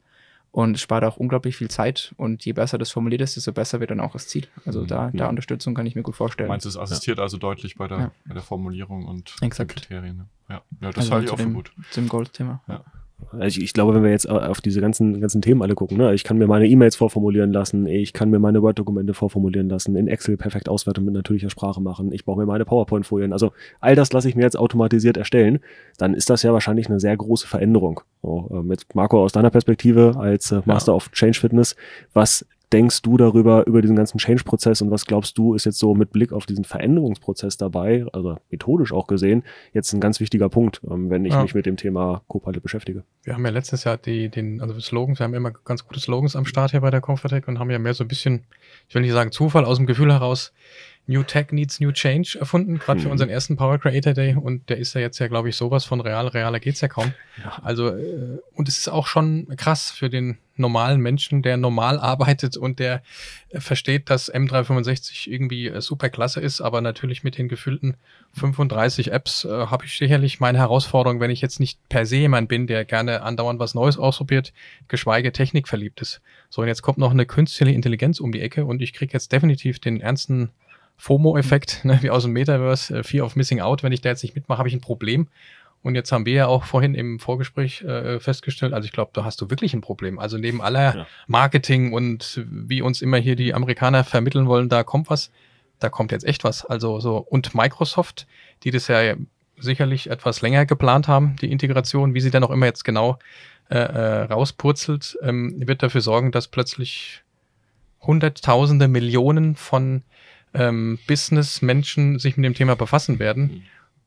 Und 0.52 0.76
es 0.76 0.82
spart 0.82 1.04
auch 1.06 1.16
unglaublich 1.18 1.56
viel 1.56 1.70
Zeit. 1.70 2.14
Und 2.18 2.44
je 2.44 2.52
besser 2.52 2.78
das 2.78 2.92
formuliert 2.92 3.22
ist, 3.22 3.38
desto 3.38 3.54
besser 3.54 3.80
wird 3.80 3.90
dann 3.92 4.02
auch 4.02 4.12
das 4.12 4.28
Ziel. 4.28 4.48
Also 4.66 4.86
da, 4.86 5.10
da 5.14 5.18
Ja. 5.26 5.30
Unterstützung 5.30 5.74
kann 5.74 5.86
ich 5.86 5.96
mir 5.96 6.04
gut 6.04 6.16
vorstellen. 6.16 6.50
Meinst 6.50 6.66
du, 6.66 6.70
es 6.70 6.76
assistiert 6.78 7.20
also 7.20 7.38
deutlich 7.38 7.76
bei 7.78 7.88
der, 7.88 7.98
Ja. 7.98 8.12
bei 8.26 8.34
der 8.34 8.44
Formulierung 8.44 9.06
und 9.06 9.34
Exakt. 9.42 9.72
den 9.72 9.76
Kriterien? 9.82 10.18
Ne? 10.18 10.26
Ja. 10.50 10.62
ja, 10.82 10.90
das 10.92 10.98
Also 11.06 11.12
halte 11.14 11.26
ich 11.28 11.32
auch 11.32 11.40
für 11.40 11.50
gut. 11.50 11.72
Zum 11.92 12.10
Gold-Thema. 12.10 12.62
Also 13.32 13.46
ich, 13.46 13.62
ich 13.62 13.74
glaube, 13.74 13.94
wenn 13.94 14.04
wir 14.04 14.12
jetzt 14.12 14.30
auf 14.30 14.62
diese 14.62 14.82
ganzen, 14.82 15.20
ganzen 15.22 15.42
Themen 15.42 15.62
alle 15.62 15.76
gucken, 15.76 15.98
ne, 15.98 16.14
ich 16.14 16.24
kann 16.24 16.38
mir 16.38 16.48
meine 16.48 16.68
E-Mails 16.68 16.96
vorformulieren 16.96 17.52
lassen, 17.54 17.88
ich 17.88 18.14
kann 18.14 18.30
mir 18.30 18.40
meine 18.40 18.62
Word-Dokumente 18.62 19.14
vorformulieren 19.14 19.70
lassen, 19.70 19.96
in 19.96 20.08
Excel 20.08 20.38
perfekt 20.38 20.70
auswerten 20.70 21.06
mit 21.06 21.14
natürlicher 21.14 21.50
Sprache 21.50 21.82
machen, 21.82 22.12
ich 22.12 22.26
brauche 22.26 22.40
mir 22.40 22.46
meine 22.46 22.66
PowerPoint-Folien, 22.66 23.34
also 23.34 23.52
all 23.80 23.96
das 23.96 24.12
lasse 24.14 24.30
ich 24.30 24.36
mir 24.36 24.44
jetzt 24.44 24.58
automatisiert 24.58 25.18
erstellen, 25.18 25.60
dann 25.98 26.14
ist 26.14 26.30
das 26.30 26.44
ja 26.44 26.54
wahrscheinlich 26.54 26.88
eine 26.88 27.00
sehr 27.00 27.16
große 27.16 27.48
Veränderung. 27.48 28.02
So, 28.22 28.50
äh, 28.52 28.64
mit 28.64 28.94
Marco 28.94 29.24
aus 29.24 29.32
deiner 29.32 29.50
Perspektive 29.50 30.16
als 30.18 30.52
äh, 30.52 30.62
Master 30.66 30.96
of 30.96 31.12
Change 31.12 31.40
Fitness, 31.40 31.76
was 32.14 32.46
denkst 32.74 33.02
du 33.02 33.18
darüber, 33.18 33.68
über 33.68 33.82
diesen 33.82 33.96
ganzen 33.96 34.18
Change-Prozess 34.18 34.82
und 34.82 34.92
was 34.92 35.06
glaubst 35.06 35.38
du, 35.38 35.54
ist 35.56 35.66
jetzt 35.66 35.78
so 35.80 35.94
mit 35.94 36.12
Blick 36.12 36.32
auf 36.32 36.46
diesen 36.46 36.64
Veränderungsprozess 36.64 37.58
dabei, 37.58 38.06
also 38.14 38.38
methodisch 38.50 38.94
auch 38.94 39.08
gesehen, 39.08 39.44
jetzt 39.74 39.92
ein 39.94 40.00
ganz 40.00 40.20
wichtiger 40.20 40.50
Punkt, 40.50 40.82
ähm, 40.90 41.10
wenn 41.10 41.26
ich 41.26 41.34
Ja. 41.34 41.44
mich 41.44 41.54
mit 41.54 41.66
dem 41.66 41.78
Thema 41.78 42.22
Copilot 42.28 42.64
beschäftige? 42.64 43.04
Wir 43.24 43.34
haben 43.34 43.46
ja 43.46 43.52
letztes 43.52 43.84
Jahr 43.84 43.98
die, 43.98 44.30
den, 44.30 44.62
also 44.62 44.80
Slogans, 44.80 45.20
wir 45.20 45.26
haben 45.26 45.34
immer 45.34 45.52
ganz 45.52 45.86
gute 45.86 46.00
Slogans 46.00 46.36
am 46.36 46.46
Start 46.46 46.72
hier 46.72 46.82
bei 46.82 46.90
der 46.92 47.02
Confertech 47.02 47.48
und 47.48 47.60
haben 47.60 47.70
ja 47.70 47.80
mehr 47.80 47.94
so 47.94 48.04
ein 48.04 48.08
bisschen, 48.08 48.46
ich 48.88 48.96
will 48.96 49.02
nicht 49.02 49.12
sagen 49.12 49.32
Zufall, 49.32 49.66
aus 49.66 49.78
dem 49.78 49.86
Gefühl 49.86 50.12
heraus, 50.12 50.54
New 51.08 51.24
Tech 51.24 51.48
needs 51.52 51.80
New 51.80 51.92
Change 51.92 52.38
erfunden, 52.40 52.78
gerade 52.80 53.00
für 53.00 53.08
Mhm. 53.08 53.12
unseren 53.14 53.30
ersten 53.30 53.58
Power 53.58 53.78
Creator 53.80 54.14
Day 54.14 54.36
und 54.36 54.70
der 54.70 54.78
ist 54.78 54.94
ja 54.94 55.02
jetzt 55.02 55.20
ja, 55.20 55.28
glaube 55.28 55.50
ich, 55.50 55.56
sowas 55.56 55.84
von 55.84 56.00
real, 56.00 56.28
realer 56.28 56.60
geht's 56.60 56.82
ja 56.82 56.88
kaum. 56.88 57.14
Ja. 57.44 57.60
Also, 57.64 57.90
äh, 57.90 58.40
und 58.54 58.68
es 58.70 58.78
ist 58.78 58.88
auch 58.88 59.08
schon 59.08 59.48
krass 59.58 59.92
für 59.92 60.10
den 60.10 60.38
normalen 60.58 61.00
Menschen, 61.02 61.42
der 61.42 61.58
normal 61.58 61.98
arbeitet 62.00 62.56
und 62.56 62.78
der 62.80 63.02
äh, 63.50 63.60
versteht, 63.60 64.10
dass 64.12 64.32
M365 64.32 65.28
irgendwie 65.30 65.68
äh, 65.68 65.82
super 65.82 66.10
klasse 66.10 66.40
ist, 66.40 66.62
aber 66.62 66.82
natürlich 66.82 67.24
mit 67.24 67.38
den 67.38 67.48
gefühlten 67.50 67.96
35 68.34 69.12
Apps 69.12 69.46
äh, 69.46 69.50
habe 69.50 69.86
ich 69.86 69.98
sicherlich 69.98 70.40
meine 70.40 70.60
Herausforderung, 70.60 71.20
wenn 71.20 71.32
ich 71.32 71.42
jetzt 71.42 71.60
nicht 71.60 71.80
per 71.90 72.06
se 72.06 72.18
jemand 72.18 72.48
bin, 72.48 72.68
der 72.68 72.86
gerne 72.86 73.24
andauernd 73.24 73.60
was 73.60 73.74
Neues 73.74 73.98
ausprobiert, 73.98 74.54
geschweige 74.88 75.32
Technik 75.32 75.68
verliebt 75.68 76.02
ist. 76.02 76.22
So, 76.50 76.62
und 76.62 76.68
jetzt 76.68 76.82
kommt 76.84 76.98
noch 76.98 77.12
eine 77.12 77.26
künstliche 77.26 77.74
Intelligenz 77.74 78.20
um 78.20 78.32
die 78.32 78.42
Ecke 78.42 78.66
und 78.66 78.82
ich 78.82 78.94
kriege 78.94 79.14
jetzt 79.14 79.32
definitiv 79.32 79.80
den 79.80 80.00
ernsten 80.00 80.52
FOMO-Effekt, 81.02 81.82
ne, 81.84 81.98
wie 82.02 82.12
aus 82.12 82.24
dem 82.24 82.34
Metaverse, 82.34 83.00
äh, 83.00 83.04
Fear 83.04 83.26
of 83.26 83.36
Missing 83.36 83.60
Out. 83.60 83.82
Wenn 83.84 83.92
ich 83.92 84.02
da 84.02 84.10
jetzt 84.10 84.24
nicht 84.24 84.36
mitmache, 84.36 84.60
habe 84.60 84.70
ich 84.70 84.76
ein 84.76 84.82
Problem. 84.82 85.28
Und 85.84 85.96
jetzt 85.96 86.12
haben 86.12 86.28
wir 86.28 86.34
ja 86.34 86.48
auch 86.48 86.64
vorhin 86.64 86.94
im 86.94 87.18
Vorgespräch 87.20 87.82
äh, 87.82 88.20
festgestellt, 88.20 88.72
also 88.72 88.86
ich 88.86 88.92
glaube, 88.92 89.10
da 89.14 89.24
hast 89.24 89.42
du 89.42 89.50
wirklich 89.50 89.74
ein 89.74 89.82
Problem. 89.82 90.20
Also 90.20 90.38
neben 90.38 90.62
aller 90.62 90.96
Ja. 90.96 91.08
Marketing 91.26 91.92
und 91.92 92.46
wie 92.48 92.84
uns 92.84 93.02
immer 93.02 93.18
hier 93.18 93.36
die 93.36 93.56
Amerikaner 93.56 94.04
vermitteln 94.04 94.46
wollen, 94.46 94.70
da 94.70 94.84
kommt 94.84 95.10
was, 95.10 95.32
da 95.80 95.90
kommt 95.90 96.12
jetzt 96.12 96.24
echt 96.24 96.44
was. 96.44 96.64
Also 96.66 97.00
so, 97.00 97.18
und 97.18 97.56
Microsoft, 97.56 98.28
die 98.64 98.70
das 98.70 98.88
ja 98.88 99.16
sicherlich 99.58 100.12
etwas 100.12 100.42
länger 100.42 100.68
geplant 100.68 101.08
haben, 101.08 101.36
die 101.42 101.52
Integration, 101.52 102.14
wie 102.14 102.22
sie 102.22 102.30
dann 102.30 102.44
auch 102.44 102.52
immer 102.52 102.68
jetzt 102.68 102.84
genau 102.86 103.18
äh, 103.72 103.80
äh, 103.80 104.22
rauspurzelt, 104.26 105.18
ähm, 105.24 105.56
wird 105.68 105.82
dafür 105.82 106.02
sorgen, 106.02 106.32
dass 106.32 106.48
plötzlich 106.48 107.24
Hunderttausende, 108.02 108.88
Millionen 108.88 109.56
von 109.56 110.04
ähm, 110.54 111.00
Business-Menschen 111.08 112.20
sich 112.20 112.38
mit 112.38 112.46
dem 112.46 112.54
Thema 112.54 112.76
befassen 112.76 113.20
werden. 113.20 113.44
Mhm. 113.44 113.62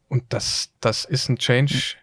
Und 0.08 0.24
das, 0.28 0.70
das 0.80 1.04
ist 1.04 1.28
ein 1.28 1.38
Change, 1.38 1.96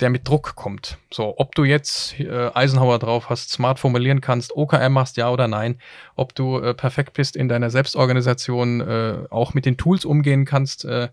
der 0.00 0.10
mit 0.10 0.26
Druck 0.26 0.54
kommt. 0.56 0.98
So, 1.12 1.34
ob 1.38 1.54
du 1.54 1.64
jetzt 1.64 2.18
äh, 2.18 2.50
Eisenhower 2.52 2.98
drauf 2.98 3.30
hast, 3.30 3.50
smart 3.50 3.78
formulieren 3.78 4.20
kannst, 4.20 4.54
OKR 4.56 4.88
machst, 4.88 5.16
ja 5.16 5.30
oder 5.30 5.48
nein, 5.48 5.78
ob 6.16 6.34
du 6.34 6.58
äh, 6.58 6.74
perfekt 6.74 7.12
bist 7.14 7.36
in 7.36 7.48
deiner 7.48 7.70
Selbstorganisation, 7.70 8.80
äh, 8.80 9.18
auch 9.30 9.54
mit 9.54 9.66
den 9.66 9.76
Tools 9.76 10.04
umgehen 10.04 10.44
kannst. 10.44 10.84
Äh, 10.84 11.08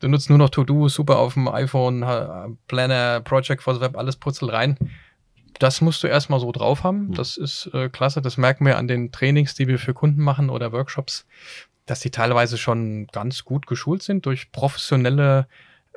du 0.00 0.08
nutzt 0.08 0.30
nur 0.30 0.38
noch 0.38 0.50
To-Do, 0.50 0.88
super 0.88 1.18
auf 1.18 1.34
dem 1.34 1.48
iPhone, 1.48 2.58
Planner, 2.66 3.20
Project 3.20 3.62
for 3.62 3.74
the 3.74 3.80
Web, 3.80 3.96
alles 3.96 4.16
putzelt 4.16 4.52
rein. 4.52 4.78
Das 5.58 5.80
musst 5.80 6.02
du 6.02 6.06
erstmal 6.06 6.40
so 6.40 6.52
drauf 6.52 6.84
haben. 6.84 7.12
Das 7.12 7.36
ist 7.36 7.70
äh, 7.74 7.88
klasse. 7.88 8.22
Das 8.22 8.36
merken 8.36 8.64
wir 8.64 8.78
an 8.78 8.86
den 8.86 9.10
Trainings, 9.10 9.54
die 9.54 9.66
wir 9.66 9.78
für 9.78 9.92
Kunden 9.92 10.22
machen 10.22 10.50
oder 10.50 10.72
Workshops, 10.72 11.26
dass 11.88 12.00
die 12.00 12.10
teilweise 12.10 12.58
schon 12.58 13.06
ganz 13.08 13.44
gut 13.44 13.66
geschult 13.66 14.02
sind 14.02 14.26
durch 14.26 14.52
professionelle 14.52 15.48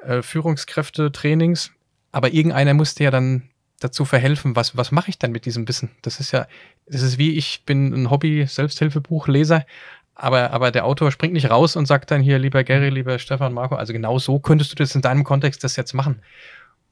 äh, 0.03 0.21
Führungskräfte-Trainings 0.21 1.71
aber 2.11 2.33
irgendeiner 2.33 2.73
musste 2.73 3.03
ja 3.03 3.11
dann 3.11 3.49
dazu 3.79 4.05
verhelfen, 4.05 4.55
was, 4.55 4.77
was 4.77 4.91
mache 4.91 5.09
ich 5.09 5.17
dann 5.17 5.31
mit 5.31 5.45
diesem 5.45 5.67
Wissen? 5.67 5.89
Das 6.01 6.19
ist 6.19 6.31
ja, 6.31 6.47
das 6.85 7.01
ist 7.01 7.17
wie, 7.17 7.35
ich 7.35 7.63
bin 7.65 7.93
ein 7.93 8.09
Hobby-Selbsthilfebuchleser, 8.09 9.65
aber, 10.13 10.51
aber 10.51 10.71
der 10.71 10.85
Autor 10.85 11.11
springt 11.11 11.33
nicht 11.33 11.49
raus 11.49 11.75
und 11.75 11.87
sagt 11.87 12.11
dann 12.11 12.21
hier, 12.21 12.37
lieber 12.37 12.63
Gary, 12.63 12.89
lieber 12.89 13.17
Stefan, 13.17 13.53
Marco, 13.53 13.75
also 13.75 13.93
genau 13.93 14.19
so 14.19 14.39
könntest 14.39 14.71
du 14.71 14.75
das 14.75 14.93
in 14.93 15.01
deinem 15.01 15.23
Kontext 15.23 15.63
das 15.63 15.77
jetzt 15.77 15.93
machen. 15.93 16.21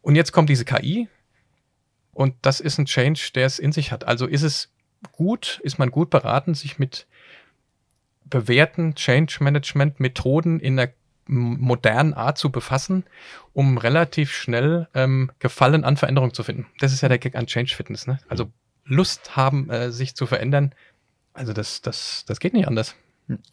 Und 0.01 0.15
jetzt 0.15 0.31
kommt 0.31 0.49
diese 0.49 0.65
KI 0.65 1.07
und 2.13 2.33
das 2.41 2.59
ist 2.59 2.79
ein 2.79 2.85
Change, 2.85 3.31
der 3.35 3.45
es 3.45 3.59
in 3.59 3.71
sich 3.71 3.91
hat. 3.91 4.05
Also 4.05 4.25
ist 4.25 4.43
es 4.43 4.71
gut, 5.11 5.59
ist 5.63 5.77
man 5.77 5.91
gut 5.91 6.09
beraten, 6.09 6.55
sich 6.55 6.79
mit 6.79 7.07
bewährten 8.29 8.95
Change 8.95 9.37
Management 9.41 9.99
Methoden 9.99 10.59
in 10.59 10.77
der 10.77 10.93
modernen 11.27 12.13
Art 12.13 12.37
zu 12.37 12.51
befassen, 12.51 13.03
um 13.53 13.77
relativ 13.77 14.31
schnell 14.31 14.87
ähm, 14.95 15.31
Gefallen 15.39 15.83
an 15.83 15.95
Veränderung 15.95 16.33
zu 16.33 16.43
finden. 16.43 16.65
Das 16.79 16.91
ist 16.91 17.01
ja 17.01 17.09
der 17.09 17.19
Gag 17.19 17.35
an 17.35 17.45
Change 17.45 17.75
Fitness. 17.75 18.07
Ne? 18.07 18.19
Also 18.27 18.51
Lust 18.85 19.35
haben, 19.35 19.69
äh, 19.69 19.91
sich 19.91 20.15
zu 20.15 20.25
verändern. 20.25 20.73
Also 21.33 21.53
das, 21.53 21.81
das, 21.81 22.25
das 22.25 22.39
geht 22.39 22.53
nicht 22.53 22.67
anders. 22.67 22.95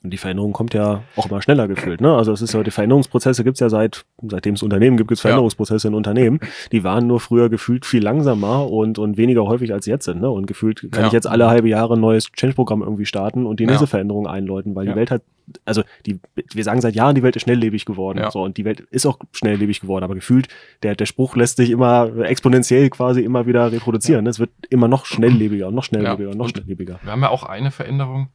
Und 0.02 0.10
die 0.10 0.16
Veränderung 0.16 0.52
kommt 0.52 0.72
ja 0.72 1.02
auch 1.16 1.26
immer 1.28 1.42
schneller 1.42 1.68
gefühlt. 1.68 2.00
Ne? 2.00 2.14
Also 2.14 2.32
es 2.32 2.40
ist 2.40 2.54
ja, 2.54 2.62
die 2.62 2.70
Veränderungsprozesse 2.70 3.44
gibt 3.44 3.56
es 3.56 3.60
ja 3.60 3.68
seit, 3.68 4.06
seitdem 4.22 4.54
es 4.54 4.62
Unternehmen 4.62 4.96
gibt, 4.96 5.08
gibt 5.08 5.18
es 5.18 5.20
Veränderungsprozesse 5.20 5.88
ja. 5.88 5.90
in 5.90 5.94
Unternehmen. 5.94 6.40
Die 6.72 6.82
waren 6.82 7.06
nur 7.06 7.20
früher 7.20 7.50
gefühlt 7.50 7.84
viel 7.84 8.02
langsamer 8.02 8.70
und, 8.70 8.98
und 8.98 9.18
weniger 9.18 9.46
häufig 9.46 9.72
als 9.74 9.84
jetzt 9.86 10.06
sind. 10.06 10.22
Ne? 10.22 10.30
Und 10.30 10.46
gefühlt 10.46 10.90
kann 10.90 11.02
ja. 11.02 11.06
ich 11.08 11.12
jetzt 11.12 11.26
alle 11.26 11.48
halbe 11.48 11.68
Jahre 11.68 11.94
ein 11.94 12.00
neues 12.00 12.32
Change-Programm 12.32 12.82
irgendwie 12.82 13.04
starten 13.04 13.44
und 13.44 13.60
die 13.60 13.66
nächste 13.66 13.84
ja. 13.84 13.88
Veränderung 13.88 14.26
einläuten, 14.26 14.74
weil 14.74 14.86
die 14.86 14.94
Welt 14.94 15.10
hat, 15.10 15.22
also 15.66 15.82
die, 16.06 16.18
wir 16.34 16.64
sagen 16.64 16.80
seit 16.80 16.94
Jahren, 16.94 17.14
die 17.14 17.22
Welt 17.22 17.36
ist 17.36 17.42
schnelllebig 17.42 17.84
geworden. 17.84 18.24
So, 18.30 18.42
und 18.42 18.56
die 18.56 18.64
Welt 18.64 18.80
ist 18.80 19.04
auch 19.04 19.18
schnelllebig 19.32 19.80
geworden, 19.80 20.04
aber 20.04 20.14
gefühlt, 20.14 20.48
der, 20.82 20.96
der 20.96 21.06
Spruch 21.06 21.36
lässt 21.36 21.58
sich 21.58 21.70
immer 21.70 22.16
exponentiell 22.20 22.88
quasi 22.88 23.20
immer 23.20 23.46
wieder 23.46 23.72
reproduzieren. 23.72 24.24
Ne? 24.24 24.30
Es 24.30 24.38
wird 24.38 24.50
immer 24.70 24.88
noch 24.88 25.04
schnelllebiger 25.04 25.68
und 25.68 25.74
noch 25.74 25.84
schnelllebiger 25.84 26.30
und 26.30 26.38
noch 26.38 26.48
schnelllebiger. 26.48 26.98
Wir 27.02 27.12
haben 27.12 27.22
ja 27.22 27.28
auch 27.28 27.42
eine 27.42 27.70
Veränderung 27.70 28.28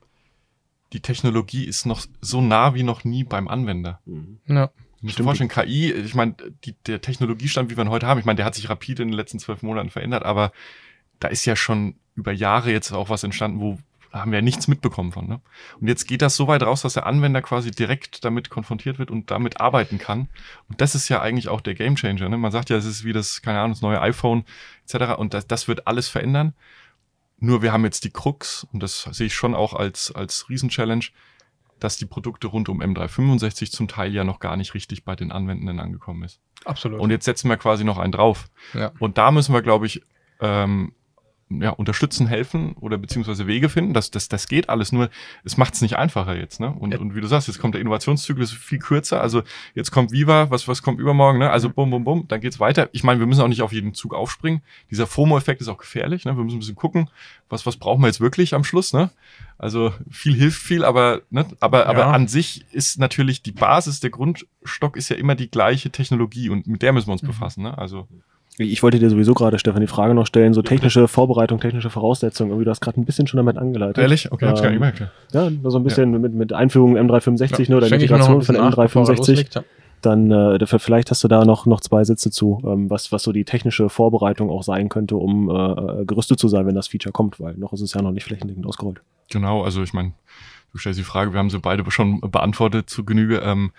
die 0.94 1.02
Technologie 1.02 1.66
ist 1.66 1.86
noch 1.86 2.06
so 2.22 2.42
nah 2.42 2.74
wie 2.74 2.84
noch 2.84 3.04
nie 3.04 3.24
beim 3.24 3.48
Anwender. 3.48 4.00
Mhm. 4.06 4.40
Ja. 4.48 4.72
Ich 4.98 5.04
muss 5.04 5.18
mir 5.18 5.26
vorstellen, 5.26 5.50
KI, 5.50 5.92
ich 5.92 6.14
meine, 6.14 6.36
der 6.86 7.02
Technologiestand, 7.02 7.72
wie 7.72 7.78
wir 7.78 7.84
ihn 7.84 7.90
heute 7.90 8.06
haben, 8.06 8.20
ich 8.20 8.26
meine, 8.26 8.38
der 8.38 8.46
hat 8.46 8.54
sich 8.54 8.70
rapide 8.70 9.02
in 9.02 9.10
den 9.10 9.18
letzten 9.18 9.40
zwölf 9.40 9.64
Monaten 9.64 9.90
verändert, 9.90 10.24
aber 10.24 10.52
da 11.20 11.28
ist 11.28 11.46
ja 11.46 11.56
schon 11.56 11.96
über 12.16 12.32
Jahre 12.32 12.72
jetzt 12.72 12.92
auch 12.92 13.10
was 13.10 13.24
entstanden, 13.24 13.60
wo 13.60 13.80
haben 14.14 14.32
wir 14.32 14.40
ja 14.40 14.44
nichts 14.44 14.68
mitbekommen 14.68 15.12
von. 15.12 15.28
Ne? 15.28 15.42
Und 15.80 15.88
jetzt 15.88 16.08
geht 16.08 16.22
das 16.22 16.36
so 16.36 16.48
weit 16.48 16.64
raus, 16.64 16.82
dass 16.82 16.94
der 16.94 17.06
Anwender 17.06 17.42
quasi 17.42 17.72
direkt 17.72 18.26
damit 18.26 18.50
konfrontiert 18.50 19.00
wird 19.00 19.10
und 19.10 19.32
damit 19.32 19.62
arbeiten 19.62 19.98
kann. 19.98 20.28
Und 20.68 20.82
das 20.82 20.96
ist 20.96 21.10
ja 21.10 21.22
eigentlich 21.22 21.48
auch 21.48 21.62
der 21.62 21.76
Gamechanger. 21.76 22.28
Ne? 22.28 22.38
Man 22.38 22.52
sagt 22.52 22.70
ja, 22.70 22.76
es 22.76 22.86
ist 22.86 23.06
wie 23.06 23.14
das, 23.14 23.42
keine 23.42 23.60
Ahnung, 23.60 23.72
das 23.72 23.82
neue 23.82 24.02
iPhone 24.02 24.44
etc. 24.86 25.18
Und 25.18 25.34
das, 25.34 25.48
das 25.48 25.68
wird 25.68 25.88
alles 25.88 26.10
verändern. 26.10 26.54
Nur 27.44 27.64
wir 27.64 27.74
haben 27.74 27.84
jetzt 27.84 28.04
die 28.04 28.12
Krux, 28.12 28.68
und 28.72 28.84
das 28.84 29.02
sehe 29.12 29.26
ich 29.26 29.34
schon 29.34 29.56
auch 29.56 29.74
als, 29.74 30.12
als 30.12 30.48
Riesenchallenge, 30.48 31.08
dass 31.80 31.98
die 31.98 32.06
Produkte 32.06 32.46
rund 32.46 32.70
um 32.70 32.82
M365 32.82 33.72
zum 33.72 33.88
Teil 33.88 34.14
ja 34.14 34.24
noch 34.24 34.40
gar 34.40 34.56
nicht 34.56 34.76
richtig 34.76 35.04
bei 35.04 35.16
den 35.16 35.32
Anwendenden 35.32 35.80
angekommen 35.80 36.24
ist. 36.24 36.40
Absolut. 36.66 37.00
Und 37.00 37.10
jetzt 37.10 37.26
setzen 37.26 37.50
wir 37.50 37.58
quasi 37.58 37.84
noch 37.84 37.98
einen 37.98 38.12
drauf. 38.12 38.48
Ja. 38.76 38.92
Und 39.00 39.18
da 39.18 39.32
müssen 39.32 39.54
wir, 39.54 39.64
glaube 39.64 39.88
ich, 39.88 40.04
ähm, 40.40 40.94
ja, 41.60 41.72
unterstützen, 41.72 42.28
helfen 42.28 42.74
oder 42.80 42.98
beziehungsweise 42.98 43.48
Wege 43.48 43.70
finden. 43.70 43.94
Das, 43.94 44.12
das, 44.12 44.30
das 44.30 44.48
geht 44.48 44.70
alles, 44.70 44.92
nur 44.92 45.10
es 45.44 45.58
macht 45.58 45.74
es 45.74 45.82
nicht 45.82 45.98
einfacher 45.98 46.36
jetzt. 46.36 46.60
Ne? 46.60 46.72
Und, 46.72 46.94
ja. 46.94 47.00
und 47.00 47.16
wie 47.16 47.22
du 47.22 47.28
sagst, 47.28 47.48
jetzt 47.48 47.60
kommt 47.60 47.74
der 47.74 47.82
Innovationszyklus 47.82 48.52
viel 48.52 48.80
kürzer. 48.80 49.22
Also 49.22 49.44
jetzt 49.76 49.92
kommt 49.92 50.12
Viva, 50.12 50.50
was, 50.50 50.68
was 50.68 50.82
kommt 50.82 51.00
übermorgen? 51.00 51.40
Ne? 51.40 51.50
Also 51.50 51.70
bum, 51.70 51.90
bum, 51.90 52.04
bum, 52.04 52.28
dann 52.28 52.42
geht's 52.42 52.60
weiter. 52.60 52.90
Ich 52.92 53.04
meine, 53.04 53.20
wir 53.20 53.28
müssen 53.28 53.42
auch 53.42 53.48
nicht 53.48 53.62
auf 53.62 53.74
jeden 53.74 53.94
Zug 53.94 54.14
aufspringen. 54.14 54.62
Dieser 54.90 55.08
FOMO-Effekt 55.08 55.62
ist 55.62 55.68
auch 55.68 55.78
gefährlich. 55.78 56.26
Ne? 56.26 56.38
Wir 56.38 56.44
müssen 56.44 56.58
ein 56.58 56.60
bisschen 56.60 56.76
gucken, 56.76 57.10
was, 57.50 57.66
was 57.66 57.78
brauchen 57.78 58.02
wir 58.02 58.08
jetzt 58.08 58.22
wirklich 58.22 58.54
am 58.54 58.64
Schluss. 58.64 58.94
Ne? 58.94 59.10
Also 59.58 59.94
viel 60.10 60.36
hilft 60.36 60.62
viel, 60.62 60.84
aber, 60.84 61.22
ne? 61.30 61.46
aber, 61.60 61.82
ja. 61.82 61.86
aber 61.88 62.08
an 62.08 62.28
sich 62.28 62.66
ist 62.72 63.00
natürlich 63.00 63.42
die 63.44 63.52
Basis, 63.52 64.00
der 64.00 64.10
Grundstock 64.10 64.96
ist 64.98 65.10
ja 65.10 65.16
immer 65.18 65.36
die 65.36 65.52
gleiche 65.52 65.90
Technologie 65.92 66.50
und 66.50 66.68
mit 66.68 66.82
der 66.82 66.94
müssen 66.94 67.08
wir 67.08 67.14
uns 67.14 67.24
mhm. 67.24 67.28
befassen. 67.28 67.64
Ne? 67.64 67.78
Also 67.78 68.08
ich 68.62 68.84
wollte 68.84 69.00
dir 69.00 69.10
sowieso 69.10 69.34
gerade, 69.34 69.60
Stefan, 69.60 69.82
die 69.82 69.88
Frage 69.88 70.14
noch 70.14 70.26
stellen, 70.26 70.54
so 70.54 70.62
technische 70.62 71.08
Vorbereitung, 71.08 71.60
technische 71.60 71.90
Voraussetzungen, 71.90 72.52
irgendwie 72.52 72.66
du 72.66 72.72
hast 72.72 72.82
gerade 72.82 73.00
ein 73.00 73.06
bisschen 73.06 73.28
schon 73.28 73.38
damit 73.38 73.58
angeleitet. 73.58 73.98
Ehrlich? 73.98 74.32
Okay, 74.32 74.46
ähm, 74.46 74.52
hab's 74.52 74.62
gar 74.62 74.70
nicht 74.70 74.80
gemerkt. 74.80 75.08
Ja, 75.34 75.50
so 75.70 75.78
ein 75.78 75.84
bisschen 75.84 76.14
ja. 76.14 76.20
mit, 76.20 76.34
mit 76.34 76.54
Einführung 76.54 76.98
M365, 76.98 77.64
ja, 77.64 77.70
ne, 77.70 77.78
oder 77.78 77.92
Integration 77.92 78.42
von 78.42 78.56
M365. 78.56 79.64
Dann 80.02 80.32
äh, 80.32 80.66
vielleicht 80.80 81.12
hast 81.12 81.24
du 81.24 81.28
da 81.28 81.46
noch, 81.46 81.68
noch 81.68 81.80
zwei 81.80 82.04
Sätze 82.04 82.32
zu, 82.32 82.60
ähm, 82.66 82.90
was, 82.90 83.12
was 83.12 83.22
so 83.22 83.32
die 83.32 83.46
technische 83.46 83.88
Vorbereitung 83.88 84.50
auch 84.50 84.64
sein 84.64 84.90
könnte, 84.90 85.16
um 85.16 85.50
äh, 85.50 86.06
gerüstet 86.06 86.40
zu 86.40 86.48
sein, 86.48 86.66
wenn 86.66 86.74
das 86.74 86.88
Feature 86.88 87.14
kommt, 87.14 87.40
weil 87.40 87.54
noch 87.54 87.72
ist 87.72 87.82
es 87.82 87.94
ja 87.94 88.02
noch 88.02 88.12
nicht 88.12 88.24
flächendeckend 88.24 88.66
ausgerollt. 88.66 89.02
Genau, 89.30 89.64
also 89.64 89.84
ich 89.84 89.94
meine, 89.94 90.14
du 90.72 90.80
stellst 90.80 91.00
die 91.00 91.04
Frage, 91.04 91.34
wir 91.34 91.40
haben 91.40 91.52
sie 91.52 91.60
beide 91.60 91.90
schon 91.92 92.20
beantwortet 92.22 92.90
zu 92.90 93.06
Genüge. 93.06 93.42
Ähm, 93.46 93.72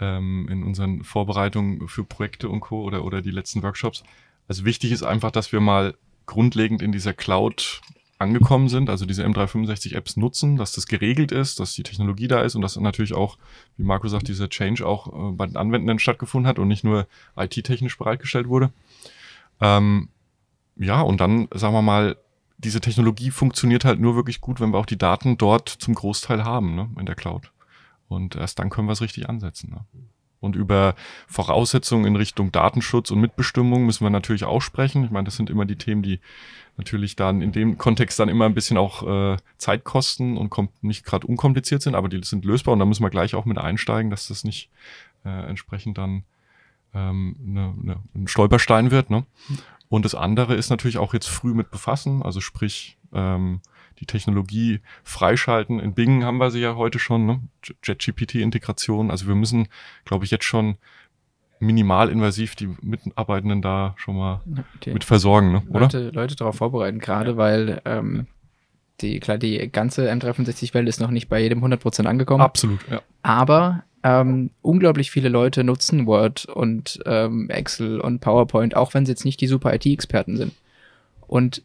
ähm, 0.00 0.48
in 0.50 0.62
unseren 0.62 1.04
Vorbereitungen 1.04 1.86
für 1.88 2.04
Projekte 2.04 2.48
und 2.48 2.60
Co. 2.60 2.82
oder, 2.82 3.04
oder 3.04 3.22
die 3.22 3.30
letzten 3.30 3.62
Workshops. 3.62 4.02
Also 4.50 4.64
wichtig 4.64 4.90
ist 4.90 5.04
einfach, 5.04 5.30
dass 5.30 5.52
wir 5.52 5.60
mal 5.60 5.94
grundlegend 6.26 6.82
in 6.82 6.90
dieser 6.90 7.12
Cloud 7.12 7.82
angekommen 8.18 8.68
sind, 8.68 8.90
also 8.90 9.06
diese 9.06 9.24
M365-Apps 9.24 10.16
nutzen, 10.16 10.56
dass 10.56 10.72
das 10.72 10.88
geregelt 10.88 11.30
ist, 11.30 11.60
dass 11.60 11.74
die 11.74 11.84
Technologie 11.84 12.26
da 12.26 12.42
ist 12.42 12.56
und 12.56 12.62
dass 12.62 12.74
natürlich 12.74 13.14
auch, 13.14 13.38
wie 13.76 13.84
Marco 13.84 14.08
sagt, 14.08 14.26
dieser 14.26 14.48
Change 14.48 14.84
auch 14.84 15.06
äh, 15.06 15.32
bei 15.36 15.46
den 15.46 15.56
Anwendenden 15.56 16.00
stattgefunden 16.00 16.48
hat 16.48 16.58
und 16.58 16.66
nicht 16.66 16.82
nur 16.82 17.06
IT-technisch 17.36 17.96
bereitgestellt 17.96 18.48
wurde. 18.48 18.72
Ähm, 19.60 20.08
ja, 20.74 21.00
und 21.00 21.20
dann, 21.20 21.46
sagen 21.54 21.74
wir 21.74 21.82
mal, 21.82 22.16
diese 22.58 22.80
Technologie 22.80 23.30
funktioniert 23.30 23.84
halt 23.84 24.00
nur 24.00 24.16
wirklich 24.16 24.40
gut, 24.40 24.58
wenn 24.58 24.72
wir 24.72 24.78
auch 24.78 24.86
die 24.86 24.98
Daten 24.98 25.38
dort 25.38 25.68
zum 25.68 25.94
Großteil 25.94 26.42
haben, 26.42 26.74
ne, 26.74 26.90
in 26.98 27.06
der 27.06 27.14
Cloud. 27.14 27.52
Und 28.08 28.34
erst 28.34 28.58
dann 28.58 28.68
können 28.68 28.88
wir 28.88 28.94
es 28.94 29.00
richtig 29.00 29.28
ansetzen. 29.28 29.70
Ne? 29.70 29.84
Und 30.40 30.56
über 30.56 30.94
Voraussetzungen 31.26 32.06
in 32.06 32.16
Richtung 32.16 32.50
Datenschutz 32.50 33.10
und 33.10 33.20
Mitbestimmung 33.20 33.84
müssen 33.84 34.04
wir 34.04 34.10
natürlich 34.10 34.44
auch 34.44 34.62
sprechen. 34.62 35.04
Ich 35.04 35.10
meine, 35.10 35.26
das 35.26 35.36
sind 35.36 35.50
immer 35.50 35.66
die 35.66 35.76
Themen, 35.76 36.02
die 36.02 36.20
natürlich 36.78 37.14
dann 37.14 37.42
in 37.42 37.52
dem 37.52 37.76
Kontext 37.76 38.18
dann 38.18 38.30
immer 38.30 38.46
ein 38.46 38.54
bisschen 38.54 38.78
auch 38.78 39.34
äh, 39.34 39.36
Zeit 39.58 39.84
kosten 39.84 40.38
und 40.38 40.48
kommt 40.48 40.82
nicht 40.82 41.04
gerade 41.04 41.26
unkompliziert 41.26 41.82
sind, 41.82 41.94
aber 41.94 42.08
die 42.08 42.22
sind 42.24 42.44
lösbar 42.46 42.72
und 42.72 42.78
da 42.78 42.86
müssen 42.86 43.02
wir 43.02 43.10
gleich 43.10 43.34
auch 43.34 43.44
mit 43.44 43.58
einsteigen, 43.58 44.10
dass 44.10 44.28
das 44.28 44.44
nicht 44.44 44.70
äh, 45.24 45.28
entsprechend 45.28 45.98
dann 45.98 46.24
ähm, 46.94 47.36
ne, 47.38 47.74
ne, 47.80 47.96
ein 48.14 48.26
Stolperstein 48.26 48.90
wird. 48.90 49.10
Ne? 49.10 49.26
Und 49.90 50.04
das 50.04 50.14
andere 50.14 50.54
ist 50.54 50.70
natürlich 50.70 50.98
auch 50.98 51.12
jetzt 51.12 51.28
früh 51.28 51.52
mit 51.52 51.70
befassen, 51.70 52.22
also 52.22 52.40
sprich 52.40 52.96
ähm, 53.12 53.60
die 54.00 54.06
Technologie 54.06 54.80
freischalten. 55.04 55.78
In 55.78 55.94
Bing 55.94 56.24
haben 56.24 56.38
wir 56.38 56.50
sie 56.50 56.60
ja 56.60 56.74
heute 56.74 56.98
schon, 56.98 57.26
ne? 57.26 57.40
JetGPT-Integration. 57.84 59.10
Also 59.10 59.26
wir 59.28 59.34
müssen, 59.34 59.68
glaube 60.04 60.24
ich, 60.24 60.30
jetzt 60.30 60.44
schon 60.44 60.76
minimalinvasiv 61.60 62.56
die 62.56 62.74
Mitarbeitenden 62.80 63.60
da 63.60 63.94
schon 63.98 64.16
mal 64.16 64.40
okay. 64.76 64.94
mit 64.94 65.04
versorgen, 65.04 65.52
ne? 65.52 65.62
oder? 65.68 65.80
Leute, 65.80 66.10
Leute 66.10 66.36
darauf 66.36 66.56
vorbereiten, 66.56 66.98
gerade 66.98 67.36
weil 67.36 67.82
ähm, 67.84 68.26
die, 69.02 69.20
klar, 69.20 69.36
die 69.36 69.70
ganze 69.70 70.10
M365-Welt 70.10 70.88
ist 70.88 71.00
noch 71.00 71.10
nicht 71.10 71.28
bei 71.28 71.40
jedem 71.40 71.62
100% 71.62 72.06
angekommen. 72.06 72.42
Absolut, 72.42 72.80
ja. 72.90 73.02
Aber 73.22 73.84
ähm, 74.02 74.50
unglaublich 74.62 75.10
viele 75.10 75.28
Leute 75.28 75.62
nutzen 75.62 76.06
Word 76.06 76.46
und 76.46 76.98
ähm, 77.04 77.50
Excel 77.50 78.00
und 78.00 78.20
PowerPoint, 78.20 78.74
auch 78.74 78.94
wenn 78.94 79.04
sie 79.04 79.12
jetzt 79.12 79.26
nicht 79.26 79.40
die 79.42 79.46
super 79.46 79.74
IT-Experten 79.74 80.38
sind. 80.38 80.54
Und 81.26 81.62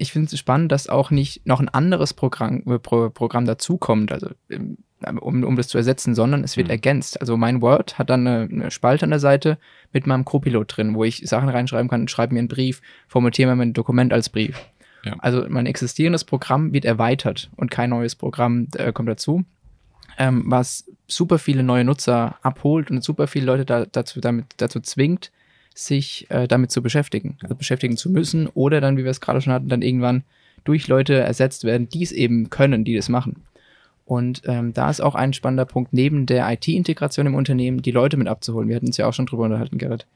ich 0.00 0.12
finde 0.12 0.26
es 0.32 0.38
spannend, 0.38 0.72
dass 0.72 0.88
auch 0.88 1.10
nicht 1.10 1.46
noch 1.46 1.60
ein 1.60 1.68
anderes 1.68 2.14
Programm, 2.14 2.62
äh, 2.66 2.78
Pro, 2.78 3.10
Programm 3.10 3.44
dazukommt, 3.44 4.12
also 4.12 4.28
ähm, 4.50 4.78
um, 5.20 5.44
um 5.44 5.56
das 5.56 5.68
zu 5.68 5.78
ersetzen, 5.78 6.14
sondern 6.14 6.42
es 6.42 6.56
wird 6.56 6.68
mhm. 6.68 6.72
ergänzt. 6.72 7.20
Also 7.20 7.36
mein 7.36 7.62
Word 7.62 7.98
hat 7.98 8.10
dann 8.10 8.26
eine, 8.26 8.48
eine, 8.50 8.70
Spalte 8.70 9.04
an 9.04 9.10
der 9.10 9.20
Seite 9.20 9.58
mit 9.92 10.06
meinem 10.06 10.24
Copilot 10.24 10.76
drin, 10.76 10.94
wo 10.94 11.04
ich 11.04 11.22
Sachen 11.28 11.48
reinschreiben 11.48 11.88
kann, 11.88 12.08
schreibe 12.08 12.34
mir 12.34 12.40
einen 12.40 12.48
Brief, 12.48 12.80
formatiere 13.06 13.50
mir 13.50 13.56
mein 13.56 13.72
Dokument 13.72 14.12
als 14.12 14.28
Brief. 14.28 14.58
Ja. 15.04 15.14
Also 15.18 15.46
mein 15.48 15.66
existierendes 15.66 16.24
Programm 16.24 16.72
wird 16.72 16.84
erweitert 16.84 17.50
und 17.56 17.70
kein 17.70 17.90
neues 17.90 18.16
Programm 18.16 18.68
äh, 18.76 18.92
kommt 18.92 19.08
dazu, 19.08 19.44
ähm, 20.18 20.44
was 20.46 20.90
super 21.06 21.38
viele 21.38 21.62
neue 21.62 21.84
Nutzer 21.84 22.36
abholt 22.42 22.90
und 22.90 23.02
super 23.04 23.28
viele 23.28 23.46
Leute 23.46 23.64
da, 23.64 23.86
dazu, 23.86 24.20
damit, 24.20 24.46
dazu 24.56 24.80
zwingt, 24.80 25.30
sich 25.78 26.26
äh, 26.30 26.48
damit 26.48 26.72
zu 26.72 26.82
beschäftigen, 26.82 27.36
also 27.40 27.54
beschäftigen 27.54 27.96
zu 27.96 28.10
müssen 28.10 28.48
oder 28.48 28.80
dann, 28.80 28.96
wie 28.96 29.04
wir 29.04 29.10
es 29.10 29.20
gerade 29.20 29.40
schon 29.40 29.52
hatten, 29.52 29.68
dann 29.68 29.82
irgendwann 29.82 30.24
durch 30.64 30.88
Leute 30.88 31.14
ersetzt 31.14 31.62
werden, 31.64 31.88
die 31.88 32.02
es 32.02 32.10
eben 32.10 32.50
können, 32.50 32.84
die 32.84 32.96
das 32.96 33.08
machen. 33.08 33.44
Und 34.04 34.42
ähm, 34.46 34.72
da 34.72 34.90
ist 34.90 35.00
auch 35.00 35.14
ein 35.14 35.32
spannender 35.32 35.66
Punkt, 35.66 35.92
neben 35.92 36.26
der 36.26 36.50
IT-Integration 36.50 37.26
im 37.26 37.34
Unternehmen, 37.34 37.82
die 37.82 37.90
Leute 37.90 38.16
mit 38.16 38.26
abzuholen. 38.26 38.68
Wir 38.68 38.76
hatten 38.76 38.86
uns 38.86 38.96
ja 38.96 39.06
auch 39.06 39.12
schon 39.12 39.26
drüber 39.26 39.44
unterhalten, 39.44 39.78
Gerrit. 39.78 40.06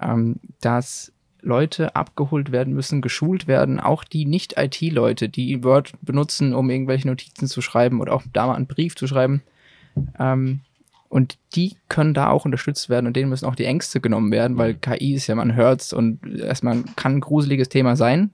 Ähm, 0.00 0.36
dass 0.60 1.12
Leute 1.40 1.96
abgeholt 1.96 2.52
werden 2.52 2.72
müssen, 2.72 3.00
geschult 3.00 3.48
werden, 3.48 3.80
auch 3.80 4.04
die 4.04 4.26
Nicht-IT-Leute, 4.26 5.28
die 5.28 5.64
Word 5.64 5.94
benutzen, 6.02 6.54
um 6.54 6.70
irgendwelche 6.70 7.08
Notizen 7.08 7.48
zu 7.48 7.60
schreiben 7.60 8.00
oder 8.00 8.12
auch 8.12 8.22
da 8.32 8.46
mal 8.46 8.54
einen 8.54 8.66
Brief 8.66 8.94
zu 8.94 9.08
schreiben. 9.08 9.42
Ähm, 10.18 10.60
und 11.12 11.36
die 11.54 11.76
können 11.90 12.14
da 12.14 12.30
auch 12.30 12.46
unterstützt 12.46 12.88
werden 12.88 13.06
und 13.06 13.14
denen 13.16 13.28
müssen 13.28 13.44
auch 13.44 13.54
die 13.54 13.66
Ängste 13.66 14.00
genommen 14.00 14.32
werden, 14.32 14.56
weil 14.56 14.72
KI 14.72 15.12
ist 15.12 15.26
ja, 15.26 15.34
man 15.34 15.54
hört's 15.54 15.92
und 15.92 16.26
erstmal 16.40 16.82
kann 16.96 17.16
ein 17.16 17.20
gruseliges 17.20 17.68
Thema 17.68 17.96
sein. 17.96 18.30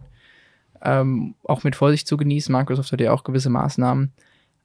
Ähm, 0.80 1.34
auch 1.42 1.64
mit 1.64 1.74
Vorsicht 1.74 2.06
zu 2.06 2.16
genießen. 2.16 2.52
Microsoft 2.54 2.92
hat 2.92 3.00
ja 3.00 3.10
auch 3.12 3.24
gewisse 3.24 3.50
Maßnahmen. 3.50 4.12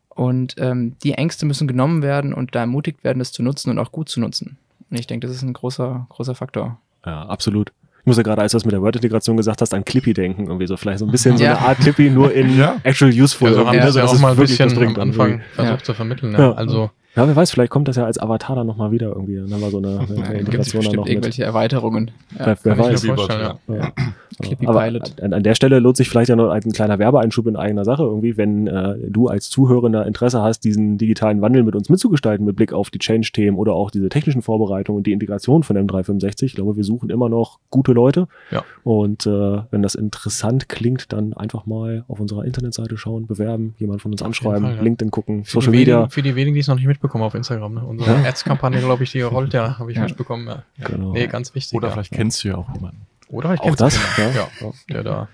Und 0.10 0.54
ähm, 0.60 0.96
die 1.04 1.14
Ängste 1.14 1.48
müssen 1.48 1.68
genommen 1.68 2.04
werden 2.04 2.36
und 2.36 2.54
da 2.54 2.60
ermutigt 2.60 3.04
werden, 3.04 3.18
das 3.18 3.32
zu 3.32 3.42
nutzen 3.42 3.72
und 3.72 3.80
auch 3.80 3.92
gut 3.92 4.10
zu 4.10 4.20
nutzen. 4.20 4.58
Und 4.92 5.00
ich 5.00 5.08
denke, 5.08 5.26
das 5.26 5.36
ist 5.36 5.42
ein 5.42 5.54
großer, 5.54 6.06
großer 6.10 6.36
Faktor. 6.36 6.78
Ja, 7.04 7.24
absolut. 7.26 7.72
Ich 8.02 8.06
muss 8.06 8.18
ja 8.18 8.22
gerade, 8.24 8.44
als 8.44 8.52
du 8.52 8.58
das 8.58 8.66
mit 8.66 8.74
der 8.74 8.82
Word-Integration 8.84 9.38
gesagt 9.38 9.60
hast, 9.64 9.74
an 9.74 9.84
Clippy 9.84 10.14
denken. 10.14 10.46
Irgendwie 10.46 10.68
so 10.68 10.78
vielleicht 10.78 11.00
so 11.00 11.06
ein 11.06 11.12
bisschen 11.12 11.36
so 11.40 11.44
Ja. 11.44 11.58
eine 11.58 11.66
Art 11.68 11.80
Clippy, 11.80 12.12
nur 12.12 12.32
in 12.32 12.56
Ja. 12.60 12.80
actual 12.84 13.10
useful. 13.12 13.50
Ja, 13.50 13.56
so 13.56 13.66
haben 13.66 13.74
wir 13.74 13.82
ne? 13.82 13.88
es 13.88 13.94
So, 13.96 14.00
ja 14.02 14.06
auch 14.06 14.20
mal 14.20 14.34
ein 14.34 14.38
bisschen 14.38 14.70
am 14.78 15.00
Anfang 15.00 15.42
versucht 15.56 15.80
Ja. 15.80 15.84
zu 15.84 15.94
vermitteln. 15.96 16.34
Ne? 16.34 16.38
Ja. 16.38 16.52
Also 16.52 16.92
Ja, 17.16 17.28
wer 17.28 17.36
weiß, 17.36 17.52
vielleicht 17.52 17.72
kommt 17.72 17.88
das 17.88 17.96
ja 17.96 18.06
als 18.06 18.20
Avatar 18.20 18.56
dann 18.56 18.66
nochmal 18.66 18.92
wieder 18.92 19.10
irgendwie. 19.10 19.36
Dann 19.36 19.52
haben 19.54 19.62
wir 19.62 19.70
so 19.70 19.78
eine, 19.78 20.00
eine 20.00 20.00
Da 20.00 20.04
gibt 20.06 20.18
es 20.20 20.40
Integration 20.40 20.50
dann 20.50 20.80
bestimmt 20.80 20.96
noch 20.96 21.04
mit. 21.04 21.12
irgendwelche 21.12 21.44
Erweiterungen. 21.44 22.12
Ja. 22.38 22.46
Wer, 22.48 22.58
wer 22.64 22.78
weiß. 22.78 23.04
mir 23.04 23.16
vorstellen, 23.16 23.58
ja. 23.68 23.76
Ja. 23.76 23.92
Clippy 24.42 24.66
Aber 24.66 24.82
an, 24.82 25.34
an 25.34 25.44
der 25.44 25.54
Stelle 25.54 25.78
lohnt 25.80 25.96
sich 25.96 26.10
vielleicht 26.10 26.30
ja 26.30 26.36
noch 26.36 26.50
ein 26.50 26.72
kleiner 26.72 26.98
Werbeeinschub 26.98 27.46
in 27.46 27.56
eigener 27.56 27.86
Sache 27.86 28.02
irgendwie, 28.02 28.36
wenn 28.36 28.66
äh, 28.66 28.96
du 29.08 29.28
als 29.28 29.52
Zuhörender 29.52 30.08
Interesse 30.08 30.42
hast, 30.42 30.62
diesen 30.64 30.98
digitalen 30.98 31.42
Wandel 31.42 31.62
mit 31.62 31.76
uns 31.76 31.88
mitzugestalten 31.90 32.44
mit 32.44 32.56
Blick 32.56 32.74
auf 32.74 32.90
die 32.90 32.98
Change-Themen 32.98 33.58
oder 33.58 33.74
auch 33.74 33.92
diese 33.92 34.10
technischen 34.10 34.42
Vorbereitungen 34.42 34.98
und 34.98 35.08
die 35.08 35.12
Integration 35.12 35.62
von 35.62 35.78
M365. 35.78 36.46
Ich 36.46 36.56
glaube, 36.56 36.76
wir 36.76 36.84
suchen 36.84 37.12
immer 37.12 37.30
noch 37.30 37.60
gute 37.70 37.94
Leute. 37.94 38.28
Ja. 38.50 38.64
Und 38.84 39.28
äh, 39.28 39.60
wenn 39.70 39.84
das 39.84 39.94
interessant 39.94 40.68
klingt, 40.68 41.14
dann 41.14 41.34
einfach 41.34 41.68
mal 41.68 42.04
auf 42.08 42.20
unserer 42.20 42.44
Internetseite 42.44 42.98
schauen, 42.98 43.28
bewerben, 43.28 43.76
jemand 43.78 44.02
von 44.02 44.12
uns 44.12 44.24
Auf 44.24 44.30
anschreiben, 44.30 44.64
Fall, 44.64 44.76
ja. 44.78 44.82
LinkedIn 44.82 45.12
gucken, 45.12 45.44
für, 45.44 45.52
Social 45.52 45.74
die 45.74 45.78
Media. 45.78 45.96
wenigen, 45.98 46.10
für 46.10 46.22
die 46.24 46.36
wenigen, 46.36 46.54
die 46.56 46.62
es 46.62 46.68
noch 46.68 46.76
nicht 46.76 46.88
mitbekommen 46.88 47.03
auf 47.04 47.34
Instagram. 47.36 47.74
Ne? 47.76 47.84
Unsere 47.86 48.22
Ja. 48.22 48.28
Ads-Kampagne, 48.30 48.80
glaube 48.80 49.04
ich, 49.04 49.12
die 49.12 49.22
rollt 49.22 49.54
ja, 49.54 49.78
habe 49.80 49.92
ich 49.92 49.98
Ja. 49.98 50.04
mitbekommen. 50.04 50.48
Ja. 50.48 50.64
Genau. 50.88 51.12
Nee, 51.14 51.28
ganz 51.28 51.54
wichtig. 51.56 51.76
Oder 51.78 51.88
ja. 51.90 51.94
vielleicht 51.94 52.12
kennst 52.12 52.44
du 52.44 52.48
ja 52.50 52.56
auch 52.56 52.74
jemanden. 52.74 53.06
Oder 53.30 53.54
ich 53.54 53.60
Auch 53.62 53.66
kenn's 53.66 53.78
das, 53.78 54.00
jemanden, 54.18 54.38
ja. 54.38 54.48
ja. 54.68 54.72
der 54.94 55.04
da 55.04 55.28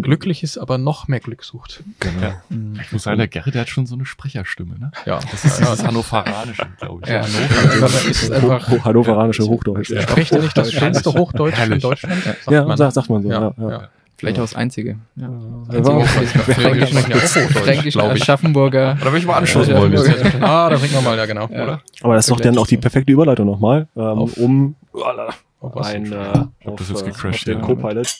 glücklich 0.00 0.42
ist, 0.42 0.56
aber 0.56 0.78
noch 0.78 1.06
mehr 1.08 1.20
Glück 1.20 1.44
sucht. 1.44 1.82
Genau. 2.00 2.20
Ja. 2.22 2.42
Ich 2.80 2.92
muss 2.92 3.02
sagen, 3.02 3.18
der 3.18 3.28
Gerrit, 3.28 3.54
der 3.54 3.62
hat 3.62 3.68
schon 3.68 3.86
so 3.86 3.94
eine 3.94 4.06
Sprecherstimme, 4.06 4.78
ne? 4.78 4.90
Ja, 5.04 5.20
Das 5.20 5.44
ist 5.44 5.60
ja, 5.60 5.66
dieses 5.72 5.86
Hannoveranische, 5.86 6.66
glaube 6.80 7.02
ich. 7.04 7.10
Ja, 7.10 7.22
Hannover. 7.22 7.80
das 7.80 8.04
ist 8.06 8.32
einfach. 8.32 8.70
Ho 8.70 8.84
Hannoveranische 8.84 9.42
Hochdeutsch. 9.44 9.90
Er 9.90 10.02
spricht 10.02 10.32
ja 10.32 10.38
nicht 10.38 10.56
das 10.56 10.72
schönste 10.72 11.12
Hochdeutsch 11.12 11.58
in. 11.58 11.78
Deutschland. 11.78 12.22
Sagt 12.24 12.50
Ja, 12.50 12.64
man. 12.64 12.76
sagt, 12.78 12.94
sagt 12.94 13.10
man 13.10 13.22
so. 13.22 13.30
Ja, 13.30 13.88
Ja, 14.22 14.28
ja. 14.28 14.34
Vielleicht 14.34 14.38
auch 14.38 14.44
das 14.44 14.54
Einzige. 14.54 14.96
Ja. 15.16 15.28
Einzige 15.68 15.96
Hochdeutsch. 15.96 17.52
Fränkisch. 17.52 17.96
Aschaffenburger. 17.96 18.96
Oder 19.00 19.12
will 19.12 19.18
ich 19.20 19.26
mal 19.26 19.36
anstoßen 19.38 19.74
Ja, 19.74 19.80
wollen? 19.80 19.92
Das 19.92 20.08
Ah, 20.40 20.70
da 20.70 20.76
trinken 20.76 20.94
wir 20.94 21.02
mal, 21.02 21.16
ja 21.18 21.26
genau. 21.26 21.48
Ja. 21.50 21.62
Oder? 21.64 21.80
Aber 22.02 22.14
das 22.14 22.26
ist 22.26 22.30
doch 22.30 22.40
dann 22.40 22.56
auch 22.58 22.66
die 22.66 22.76
perfekte 22.76 23.12
Überleitung 23.12 23.46
nochmal, 23.46 23.88
ähm, 23.96 24.02
Auf- 24.02 24.36
um 24.36 24.74
Auf 24.92 25.74
was? 25.74 25.86
ein, 25.88 26.12
äh, 26.12 26.16
auf, 26.64 26.76
das 26.76 26.88
jetzt 26.90 27.02
äh, 27.02 27.06
gecrashed, 27.06 27.40
auf 27.40 27.44
den 27.44 27.58
ja. 27.58 27.64
Copilot. 27.64 28.16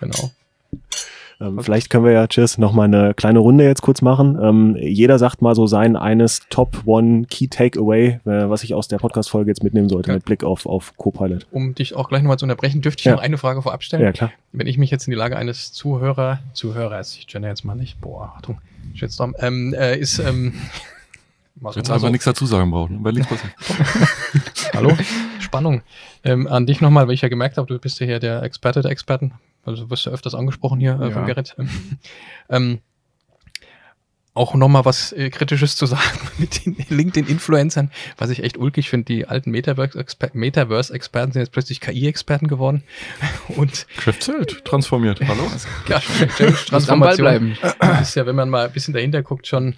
Genau. 0.00 0.30
Ähm, 1.40 1.58
vielleicht 1.60 1.88
können 1.88 2.04
wir 2.04 2.12
ja, 2.12 2.26
Cheers, 2.26 2.58
noch 2.58 2.72
mal 2.72 2.84
eine 2.84 3.14
kleine 3.14 3.38
Runde 3.38 3.64
jetzt 3.64 3.80
kurz 3.80 4.02
machen. 4.02 4.38
Ähm, 4.42 4.76
jeder 4.78 5.18
sagt 5.18 5.40
mal 5.40 5.54
so 5.54 5.66
sein 5.66 5.96
eines 5.96 6.40
Top 6.50 6.82
One 6.84 7.24
Key 7.30 7.48
Takeaway, 7.48 8.20
äh, 8.26 8.50
was 8.50 8.62
ich 8.62 8.74
aus 8.74 8.88
der 8.88 8.98
Podcast-Folge 8.98 9.50
jetzt 9.50 9.64
mitnehmen 9.64 9.88
sollte 9.88 10.08
Ja. 10.10 10.14
mit 10.16 10.24
Blick 10.26 10.44
auf, 10.44 10.66
auf 10.66 10.94
Copilot. 10.98 11.46
Um 11.50 11.74
dich 11.74 11.94
auch 11.96 12.08
gleich 12.10 12.22
nochmal 12.22 12.38
zu 12.38 12.44
unterbrechen, 12.44 12.82
dürfte 12.82 13.00
ich 13.00 13.04
Ja. 13.06 13.12
noch 13.12 13.22
eine 13.22 13.38
Frage 13.38 13.62
vorab 13.62 13.82
stellen. 13.82 14.02
Ja, 14.02 14.12
klar. 14.12 14.30
Wenn 14.52 14.66
ich 14.66 14.76
mich 14.76 14.90
jetzt 14.90 15.06
in 15.06 15.12
die 15.12 15.16
Lage 15.16 15.36
eines 15.36 15.72
Zuhörer, 15.72 16.40
Zuhörers, 16.52 17.16
ich 17.16 17.26
gender 17.26 17.48
jetzt 17.48 17.64
mal 17.64 17.74
nicht, 17.74 18.00
boah, 18.00 18.34
Achtung, 18.36 18.58
Shitstorm, 18.94 19.34
ähm, 19.38 19.72
äh, 19.72 19.96
ist, 19.98 20.18
ähm, 20.18 20.52
was 21.56 21.76
Jetzt 21.76 21.90
einfach 21.90 22.10
nichts 22.10 22.24
dazu 22.24 22.46
sagen 22.46 22.70
brauchen. 22.70 23.02
Bei 23.02 23.10
links. 23.10 23.28
Hallo? 24.74 24.92
Spannung. 25.40 25.82
Ähm, 26.24 26.46
an 26.46 26.66
dich 26.66 26.80
nochmal, 26.80 27.06
weil 27.06 27.14
ich 27.14 27.20
ja 27.22 27.28
gemerkt 27.28 27.56
habe, 27.58 27.66
du 27.66 27.78
bist 27.78 28.00
ja 28.00 28.06
hier 28.06 28.18
der 28.18 28.42
Experte 28.42 28.82
der 28.82 28.90
Experten. 28.90 29.32
Also 29.64 29.84
du 29.84 29.90
wirst 29.90 30.06
ja 30.06 30.12
öfters 30.12 30.34
angesprochen 30.34 30.80
hier 30.80 30.98
äh, 31.00 31.08
Ja. 31.08 31.10
von 31.10 31.26
Gerrit. 31.26 31.54
ähm, 32.48 32.78
auch 34.32 34.54
nochmal 34.54 34.84
was 34.84 35.12
äh, 35.12 35.28
Kritisches 35.28 35.76
zu 35.76 35.86
sagen 35.86 36.18
mit 36.38 36.64
den 36.64 36.76
LinkedIn-Influencern, 36.88 37.90
was 38.16 38.30
ich 38.30 38.42
echt 38.44 38.56
ulkig 38.56 38.88
finde. 38.88 39.06
Die 39.06 39.26
alten 39.26 39.50
Metaverse-Exper- 39.50 40.30
Metaverse-Experten 40.34 41.32
sind 41.32 41.42
jetzt 41.42 41.52
plötzlich 41.52 41.80
KI-Experten 41.80 42.46
geworden. 42.46 42.84
Und 43.48 43.86
Geschäftszelt 43.96 44.64
transformiert. 44.64 45.20
Hallo? 45.26 45.50
ja, 45.88 46.00
Ball 47.00 47.16
bleiben. 47.16 47.56
ist 48.00 48.14
ja, 48.14 48.24
wenn 48.24 48.36
man 48.36 48.48
mal 48.50 48.66
ein 48.66 48.72
bisschen 48.72 48.94
dahinter 48.94 49.22
guckt, 49.22 49.46
schon 49.48 49.74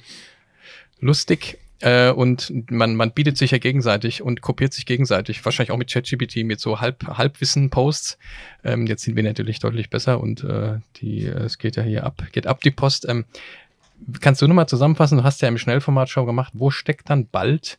lustig. 1.01 1.59
Äh, 1.83 2.13
und 2.13 2.71
man, 2.71 2.95
man 2.95 3.11
bietet 3.11 3.37
sich 3.37 3.51
ja 3.51 3.59
gegenseitig 3.59 4.23
und 4.23 4.41
kopiert 4.41 4.73
sich 4.73 4.87
gegenseitig. 4.87 5.45
Wahrscheinlich 5.45 5.73
auch 5.73 5.77
mit 5.77 5.91
ChatGPT, 5.91 6.45
mit 6.45 6.61
so 6.61 6.81
Halb, 6.81 7.05
Halbwissen-Posts. 7.07 8.19
Ähm, 8.63 8.87
jetzt 8.87 9.03
sind 9.03 9.17
wir 9.17 9.25
natürlich 9.25 9.59
deutlich 9.59 9.91
besser 9.91 10.21
und 10.21 10.45
äh, 10.45 10.79
die, 10.97 11.27
äh, 11.27 11.41
es 11.41 11.59
geht 11.59 11.75
ja 11.75 11.83
hier 11.83 12.05
ab, 12.05 12.23
geht 12.31 12.47
ab 12.47 12.61
die 12.61 12.71
Post. 12.71 13.09
Ähm, 13.09 13.25
kannst 14.21 14.41
du 14.41 14.47
nochmal 14.47 14.69
zusammenfassen? 14.69 15.19
Du 15.19 15.25
hast 15.25 15.43
ja 15.43 15.49
im 15.49 15.59
Schnellformat-Show 15.59 16.25
gemacht. 16.25 16.53
Wo 16.55 16.71
steckt 16.71 17.11
dann 17.11 17.27
bald 17.27 17.79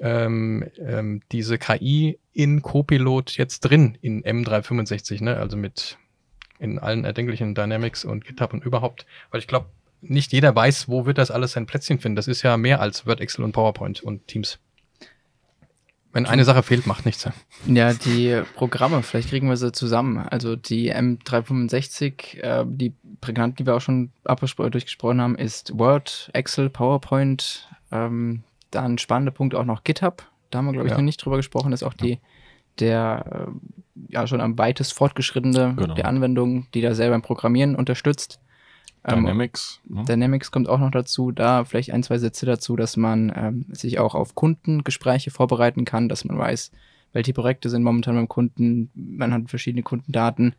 ähm, 0.00 0.64
ähm, 0.78 1.20
diese 1.30 1.58
KI 1.58 2.18
in 2.32 2.62
Copilot 2.62 3.36
jetzt 3.36 3.60
drin 3.60 3.98
in 4.00 4.24
M365, 4.24 5.22
ne? 5.22 5.36
Also 5.36 5.58
mit 5.58 5.98
in 6.58 6.78
allen 6.78 7.04
erdenklichen 7.04 7.54
Dynamics 7.54 8.06
und 8.06 8.24
GitHub 8.24 8.54
und 8.54 8.64
überhaupt, 8.64 9.04
weil 9.30 9.40
ich 9.40 9.46
glaube, 9.46 9.66
nicht 10.08 10.32
jeder 10.32 10.54
weiß, 10.54 10.88
wo 10.88 11.06
wird 11.06 11.18
das 11.18 11.30
alles 11.30 11.52
sein 11.52 11.66
Plätzchen 11.66 11.98
finden. 11.98 12.16
Das 12.16 12.28
ist 12.28 12.42
ja 12.42 12.56
mehr 12.56 12.80
als 12.80 13.06
Word, 13.06 13.20
Excel 13.20 13.44
und 13.44 13.52
PowerPoint 13.52 14.02
und 14.02 14.26
Teams. 14.28 14.58
Wenn 16.12 16.26
eine 16.26 16.44
Sache 16.44 16.62
fehlt, 16.62 16.86
macht 16.86 17.06
nichts. 17.06 17.28
Ja, 17.66 17.92
die 17.92 18.40
Programme, 18.54 19.02
vielleicht 19.02 19.30
kriegen 19.30 19.48
wir 19.48 19.56
sie 19.56 19.72
zusammen. 19.72 20.18
Also 20.18 20.54
die 20.54 20.94
M365, 20.94 22.38
äh, 22.40 22.64
die 22.68 22.94
prägnant, 23.20 23.58
die 23.58 23.66
wir 23.66 23.74
auch 23.74 23.80
schon 23.80 24.12
durchgesprochen 24.24 25.20
haben, 25.20 25.34
ist 25.34 25.76
Word, 25.76 26.30
Excel, 26.32 26.70
PowerPoint. 26.70 27.68
Ähm, 27.90 28.44
dann 28.70 28.98
spannender 28.98 29.32
Punkt 29.32 29.56
auch 29.56 29.64
noch 29.64 29.82
GitHub. 29.82 30.24
Da 30.50 30.58
haben 30.58 30.66
wir, 30.66 30.72
glaube 30.72 30.86
ich, 30.86 30.92
Ja. 30.92 30.98
noch 30.98 31.04
nicht 31.04 31.24
drüber 31.24 31.36
gesprochen. 31.36 31.72
Das 31.72 31.82
ist 31.82 31.86
auch 31.86 31.94
die, 31.94 32.20
der 32.78 33.48
äh, 33.48 34.12
ja 34.12 34.26
schon 34.28 34.40
am 34.40 34.56
weitest 34.56 34.94
fortgeschrittene 34.94 35.74
Genau. 35.76 35.94
der 35.94 36.06
Anwendung, 36.06 36.68
die 36.74 36.80
da 36.80 36.94
selber 36.94 37.14
beim 37.14 37.22
Programmieren 37.22 37.74
unterstützt. 37.74 38.38
Ähm, 39.06 39.20
Dynamics. 39.24 39.80
Ne? 39.88 40.04
Dynamics 40.04 40.50
kommt 40.50 40.68
auch 40.68 40.78
noch 40.78 40.90
dazu. 40.90 41.30
Da 41.30 41.64
vielleicht 41.64 41.92
ein, 41.92 42.02
zwei 42.02 42.18
Sätze 42.18 42.46
dazu, 42.46 42.76
dass 42.76 42.96
man 42.96 43.32
ähm, 43.36 43.66
sich 43.70 43.98
auch 43.98 44.14
auf 44.14 44.34
Kundengespräche 44.34 45.30
vorbereiten 45.30 45.84
kann, 45.84 46.08
dass 46.08 46.24
man 46.24 46.38
weiß, 46.38 46.70
welche 47.12 47.32
Projekte 47.34 47.68
sind 47.70 47.82
momentan 47.82 48.14
beim 48.16 48.28
Kunden. 48.28 48.90
Man 48.94 49.32
hat 49.32 49.48
verschiedene 49.50 49.82
Kundendaten, 49.82 50.54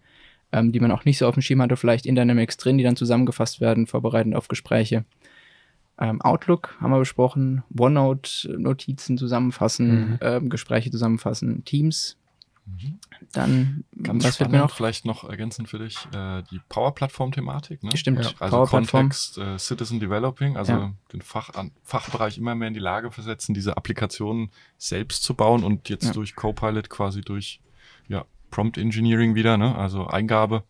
ähm, 0.51 0.71
die 0.71 0.79
man 0.79 0.91
auch 0.91 1.05
nicht 1.05 1.17
so 1.17 1.27
auf 1.27 1.33
dem 1.33 1.41
Schirm 1.41 1.61
hatte, 1.61 1.75
vielleicht 1.75 2.05
in 2.05 2.15
Dynamics 2.15 2.57
drin, 2.57 2.77
die 2.77 2.83
dann 2.83 2.95
zusammengefasst 2.95 3.61
werden, 3.61 3.87
vorbereitend 3.87 4.35
auf 4.35 4.47
Gespräche. 4.47 5.05
Ähm, 5.97 6.21
Outlook 6.21 6.75
haben 6.81 6.91
wir 6.91 6.99
besprochen, 6.99 7.63
OneNote-Notizen 7.77 9.17
zusammenfassen, 9.17 9.87
Mhm. 10.11 10.17
ähm, 10.21 10.49
Gespräche 10.49 10.91
zusammenfassen, 10.91 11.63
Teams. 11.65 12.17
Mhm. 12.65 12.99
Dann, 13.31 13.83
Ganz 14.01 14.23
was 14.23 14.35
spannend, 14.35 14.53
mir 14.53 14.59
noch? 14.59 14.71
vielleicht 14.75 15.05
noch 15.05 15.23
ergänzend 15.29 15.69
für 15.69 15.77
dich, 15.79 15.97
äh, 16.13 16.41
die 16.49 16.59
Power-Plattform-Thematik. 16.69 17.83
Ne? 17.83 17.95
Stimmt, 17.95 18.23
Ja, 18.25 18.31
Also. 18.39 18.65
Kontext, 18.65 19.37
äh, 19.37 19.57
Citizen 19.59 19.99
Developing, 19.99 20.57
also 20.57 20.71
Ja. 20.71 20.93
den 21.13 21.21
Fach, 21.21 21.51
an, 21.53 21.71
Fachbereich 21.83 22.37
immer 22.37 22.55
mehr 22.55 22.67
in 22.69 22.73
die 22.73 22.79
Lage 22.79 23.11
versetzen, 23.11 23.53
diese 23.53 23.77
Applikationen 23.77 24.49
selbst 24.77 25.23
zu 25.23 25.33
bauen 25.35 25.63
und 25.63 25.89
jetzt 25.89 26.05
Ja. 26.05 26.11
durch 26.13 26.35
Copilot 26.35 26.89
quasi 26.89 27.21
durch 27.21 27.59
ja, 28.07 28.25
Prompt 28.51 28.77
Engineering 28.77 29.35
wieder, 29.35 29.57
ne? 29.57 29.75
also 29.75 30.07
Eingabe. 30.07 30.63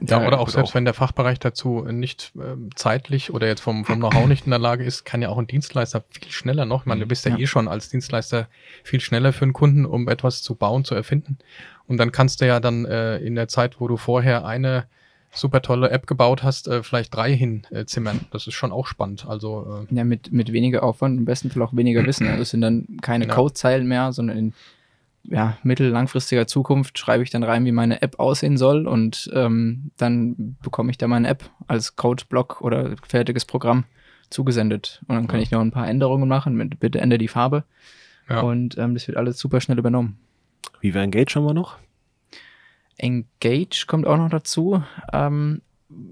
Ja, 0.00 0.26
oder 0.26 0.40
auch 0.40 0.48
selbst 0.48 0.70
auch- 0.70 0.74
wenn 0.74 0.84
der 0.84 0.94
Fachbereich 0.94 1.38
dazu 1.38 1.82
nicht 1.90 2.32
ähm, 2.36 2.70
zeitlich 2.74 3.32
oder 3.32 3.46
jetzt 3.46 3.60
vom, 3.60 3.84
vom 3.84 3.96
Know-how 3.98 4.26
nicht 4.26 4.44
in 4.46 4.50
der 4.50 4.58
Lage 4.58 4.84
ist, 4.84 5.04
kann 5.04 5.22
ja 5.22 5.28
auch 5.28 5.38
ein 5.38 5.46
Dienstleister 5.46 6.04
viel 6.08 6.30
schneller 6.30 6.64
noch. 6.64 6.82
Ich 6.82 6.86
meine, 6.86 7.00
du 7.00 7.06
bist 7.06 7.24
ja, 7.24 7.32
Ja. 7.32 7.38
eh 7.38 7.46
schon 7.46 7.68
als 7.68 7.88
Dienstleister 7.88 8.48
viel 8.84 9.00
schneller 9.00 9.32
für 9.32 9.44
einen 9.44 9.52
Kunden, 9.52 9.84
um 9.86 10.08
etwas 10.08 10.42
zu 10.42 10.54
bauen, 10.54 10.84
zu 10.84 10.94
erfinden. 10.94 11.38
Und 11.86 11.98
dann 11.98 12.12
kannst 12.12 12.40
du 12.40 12.46
ja 12.46 12.60
dann 12.60 12.84
äh, 12.84 13.18
in 13.18 13.34
der 13.34 13.48
Zeit, 13.48 13.80
wo 13.80 13.88
du 13.88 13.96
vorher 13.96 14.44
eine 14.46 14.86
super 15.32 15.60
tolle 15.60 15.90
App 15.90 16.06
gebaut 16.06 16.42
hast, 16.42 16.66
äh, 16.68 16.82
vielleicht 16.82 17.14
drei 17.14 17.34
hinzimmern. 17.36 17.82
Äh, 17.82 17.86
zimmern. 17.86 18.20
das 18.30 18.46
ist 18.46 18.54
schon 18.54 18.72
auch 18.72 18.86
spannend. 18.86 19.26
Also 19.28 19.84
äh, 19.90 19.94
Ja, 19.94 20.04
mit, 20.04 20.32
mit 20.32 20.52
weniger 20.52 20.82
Aufwand, 20.82 21.18
im 21.18 21.26
besten 21.26 21.50
Fall 21.50 21.62
auch 21.62 21.76
weniger 21.76 22.04
Wissen. 22.06 22.26
Also 22.28 22.42
es 22.42 22.50
sind 22.50 22.62
dann 22.62 22.86
keine 23.02 23.26
Ja. 23.26 23.34
Codezeilen 23.34 23.86
mehr, 23.86 24.12
sondern 24.12 24.38
in 24.38 24.54
ja, 25.28 25.56
mittel-, 25.62 25.90
langfristiger 25.90 26.46
Zukunft 26.46 26.98
schreibe 26.98 27.22
ich 27.22 27.30
dann 27.30 27.42
rein, 27.42 27.64
wie 27.64 27.72
meine 27.72 28.02
App 28.02 28.18
aussehen 28.18 28.56
soll 28.56 28.86
und 28.86 29.30
ähm, 29.34 29.90
dann 29.96 30.56
bekomme 30.62 30.90
ich 30.90 30.98
da 30.98 31.06
meine 31.08 31.28
App 31.28 31.48
als 31.66 31.96
Codeblock 31.96 32.60
oder 32.60 32.94
fertiges 33.06 33.44
Programm 33.44 33.84
zugesendet. 34.30 35.02
Und 35.08 35.14
dann 35.16 35.26
kann 35.28 35.38
Ja. 35.40 35.42
ich 35.44 35.50
noch 35.50 35.60
ein 35.60 35.70
paar 35.70 35.88
Änderungen 35.88 36.28
machen, 36.28 36.56
mit 36.56 36.80
bitte 36.80 37.00
ändere 37.00 37.18
die 37.18 37.28
Farbe. 37.28 37.64
Ja. 38.28 38.40
Und 38.40 38.76
ähm, 38.78 38.94
das 38.94 39.06
wird 39.06 39.16
alles 39.16 39.38
super 39.38 39.60
schnell 39.60 39.78
übernommen. 39.78 40.18
Viva 40.80 41.00
Engage 41.00 41.34
haben 41.36 41.44
wir 41.46 41.54
noch. 41.54 41.76
Engage 42.98 43.86
kommt 43.86 44.06
auch 44.06 44.16
noch 44.16 44.30
dazu. 44.30 44.82
Ähm, 45.12 45.62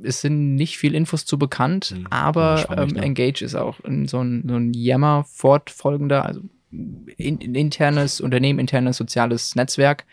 es 0.03 0.21
sind 0.21 0.55
nicht 0.55 0.79
viel 0.79 0.95
Infos 0.95 1.25
zu 1.25 1.39
bekannt, 1.39 1.87
Hm, 1.87 2.03
ja, 2.03 2.07
aber 2.11 2.65
ähm? 2.77 2.97
Engage 2.97 3.43
ist 3.45 3.55
auch 3.57 3.79
so 3.83 3.89
ein, 3.89 4.07
so 4.49 4.55
ein 4.57 4.73
Yammer 4.73 5.25
fortfolgender, 5.29 6.25
also 6.25 6.43
in, 7.17 7.39
internes, 7.39 8.21
unternehmeninternes 8.21 8.97
soziales 8.97 9.55
Netzwerk. 9.55 10.05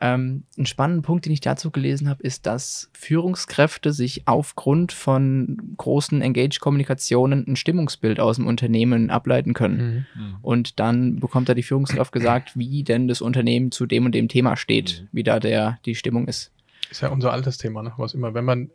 Ähm, 0.00 0.44
ein 0.58 0.66
spannender 0.66 1.02
Punkt, 1.02 1.24
den 1.24 1.32
ich 1.32 1.40
dazu 1.40 1.70
gelesen 1.70 2.08
habe, 2.08 2.22
ist, 2.22 2.46
dass 2.46 2.90
Führungskräfte 2.92 3.92
sich 3.92 4.26
aufgrund 4.26 4.92
von 4.92 5.74
großen 5.76 6.20
Engage-Kommunikationen 6.20 7.44
ein 7.46 7.56
Stimmungsbild 7.56 8.20
aus 8.20 8.36
dem 8.36 8.46
Unternehmen 8.46 9.10
ableiten 9.10 9.54
können. 9.54 10.06
Mhm. 10.14 10.22
Mhm. 10.22 10.36
Und 10.42 10.80
dann 10.80 11.20
bekommt 11.20 11.48
da 11.48 11.54
die 11.54 11.62
Führungskraft 11.62 12.12
gesagt, 12.12 12.58
wie 12.58 12.82
denn 12.82 13.08
das 13.08 13.22
Unternehmen 13.22 13.70
zu 13.70 13.86
dem 13.86 14.06
und 14.06 14.14
dem 14.14 14.28
Thema 14.28 14.56
steht, 14.56 15.06
wie 15.12 15.22
da 15.22 15.38
der, 15.40 15.78
die 15.84 15.94
Stimmung 15.94 16.26
ist. 16.26 16.50
Ist 16.90 17.02
ja 17.02 17.08
unser 17.08 17.32
altes 17.32 17.58
Thema, 17.58 17.82
ne? 17.82 17.92
was 17.96 18.14
immer, 18.14 18.34
wenn 18.34 18.44
man 18.44 18.70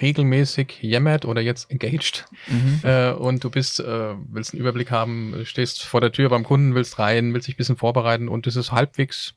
regelmäßig 0.00 0.78
jammert 0.82 1.24
oder 1.24 1.40
jetzt 1.40 1.70
engaged 1.70 2.26
Mhm. 2.48 2.80
äh, 2.82 3.10
und 3.12 3.42
du 3.44 3.50
bist, 3.50 3.80
äh, 3.80 4.14
willst 4.30 4.52
einen 4.52 4.60
Überblick 4.60 4.90
haben, 4.90 5.34
stehst 5.44 5.82
vor 5.84 6.00
der 6.00 6.12
Tür 6.12 6.28
beim 6.28 6.44
Kunden, 6.44 6.74
willst 6.74 6.98
rein, 6.98 7.32
willst 7.34 7.48
dich 7.48 7.54
ein 7.54 7.58
bisschen 7.58 7.76
vorbereiten 7.76 8.28
und 8.28 8.46
es 8.46 8.56
ist 8.56 8.72
halbwegs, 8.72 9.34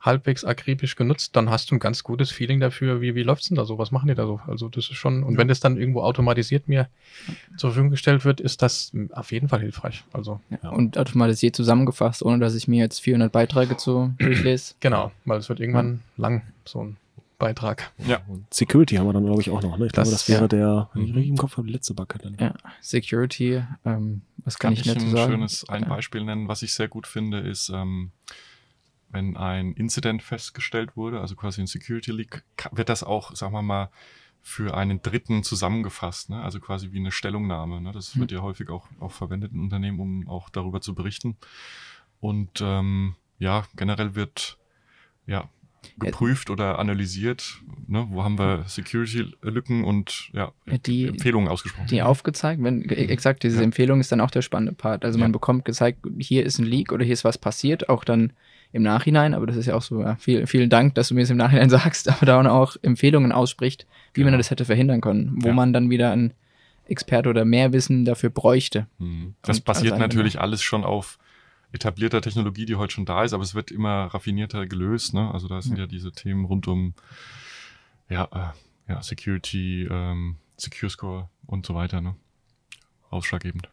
halbwegs 0.00 0.44
akribisch 0.44 0.96
genutzt, 0.96 1.36
dann 1.36 1.48
hast 1.50 1.70
du 1.70 1.76
ein 1.76 1.78
ganz 1.78 2.02
gutes 2.02 2.30
Feeling 2.32 2.58
dafür, 2.58 3.00
wie, 3.00 3.14
wie 3.14 3.22
läuft's 3.22 3.48
denn 3.48 3.56
da 3.56 3.64
so, 3.64 3.78
was 3.78 3.90
machen 3.92 4.08
die 4.08 4.14
da 4.14 4.26
so? 4.26 4.40
Also 4.48 4.68
das 4.68 4.88
ist 4.88 4.96
schon, 4.96 5.22
und 5.22 5.36
wenn 5.38 5.46
das 5.48 5.60
dann 5.60 5.76
irgendwo 5.76 6.02
automatisiert 6.02 6.66
mir 6.68 6.88
zur 7.56 7.70
Verfügung 7.70 7.90
gestellt 7.90 8.24
wird, 8.24 8.40
ist 8.40 8.62
das 8.62 8.90
auf 9.12 9.30
jeden 9.30 9.48
Fall 9.48 9.60
hilfreich. 9.60 10.02
Also 10.12 10.40
Ja. 10.62 10.70
Und 10.70 10.98
automatisiert 10.98 11.54
zusammengefasst, 11.54 12.22
ohne 12.24 12.38
dass 12.38 12.54
ich 12.56 12.66
mir 12.66 12.78
jetzt 12.80 13.00
400 13.00 13.30
Beiträge 13.30 13.76
zu 13.76 14.12
durchlese. 14.18 14.74
genau, 14.80 15.12
weil 15.24 15.38
es 15.38 15.48
wird 15.48 15.60
irgendwann 15.60 16.00
lang, 16.16 16.42
so 16.64 16.82
ein 16.82 16.96
Beitrag. 17.42 17.92
Ja. 17.98 18.20
Und 18.28 18.52
Security 18.54 18.94
haben 18.96 19.06
wir 19.06 19.12
dann, 19.12 19.24
glaube 19.24 19.40
ich, 19.42 19.50
auch 19.50 19.62
noch. 19.62 19.76
Ne? 19.76 19.86
Ich 19.86 19.92
glaube, 19.92 20.08
Das- 20.08 20.20
das 20.26 20.28
wäre 20.28 20.42
ja. 20.42 20.48
der, 20.48 20.90
wenn 20.94 21.02
ich 21.02 21.08
Mhm. 21.10 21.14
richtig 21.16 21.30
im 21.30 21.36
Kopf 21.36 21.56
habe, 21.56 21.66
die 21.66 21.72
letzte 21.72 21.92
Backe 21.94 22.18
dann. 22.18 22.36
Ja. 22.38 22.54
Security, 22.80 23.62
ähm, 23.84 24.22
was 24.44 24.58
kann, 24.58 24.68
Kann 24.74 24.80
ich 24.80 24.86
ich 24.86 24.92
dazu 24.94 25.06
ein 25.06 25.10
sagen? 25.12 25.32
schönes 25.32 25.68
ein. 25.68 25.88
Beispiel 25.88 26.24
nennen, 26.24 26.48
was 26.48 26.62
ich 26.62 26.72
sehr 26.72 26.88
gut 26.88 27.06
finde, 27.06 27.38
ist, 27.40 27.68
ähm, 27.68 28.12
wenn 29.10 29.36
ein 29.36 29.72
Incident 29.74 30.22
festgestellt 30.22 30.96
wurde, 30.96 31.20
also 31.20 31.34
quasi 31.36 31.60
ein 31.60 31.66
Security 31.66 32.12
Leak, 32.12 32.44
wird 32.70 32.88
das 32.88 33.02
auch, 33.02 33.34
sagen 33.36 33.52
wir 33.52 33.62
mal, 33.62 33.90
für 34.40 34.76
einen 34.76 35.02
Dritten 35.02 35.42
zusammengefasst, 35.42 36.30
ne? 36.30 36.42
also 36.42 36.58
quasi 36.60 36.90
wie 36.92 36.98
eine 36.98 37.12
Stellungnahme. 37.12 37.80
Ne? 37.80 37.92
Das 37.92 38.14
Hm. 38.14 38.22
wird 38.22 38.32
ja 38.32 38.40
häufig 38.40 38.70
auch, 38.70 38.86
auch 39.00 39.12
verwendet 39.12 39.52
in 39.52 39.60
Unternehmen, 39.60 40.00
um 40.00 40.28
auch 40.28 40.48
darüber 40.48 40.80
zu 40.80 40.94
berichten. 40.94 41.36
Und 42.20 42.60
ähm, 42.60 43.14
ja, 43.38 43.64
generell 43.76 44.14
wird 44.14 44.58
ja 45.26 45.48
geprüft 45.98 46.50
oder 46.50 46.78
analysiert, 46.78 47.60
ne? 47.86 48.06
wo 48.10 48.22
haben 48.24 48.38
wir 48.38 48.64
Security-Lücken 48.66 49.84
und 49.84 50.30
ja, 50.32 50.52
die- 50.86 51.06
Empfehlungen 51.08 51.48
ausgesprochen. 51.48 51.86
Die 51.88 52.02
aufgezeigt, 52.02 52.62
wenn 52.62 52.82
e- 52.88 52.94
exakt 52.94 53.42
diese 53.42 53.58
Ja. 53.58 53.62
Empfehlung 53.62 54.00
ist 54.00 54.12
dann 54.12 54.20
auch 54.20 54.30
der 54.30 54.42
spannende 54.42 54.72
Part. 54.72 55.04
Also 55.04 55.18
man 55.18 55.30
Ja. 55.30 55.32
bekommt 55.32 55.64
gezeigt, 55.64 56.00
hier 56.18 56.44
ist 56.44 56.58
ein 56.58 56.64
Leak 56.66 56.92
oder 56.92 57.04
hier 57.04 57.12
ist 57.14 57.24
was 57.24 57.38
passiert, 57.38 57.88
auch 57.88 58.04
dann 58.04 58.32
im 58.72 58.82
Nachhinein, 58.82 59.34
aber 59.34 59.46
das 59.46 59.56
ist 59.56 59.66
ja 59.66 59.74
auch 59.74 59.82
so, 59.82 60.00
ja, 60.00 60.16
viel, 60.16 60.46
vielen 60.46 60.70
Dank, 60.70 60.94
dass 60.94 61.08
du 61.08 61.14
mir 61.14 61.22
es 61.22 61.30
im 61.30 61.36
Nachhinein 61.36 61.68
sagst, 61.70 62.08
aber 62.08 62.24
dann 62.26 62.46
auch 62.46 62.76
Empfehlungen 62.82 63.32
ausspricht, 63.32 63.86
wie 64.14 64.20
man 64.22 64.28
Genau. 64.28 64.38
das 64.38 64.50
hätte 64.50 64.64
verhindern 64.64 65.00
können, 65.00 65.34
wo 65.40 65.52
man 65.52 65.72
dann 65.72 65.90
wieder 65.90 66.12
ein 66.12 66.32
Experte 66.86 67.28
oder 67.28 67.44
mehr 67.44 67.72
Wissen 67.72 68.04
dafür 68.04 68.30
bräuchte. 68.30 68.86
Mhm. 68.98 69.34
Das 69.42 69.58
Und 69.58 69.64
basiert 69.66 69.98
natürlich 69.98 70.40
alles 70.40 70.62
schon 70.62 70.84
auf 70.84 71.18
etablierter 71.72 72.20
Technologie, 72.20 72.66
die 72.66 72.76
heute 72.76 72.92
schon 72.94 73.04
da 73.06 73.24
ist, 73.24 73.32
aber 73.32 73.42
es 73.42 73.54
wird 73.54 73.70
immer 73.70 74.06
raffinierter 74.06 74.66
gelöst. 74.66 75.14
Ne? 75.14 75.30
Also 75.32 75.48
da 75.48 75.62
sind 75.62 75.78
ja, 75.78 75.86
diese 75.86 76.12
Themen 76.12 76.44
rund 76.44 76.68
um 76.68 76.94
ja, 78.08 78.24
äh, 78.32 78.92
ja, 78.92 79.02
Security, 79.02 79.88
ähm, 79.90 80.36
Secure 80.56 80.90
Score 80.90 81.28
und 81.46 81.64
so 81.66 81.74
weiter. 81.74 82.00
Ne? 82.00 82.14
Ausschlaggebend. 83.10 83.68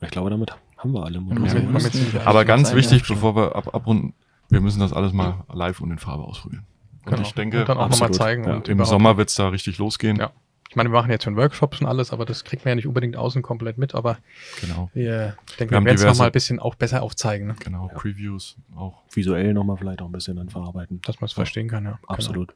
Ich 0.00 0.10
glaube, 0.10 0.30
damit 0.30 0.50
haben 0.76 0.92
wir 0.92 1.04
alle 1.04 1.14
Ja, 1.14 1.20
Module. 1.20 1.62
nicht- 1.80 2.26
Aber 2.26 2.44
ganz 2.44 2.74
wichtig, 2.74 3.02
ja. 3.08 3.14
bevor 3.14 3.34
wir 3.36 3.56
ab, 3.56 3.74
abrunden, 3.74 4.14
wir 4.50 4.60
müssen 4.60 4.80
das 4.80 4.92
alles 4.92 5.12
mal 5.12 5.44
live 5.52 5.80
und 5.80 5.90
in 5.90 5.98
Farbe 5.98 6.24
ausprobieren. 6.24 6.66
Und 7.04 7.10
Genau. 7.10 7.22
ich 7.22 7.34
denke, 7.34 7.60
und 7.60 7.68
dann 7.68 7.78
auch 7.78 7.88
nochmal 7.88 8.10
zeigen. 8.12 8.44
Ja, 8.44 8.56
und 8.56 8.68
im 8.68 8.84
Sommer 8.84 9.16
wird 9.16 9.28
es 9.28 9.34
da 9.36 9.48
richtig 9.48 9.78
losgehen. 9.78 10.16
Ja. 10.16 10.32
Ich 10.74 10.76
meine, 10.76 10.88
wir 10.90 10.94
machen 10.98 11.10
jetzt 11.12 11.22
schon 11.22 11.36
Workshops 11.36 11.80
und 11.80 11.86
alles, 11.86 12.12
aber 12.12 12.24
das 12.24 12.42
kriegt 12.42 12.64
man 12.64 12.70
ja 12.70 12.74
nicht 12.74 12.88
unbedingt 12.88 13.14
außen 13.16 13.42
komplett 13.42 13.78
mit, 13.78 13.94
aber 13.94 14.18
Genau. 14.60 14.90
wir 14.92 15.36
denken, 15.60 15.72
Wir 15.72 15.78
wir, 15.80 15.84
werden 15.84 15.94
es 15.98 16.04
nochmal 16.04 16.26
ein 16.26 16.32
bisschen 16.32 16.58
auch 16.58 16.74
besser 16.74 17.00
aufzeigen, 17.04 17.46
ne? 17.46 17.54
Genau, 17.62 17.88
Previews 17.94 18.56
auch. 18.74 19.02
Visuell 19.12 19.54
nochmal 19.54 19.76
vielleicht 19.76 20.02
auch 20.02 20.06
ein 20.06 20.12
bisschen 20.12 20.36
dann 20.36 20.48
verarbeiten. 20.48 21.00
dass 21.06 21.20
man 21.20 21.26
es 21.26 21.32
verstehen 21.32 21.68
kann, 21.68 21.84
ja. 21.84 22.00
Absolut. 22.08 22.54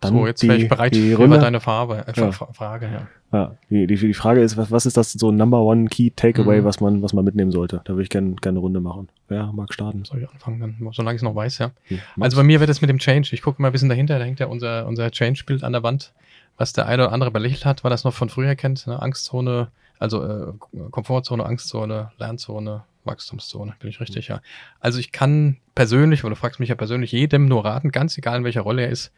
Genau. 0.00 0.18
So, 0.20 0.26
jetzt 0.26 0.42
wäre 0.46 0.58
ich 0.58 0.68
bereit 0.68 0.94
für 0.94 1.28
deine 1.28 1.58
Farbe, 1.58 2.04
äh, 2.06 2.12
Ja. 2.20 2.30
Fra- 2.30 2.52
Frage, 2.52 2.86
ja. 2.86 3.08
Ja, 3.32 3.56
die, 3.70 3.86
die, 3.88 3.96
die 3.96 4.14
Frage 4.14 4.42
ist, 4.42 4.56
was, 4.56 4.70
was 4.70 4.86
ist 4.86 4.96
das 4.96 5.12
so 5.12 5.32
Number 5.32 5.60
One 5.62 5.88
Key 5.88 6.10
Takeaway, 6.14 6.60
Mhm. 6.60 6.64
was 6.64 6.80
man, 6.80 7.02
was 7.02 7.12
man 7.14 7.24
mitnehmen 7.24 7.50
sollte? 7.50 7.80
Da 7.84 7.94
würde 7.94 8.02
ich 8.04 8.10
gerne 8.10 8.36
gerne 8.36 8.56
eine 8.56 8.60
Runde 8.60 8.80
machen. 8.80 9.08
Wer 9.28 9.50
mag 9.52 9.72
starten? 9.74 10.04
Soll 10.04 10.22
ich 10.22 10.28
anfangen, 10.30 10.60
dann, 10.60 10.92
solange 10.92 11.16
ich 11.16 11.20
es 11.20 11.22
noch 11.24 11.34
weiß, 11.34 11.58
ja. 11.58 11.72
Hm, 11.88 11.98
Also 12.20 12.36
bei 12.36 12.42
mir 12.44 12.60
wird 12.60 12.70
es 12.70 12.80
mit 12.82 12.90
dem 12.90 12.98
Change, 12.98 13.30
ich 13.32 13.42
gucke 13.42 13.60
mal 13.60 13.68
ein 13.70 13.72
bisschen 13.72 13.88
dahinter, 13.88 14.18
da 14.20 14.24
hängt 14.24 14.38
ja 14.38 14.46
unser, 14.46 14.86
unser 14.86 15.10
Change-Bild 15.10 15.64
an 15.64 15.72
der 15.72 15.82
Wand, 15.82 16.12
was 16.56 16.72
der 16.72 16.86
eine 16.86 17.04
oder 17.04 17.12
andere 17.12 17.30
belächelt 17.30 17.64
hat, 17.64 17.84
weil 17.84 17.92
es 17.92 18.04
noch 18.04 18.14
von 18.14 18.28
früher 18.28 18.54
kennt, 18.54 18.86
ne? 18.86 19.00
Angstzone, 19.00 19.68
also 19.98 20.24
äh, 20.24 20.52
Komfortzone, 20.90 21.44
Angstzone, 21.44 22.12
Lernzone, 22.18 22.84
Wachstumszone, 23.04 23.74
bin 23.78 23.88
ich 23.88 24.00
richtig, 24.00 24.28
ja. 24.28 24.40
Also 24.80 24.98
ich 24.98 25.12
kann 25.12 25.58
persönlich, 25.74 26.24
oder 26.24 26.34
du 26.34 26.40
fragst 26.40 26.60
mich 26.60 26.68
ja 26.68 26.74
persönlich, 26.74 27.12
jedem 27.12 27.46
nur 27.46 27.64
raten, 27.64 27.92
ganz 27.92 28.18
egal 28.18 28.38
in 28.38 28.44
welcher 28.44 28.62
Rolle 28.62 28.82
er 28.82 28.90
ist, 28.90 29.12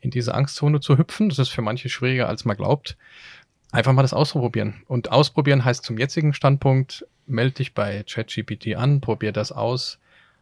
in 0.00 0.10
diese 0.10 0.34
Angstzone 0.34 0.80
zu 0.80 0.98
hüpfen. 0.98 1.28
Das 1.28 1.38
ist 1.38 1.50
für 1.50 1.62
manche 1.62 1.88
schwieriger, 1.88 2.28
als 2.28 2.44
man 2.44 2.56
glaubt. 2.56 2.96
Einfach 3.72 3.92
mal 3.92 4.02
das 4.02 4.14
ausprobieren. 4.14 4.82
Und 4.86 5.12
ausprobieren 5.12 5.64
heißt 5.64 5.84
zum 5.84 5.98
jetzigen 5.98 6.32
Standpunkt, 6.32 7.06
melde 7.26 7.56
dich 7.56 7.74
bei 7.74 8.04
ChatGPT 8.04 8.76
an, 8.76 9.00
probier 9.00 9.32
das 9.32 9.52
aus, 9.52 9.98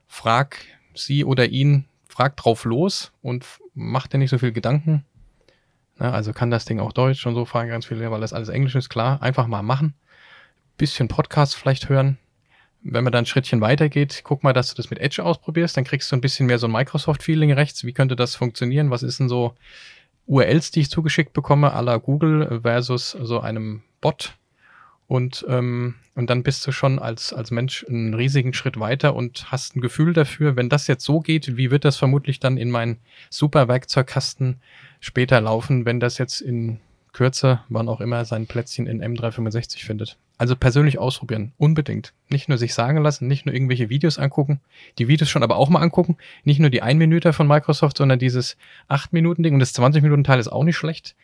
frag 0.06 0.58
sie 0.94 1.24
oder 1.24 1.46
ihn, 1.46 1.86
frag 2.08 2.36
drauf 2.36 2.64
los 2.64 3.12
und 3.22 3.44
mach 3.74 4.06
dir 4.06 4.18
nicht 4.18 4.30
so 4.30 4.38
viel 4.38 4.52
Gedanken. 4.52 5.04
Na, 5.98 6.12
also 6.12 6.32
kann 6.32 6.50
das 6.50 6.64
Ding 6.64 6.80
auch 6.80 6.92
Deutsch 6.92 7.26
und 7.26 7.34
so, 7.34 7.44
fragen 7.44 7.70
ganz 7.70 7.86
viele, 7.86 8.10
weil 8.10 8.20
das 8.20 8.32
alles 8.32 8.48
Englisch 8.48 8.74
ist, 8.74 8.88
klar. 8.88 9.22
Einfach 9.22 9.46
mal 9.46 9.62
machen. 9.62 9.94
Bisschen 10.76 11.08
Podcast 11.08 11.54
vielleicht 11.54 11.88
hören. 11.88 12.18
Wenn 12.82 13.04
man 13.04 13.12
dann 13.12 13.22
ein 13.22 13.26
Schrittchen 13.26 13.60
weitergeht, 13.60 14.22
guck 14.24 14.42
mal, 14.42 14.52
dass 14.52 14.68
du 14.68 14.74
das 14.74 14.90
mit 14.90 14.98
Edge 14.98 15.24
ausprobierst, 15.24 15.76
dann 15.76 15.84
kriegst 15.84 16.10
du 16.10 16.16
ein 16.16 16.20
bisschen 16.20 16.46
mehr 16.46 16.58
so 16.58 16.66
ein 16.66 16.72
Microsoft-Feeling 16.72 17.52
rechts. 17.52 17.84
Wie 17.84 17.92
könnte 17.92 18.16
das 18.16 18.34
funktionieren? 18.34 18.90
Was 18.90 19.02
ist 19.02 19.20
denn 19.20 19.28
so 19.28 19.54
URLs, 20.26 20.70
die 20.70 20.80
ich 20.80 20.90
zugeschickt 20.90 21.32
bekomme, 21.32 21.74
à 21.74 21.80
la 21.80 21.96
Google 21.96 22.60
versus 22.62 23.12
so 23.12 23.40
einem 23.40 23.82
Bot? 24.00 24.34
Und, 25.06 25.44
ähm, 25.48 25.96
und 26.14 26.30
dann 26.30 26.42
bist 26.42 26.66
du 26.66 26.72
schon 26.72 26.98
als, 26.98 27.32
als 27.32 27.50
Mensch 27.50 27.84
einen 27.88 28.14
riesigen 28.14 28.54
Schritt 28.54 28.80
weiter 28.80 29.14
und 29.14 29.50
hast 29.52 29.76
ein 29.76 29.80
Gefühl 29.80 30.12
dafür, 30.12 30.56
wenn 30.56 30.68
das 30.68 30.86
jetzt 30.86 31.04
so 31.04 31.20
geht, 31.20 31.56
wie 31.56 31.70
wird 31.70 31.84
das 31.84 31.96
vermutlich 31.96 32.40
dann 32.40 32.56
in 32.56 32.70
meinen 32.70 32.98
super 33.28 33.68
Werkzeugkasten 33.68 34.60
später 35.00 35.40
laufen, 35.40 35.84
wenn 35.84 36.00
das 36.00 36.18
jetzt 36.18 36.40
in 36.40 36.80
Kürze, 37.12 37.60
wann 37.68 37.88
auch 37.88 38.00
immer, 38.00 38.24
sein 38.24 38.46
Plätzchen 38.46 38.86
in 38.86 39.02
M365 39.02 39.84
findet. 39.84 40.18
Also 40.36 40.56
persönlich 40.56 40.98
ausprobieren, 40.98 41.52
unbedingt. 41.58 42.12
Nicht 42.28 42.48
nur 42.48 42.58
sich 42.58 42.74
sagen 42.74 43.00
lassen, 43.02 43.28
nicht 43.28 43.46
nur 43.46 43.54
irgendwelche 43.54 43.88
Videos 43.88 44.18
angucken, 44.18 44.60
die 44.98 45.06
Videos 45.06 45.30
schon 45.30 45.44
aber 45.44 45.56
auch 45.56 45.68
mal 45.68 45.80
angucken, 45.80 46.16
nicht 46.42 46.58
nur 46.58 46.70
die 46.70 46.82
1 46.82 46.98
Minute 46.98 47.32
von 47.32 47.46
Microsoft, 47.46 47.98
sondern 47.98 48.18
dieses 48.18 48.56
8-Minuten-Ding 48.88 49.54
und 49.54 49.60
das 49.60 49.74
20-Minuten-Teil 49.74 50.40
ist 50.40 50.48
auch 50.48 50.64
nicht 50.64 50.76
schlecht. 50.76 51.14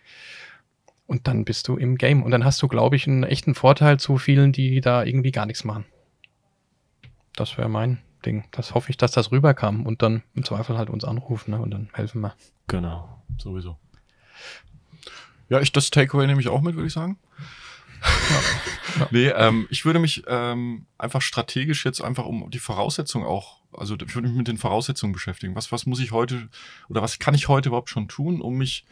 Und 1.10 1.26
dann 1.26 1.44
bist 1.44 1.66
du 1.66 1.76
im 1.76 1.98
Game. 1.98 2.22
Und 2.22 2.30
dann 2.30 2.44
hast 2.44 2.62
du, 2.62 2.68
glaube 2.68 2.94
ich, 2.94 3.08
einen 3.08 3.24
echten 3.24 3.56
Vorteil 3.56 3.98
zu 3.98 4.16
vielen, 4.16 4.52
die 4.52 4.80
da 4.80 5.02
irgendwie 5.02 5.32
gar 5.32 5.44
nichts 5.44 5.64
machen. 5.64 5.84
Das 7.34 7.58
wäre 7.58 7.68
mein 7.68 7.98
Ding. 8.24 8.44
Das 8.52 8.74
hoffe 8.74 8.90
ich, 8.90 8.96
dass 8.96 9.10
das 9.10 9.32
rüberkam 9.32 9.86
und 9.86 10.02
dann 10.02 10.22
im 10.36 10.44
Zweifel 10.44 10.78
halt 10.78 10.88
uns 10.88 11.02
anrufen 11.02 11.50
ne? 11.50 11.58
und 11.58 11.72
dann 11.72 11.88
helfen 11.94 12.20
wir. 12.20 12.36
Genau. 12.68 13.24
Sowieso. 13.38 13.76
Ja, 15.48 15.60
ich 15.60 15.72
das 15.72 15.90
Takeaway 15.90 16.28
nehme 16.28 16.40
ich 16.40 16.46
auch 16.46 16.60
mit, 16.60 16.76
würde 16.76 16.86
ich 16.86 16.92
sagen. 16.92 17.18
Ja. 18.02 18.06
Nee, 19.10 19.28
ähm, 19.28 19.66
ich 19.70 19.84
würde 19.84 19.98
mich 19.98 20.24
ähm, 20.26 20.86
einfach 20.96 21.22
strategisch 21.22 21.84
jetzt 21.84 22.00
einfach 22.00 22.26
um 22.26 22.50
die 22.50 22.58
Voraussetzungen 22.58 23.24
auch, 23.24 23.60
also 23.72 23.94
ich 23.94 24.14
würde 24.14 24.28
mich 24.28 24.36
mit 24.36 24.48
den 24.48 24.58
Voraussetzungen 24.58 25.12
beschäftigen. 25.12 25.54
Was, 25.54 25.70
was 25.70 25.86
muss 25.86 26.00
ich 26.00 26.12
heute 26.12 26.48
oder 26.88 27.02
was 27.02 27.18
kann 27.18 27.34
ich 27.34 27.48
heute 27.48 27.68
überhaupt 27.68 27.90
schon 27.90 28.08
tun, 28.08 28.40
um 28.40 28.58
mich 28.58 28.86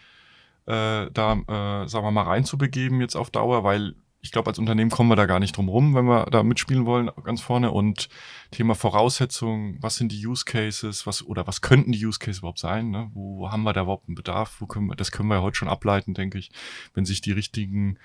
äh, 0.69 1.11
da, 1.11 1.33
äh, 1.33 1.89
sagen 1.89 2.05
wir 2.05 2.11
mal, 2.11 2.23
reinzubegeben 2.23 3.01
jetzt 3.01 3.17
auf 3.17 3.31
Dauer, 3.31 3.65
weil 3.65 3.95
ich 4.21 4.33
glaube, 4.33 4.51
als 4.51 4.59
Unternehmen 4.59 4.91
kommen 4.91 5.09
wir 5.09 5.17
da 5.17 5.27
gar 5.27 5.39
nicht 5.39 5.57
drum 5.57 5.69
rum, 5.69 5.95
wenn 5.95 6.05
wir 6.07 6.27
da 6.27 6.43
mitspielen 6.43 6.87
wollen, 6.87 7.11
ganz 7.23 7.41
vorne. 7.41 7.71
Und 7.71 8.09
Thema 8.51 8.75
Voraussetzungen, 8.75 9.79
was 9.81 9.97
sind 9.97 10.11
die 10.11 10.27
Use 10.27 10.45
Cases, 10.45 11.07
was 11.07 11.25
oder 11.25 11.47
was 11.47 11.61
könnten 11.61 11.93
die 11.93 12.05
Use 12.05 12.19
Cases 12.19 12.41
überhaupt 12.41 12.59
sein? 12.59 12.91
Ne? 12.91 13.11
Wo 13.15 13.51
haben 13.51 13.63
wir 13.63 13.73
da 13.73 13.83
überhaupt 13.83 14.09
einen 14.09 14.17
Bedarf? 14.17 14.57
Wo 14.59 14.67
können 14.67 14.89
wir, 14.89 14.97
das 14.97 15.13
können 15.13 15.29
wir 15.29 15.37
ja 15.37 15.43
heute 15.43 15.57
schon 15.57 15.69
ableiten, 15.69 16.15
denke 16.15 16.39
ich. 16.39 16.51
Wenn 16.95 17.05
sich 17.05 17.21
die 17.21 17.33
richtigen 17.33 17.99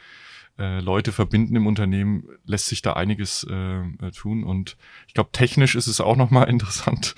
äh, 0.60 0.80
Leute 0.80 1.12
verbinden 1.12 1.56
im 1.56 1.66
Unternehmen, 1.66 2.26
lässt 2.46 2.68
sich 2.68 2.84
da 2.84 2.94
einiges 2.94 3.44
äh, 3.46 4.12
tun. 4.12 4.44
Und 4.44 4.78
ich 5.08 5.16
glaube, 5.16 5.32
technisch 5.32 5.76
ist 5.76 5.88
es 5.88 6.00
auch 6.00 6.16
nochmal 6.16 6.48
interessant. 6.50 7.16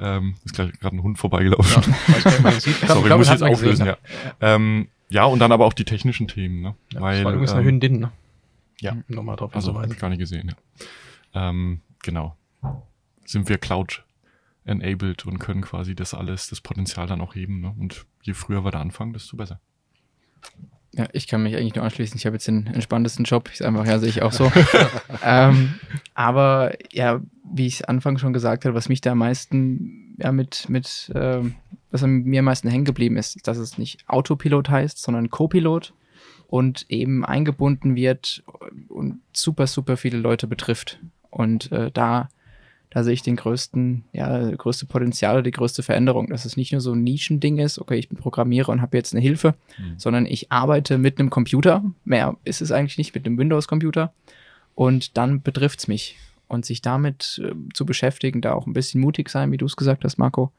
Ähm, 0.00 0.34
ist 0.44 0.54
gerade 0.54 0.96
ein 0.96 1.02
Hund 1.02 1.18
vorbeigelaufen. 1.18 1.94
Ja, 2.42 2.50
Sorry, 2.88 3.16
muss 3.16 3.26
ich 3.26 3.32
jetzt 3.32 3.42
auflösen, 3.42 3.86
ja. 3.86 3.96
Ähm, 4.40 4.88
ja, 5.10 5.24
und 5.24 5.40
dann 5.40 5.52
aber 5.52 5.66
auch 5.66 5.72
die 5.72 5.84
technischen 5.84 6.28
Themen, 6.28 6.62
ne? 6.62 6.74
Ja, 6.92 7.00
Weil, 7.00 7.16
das 7.16 7.24
war 7.24 7.32
übrigens 7.32 7.50
ähm, 7.50 7.56
eine 7.58 7.66
Hündin, 7.66 8.00
ne? 8.00 8.12
Ja. 8.80 8.96
Nochmal 9.08 9.36
drauf 9.36 9.54
Also, 9.54 9.74
habe 9.74 9.92
ich 9.92 9.98
gar 9.98 10.08
nicht 10.08 10.20
gesehen, 10.20 10.54
ja. 11.34 11.50
Ähm, 11.50 11.82
genau. 12.02 12.36
Sind 13.26 13.48
wir 13.48 13.58
Cloud-enabled 13.58 15.26
und 15.26 15.38
können 15.38 15.60
quasi 15.60 15.94
das 15.94 16.14
alles, 16.14 16.48
das 16.48 16.60
Potenzial 16.60 17.06
dann 17.06 17.20
auch 17.20 17.34
heben, 17.34 17.60
ne? 17.60 17.74
Und 17.78 18.06
je 18.22 18.32
früher 18.32 18.64
wir 18.64 18.70
da 18.70 18.80
anfangen, 18.80 19.12
desto 19.12 19.36
besser. 19.36 19.60
Ja, 20.92 21.06
ich 21.12 21.28
kann 21.28 21.42
mich 21.42 21.56
eigentlich 21.56 21.76
nur 21.76 21.84
anschließen. 21.84 22.16
Ich 22.16 22.26
habe 22.26 22.36
jetzt 22.36 22.48
den 22.48 22.66
entspanntesten 22.66 23.24
Job. 23.24 23.48
Ich 23.52 23.64
einfach, 23.64 23.86
ja, 23.86 23.98
sehe 23.98 24.08
ich 24.08 24.22
auch 24.22 24.32
so. 24.32 24.50
ähm, 25.24 25.74
aber 26.14 26.72
ja, 26.92 27.20
wie 27.44 27.66
ich 27.66 27.88
anfangs 27.88 28.20
schon 28.20 28.32
gesagt 28.32 28.64
habe, 28.64 28.74
was 28.74 28.88
mich 28.88 29.00
da 29.00 29.12
am 29.12 29.18
meisten 29.18 30.16
ja, 30.18 30.32
mit, 30.32 30.68
mit 30.68 31.12
ähm, 31.14 31.54
was 31.90 32.02
mir 32.02 32.40
am 32.40 32.44
meisten 32.44 32.68
hängen 32.68 32.84
geblieben 32.84 33.16
ist, 33.16 33.46
dass 33.46 33.58
es 33.58 33.78
nicht 33.78 34.04
Autopilot 34.08 34.68
heißt, 34.68 35.00
sondern 35.00 35.30
Copilot 35.30 35.92
und 36.48 36.86
eben 36.88 37.24
eingebunden 37.24 37.94
wird 37.94 38.42
und 38.88 39.20
super, 39.32 39.66
super 39.66 39.96
viele 39.96 40.18
Leute 40.18 40.46
betrifft. 40.46 41.00
Und 41.30 41.70
äh, 41.72 41.90
da, 41.92 42.28
da 42.90 43.04
sehe 43.04 43.14
ich 43.14 43.22
den 43.22 43.36
größten, 43.36 44.04
ja, 44.12 44.50
größte 44.50 44.86
Potenzial, 44.86 45.42
die 45.42 45.52
größte 45.52 45.82
Veränderung, 45.82 46.28
dass 46.28 46.44
es 46.44 46.56
nicht 46.56 46.72
nur 46.72 46.80
so 46.80 46.92
ein 46.92 47.04
Nischending 47.04 47.58
ist, 47.58 47.78
okay, 47.78 47.96
ich 47.96 48.08
bin 48.08 48.18
Programmierer 48.18 48.70
und 48.70 48.82
habe 48.82 48.96
jetzt 48.96 49.14
eine 49.14 49.22
Hilfe, 49.22 49.54
mhm. 49.78 49.98
sondern 49.98 50.26
ich 50.26 50.50
arbeite 50.50 50.98
mit 50.98 51.18
einem 51.18 51.30
Computer, 51.30 51.84
mehr 52.04 52.36
ist 52.44 52.60
es 52.60 52.72
eigentlich 52.72 52.98
nicht, 52.98 53.14
mit 53.14 53.26
einem 53.26 53.38
Windows-Computer 53.38 54.12
und 54.74 55.16
dann 55.16 55.42
betrifft 55.42 55.80
es 55.80 55.88
mich. 55.88 56.16
Und 56.48 56.66
sich 56.66 56.82
damit 56.82 57.40
äh, 57.44 57.54
zu 57.72 57.86
beschäftigen, 57.86 58.40
da 58.40 58.54
auch 58.54 58.66
ein 58.66 58.72
bisschen 58.72 59.00
mutig 59.00 59.28
sein, 59.28 59.52
wie 59.52 59.56
du 59.56 59.66
es 59.66 59.76
gesagt 59.76 60.02
hast, 60.02 60.18
Marco, 60.18 60.50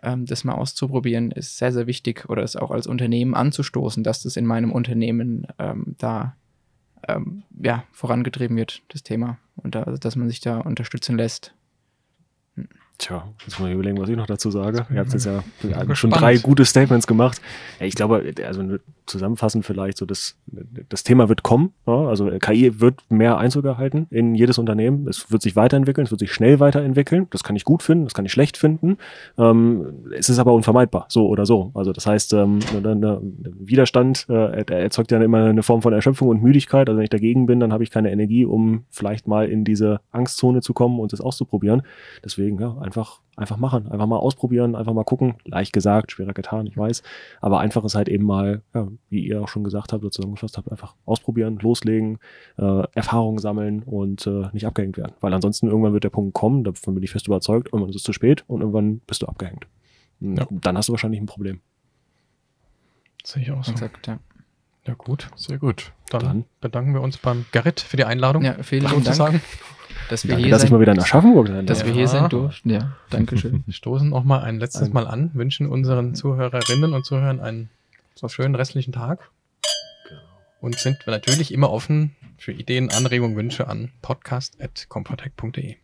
ähm, 0.00 0.24
das 0.24 0.44
mal 0.44 0.54
auszuprobieren, 0.54 1.32
ist 1.32 1.58
sehr, 1.58 1.72
sehr 1.72 1.88
wichtig 1.88 2.28
oder 2.28 2.44
es 2.44 2.54
auch 2.54 2.70
als 2.70 2.86
Unternehmen 2.86 3.34
anzustoßen, 3.34 4.04
dass 4.04 4.22
das 4.22 4.36
in 4.36 4.46
meinem 4.46 4.70
Unternehmen 4.70 5.48
ähm, 5.58 5.96
da 5.98 6.36
ähm, 7.08 7.44
ja, 7.58 7.84
vorangetrieben 7.92 8.56
wird, 8.56 8.82
das 8.88 9.02
Thema. 9.02 9.38
Und 9.56 9.74
da, 9.74 9.84
dass 9.84 10.16
man 10.16 10.28
sich 10.28 10.40
da 10.40 10.60
unterstützen 10.60 11.16
lässt. 11.16 11.54
Tja, 12.98 13.28
muss 13.44 13.58
man 13.58 13.70
überlegen, 13.72 13.98
was 13.98 14.08
ich 14.08 14.16
noch 14.16 14.26
dazu 14.26 14.50
sage. 14.50 14.86
Ihr 14.90 15.00
habt 15.00 15.12
jetzt 15.12 15.26
ja 15.26 15.42
schon 15.94 16.10
drei 16.10 16.38
gute 16.38 16.64
Statements 16.64 17.06
gemacht. 17.06 17.42
Ja, 17.78 17.86
ich 17.86 17.94
glaube, 17.94 18.32
also 18.46 18.78
zusammenfassend 19.04 19.64
vielleicht 19.66 19.98
so, 19.98 20.06
das, 20.06 20.36
das 20.88 21.04
Thema 21.04 21.28
wird 21.28 21.42
kommen. 21.42 21.72
Ja? 21.86 22.08
Also 22.08 22.30
KI 22.40 22.80
wird 22.80 23.00
mehr 23.10 23.36
Einzug 23.38 23.64
erhalten 23.64 24.06
in 24.10 24.34
jedes 24.34 24.58
Unternehmen. 24.58 25.06
Es 25.08 25.30
wird 25.30 25.42
sich 25.42 25.56
weiterentwickeln, 25.56 26.06
es 26.06 26.10
wird 26.10 26.20
sich 26.20 26.32
schnell 26.32 26.58
weiterentwickeln. 26.58 27.26
Das 27.30 27.44
kann 27.44 27.54
ich 27.54 27.64
gut 27.64 27.82
finden, 27.82 28.04
das 28.04 28.14
kann 28.14 28.24
ich 28.24 28.32
schlecht 28.32 28.56
finden. 28.56 28.96
Ähm, 29.36 30.06
es 30.16 30.28
ist 30.28 30.38
aber 30.38 30.54
unvermeidbar, 30.54 31.06
so 31.08 31.28
oder 31.28 31.44
so. 31.44 31.72
Also 31.74 31.92
das 31.92 32.06
heißt, 32.06 32.32
ähm, 32.32 32.60
der, 32.72 32.94
der 32.94 33.20
Widerstand 33.42 34.26
äh, 34.28 34.64
erzeugt 34.72 35.10
ja 35.12 35.20
immer 35.20 35.44
eine 35.44 35.62
Form 35.62 35.82
von 35.82 35.92
Erschöpfung 35.92 36.28
und 36.28 36.42
Müdigkeit. 36.42 36.88
Also 36.88 36.96
wenn 36.96 37.04
ich 37.04 37.10
dagegen 37.10 37.46
bin, 37.46 37.60
dann 37.60 37.72
habe 37.72 37.84
ich 37.84 37.90
keine 37.90 38.10
Energie, 38.10 38.44
um 38.44 38.84
vielleicht 38.90 39.28
mal 39.28 39.48
in 39.48 39.64
diese 39.64 40.00
Angstzone 40.12 40.62
zu 40.62 40.72
kommen 40.72 40.98
und 40.98 41.12
es 41.12 41.20
auszuprobieren. 41.20 41.82
Deswegen, 42.24 42.58
ja, 42.58 42.76
einfach, 42.86 43.20
einfach 43.36 43.56
machen, 43.56 43.90
einfach 43.90 44.06
mal 44.06 44.16
ausprobieren, 44.16 44.74
einfach 44.74 44.92
mal 44.92 45.04
gucken. 45.04 45.34
Leicht 45.44 45.72
gesagt, 45.72 46.12
schwerer 46.12 46.32
getan, 46.32 46.66
ich 46.66 46.76
weiß. 46.76 47.02
Aber 47.40 47.60
einfach 47.60 47.84
ist 47.84 47.94
halt 47.94 48.08
eben 48.08 48.24
mal, 48.24 48.62
ja, 48.74 48.88
wie 49.10 49.26
ihr 49.26 49.42
auch 49.42 49.48
schon 49.48 49.64
gesagt 49.64 49.92
habt 49.92 50.02
oder 50.02 50.10
zusammengefasst 50.10 50.56
habt, 50.56 50.70
einfach 50.70 50.94
ausprobieren, 51.04 51.58
loslegen, 51.60 52.18
äh, 52.58 52.84
Erfahrungen 52.92 53.38
sammeln 53.38 53.82
und 53.82 54.26
äh, 54.26 54.48
nicht 54.52 54.66
abgehängt 54.66 54.96
werden. 54.96 55.12
Weil 55.20 55.34
ansonsten 55.34 55.66
irgendwann 55.66 55.92
wird 55.92 56.04
der 56.04 56.10
Punkt 56.10 56.34
kommen, 56.34 56.64
davon 56.64 56.94
bin 56.94 57.02
ich 57.02 57.10
fest 57.10 57.26
überzeugt, 57.26 57.68
irgendwann 57.68 57.90
ist 57.90 57.96
es 57.96 58.02
zu 58.02 58.12
spät 58.12 58.44
und 58.46 58.60
irgendwann 58.60 59.00
bist 59.00 59.22
du 59.22 59.26
abgehängt. 59.26 59.66
Ja. 60.20 60.46
Dann 60.50 60.76
hast 60.78 60.88
du 60.88 60.92
wahrscheinlich 60.92 61.20
ein 61.20 61.26
Problem. 61.26 61.60
Sehe 63.22 63.42
ich 63.42 63.50
auch 63.50 63.64
so. 63.64 63.72
Exakt, 63.72 64.06
ja. 64.06 64.18
Ja, 64.86 64.94
gut. 64.94 65.28
Sehr 65.34 65.58
gut. 65.58 65.92
Dann, 66.10 66.20
Dann, 66.20 66.44
bedanken 66.60 66.94
wir 66.94 67.00
uns 67.00 67.18
beim 67.18 67.44
Gerrit 67.50 67.80
für 67.80 67.96
die 67.96 68.04
Einladung. 68.04 68.44
Ja, 68.44 68.62
vielen 68.62 68.84
Dank. 68.84 69.04
Sagen 69.06 69.40
dass 70.08 70.24
wir 70.24 70.30
Danke, 70.30 70.44
hier 70.44 70.50
dass 70.50 70.62
sein, 70.62 70.68
ich 70.68 70.72
mal 70.72 70.80
wieder 70.80 70.92
in 70.92 71.00
Aschaffenburg 71.00 71.48
sein 71.48 71.66
Dass 71.66 71.80
ja. 71.80 71.86
wir 71.86 71.92
hier 71.92 72.08
sein 72.08 72.28
durften. 72.28 72.70
Ja, 72.70 72.96
danke 73.10 73.36
schön. 73.38 73.62
Wir 73.66 73.74
stoßen 73.74 74.08
noch 74.10 74.24
mal 74.24 74.40
ein 74.42 74.58
letztes. 74.58 74.92
Mal 74.92 75.06
an, 75.06 75.30
wünschen 75.34 75.66
unseren 75.66 76.14
Zuhörerinnen 76.14 76.92
und 76.92 77.04
Zuhörern 77.04 77.40
einen 77.40 77.70
so 78.14 78.28
schönen 78.28 78.54
restlichen 78.54 78.92
Tag 78.92 79.30
genau. 80.08 80.20
und 80.60 80.78
sind 80.78 80.98
natürlich 81.06 81.52
immer 81.52 81.70
offen 81.70 82.14
für 82.38 82.52
Ideen, 82.52 82.90
Anregungen, 82.90 83.36
Wünsche 83.36 83.68
an 83.68 83.90
podcast.compotech.de. 84.02 85.76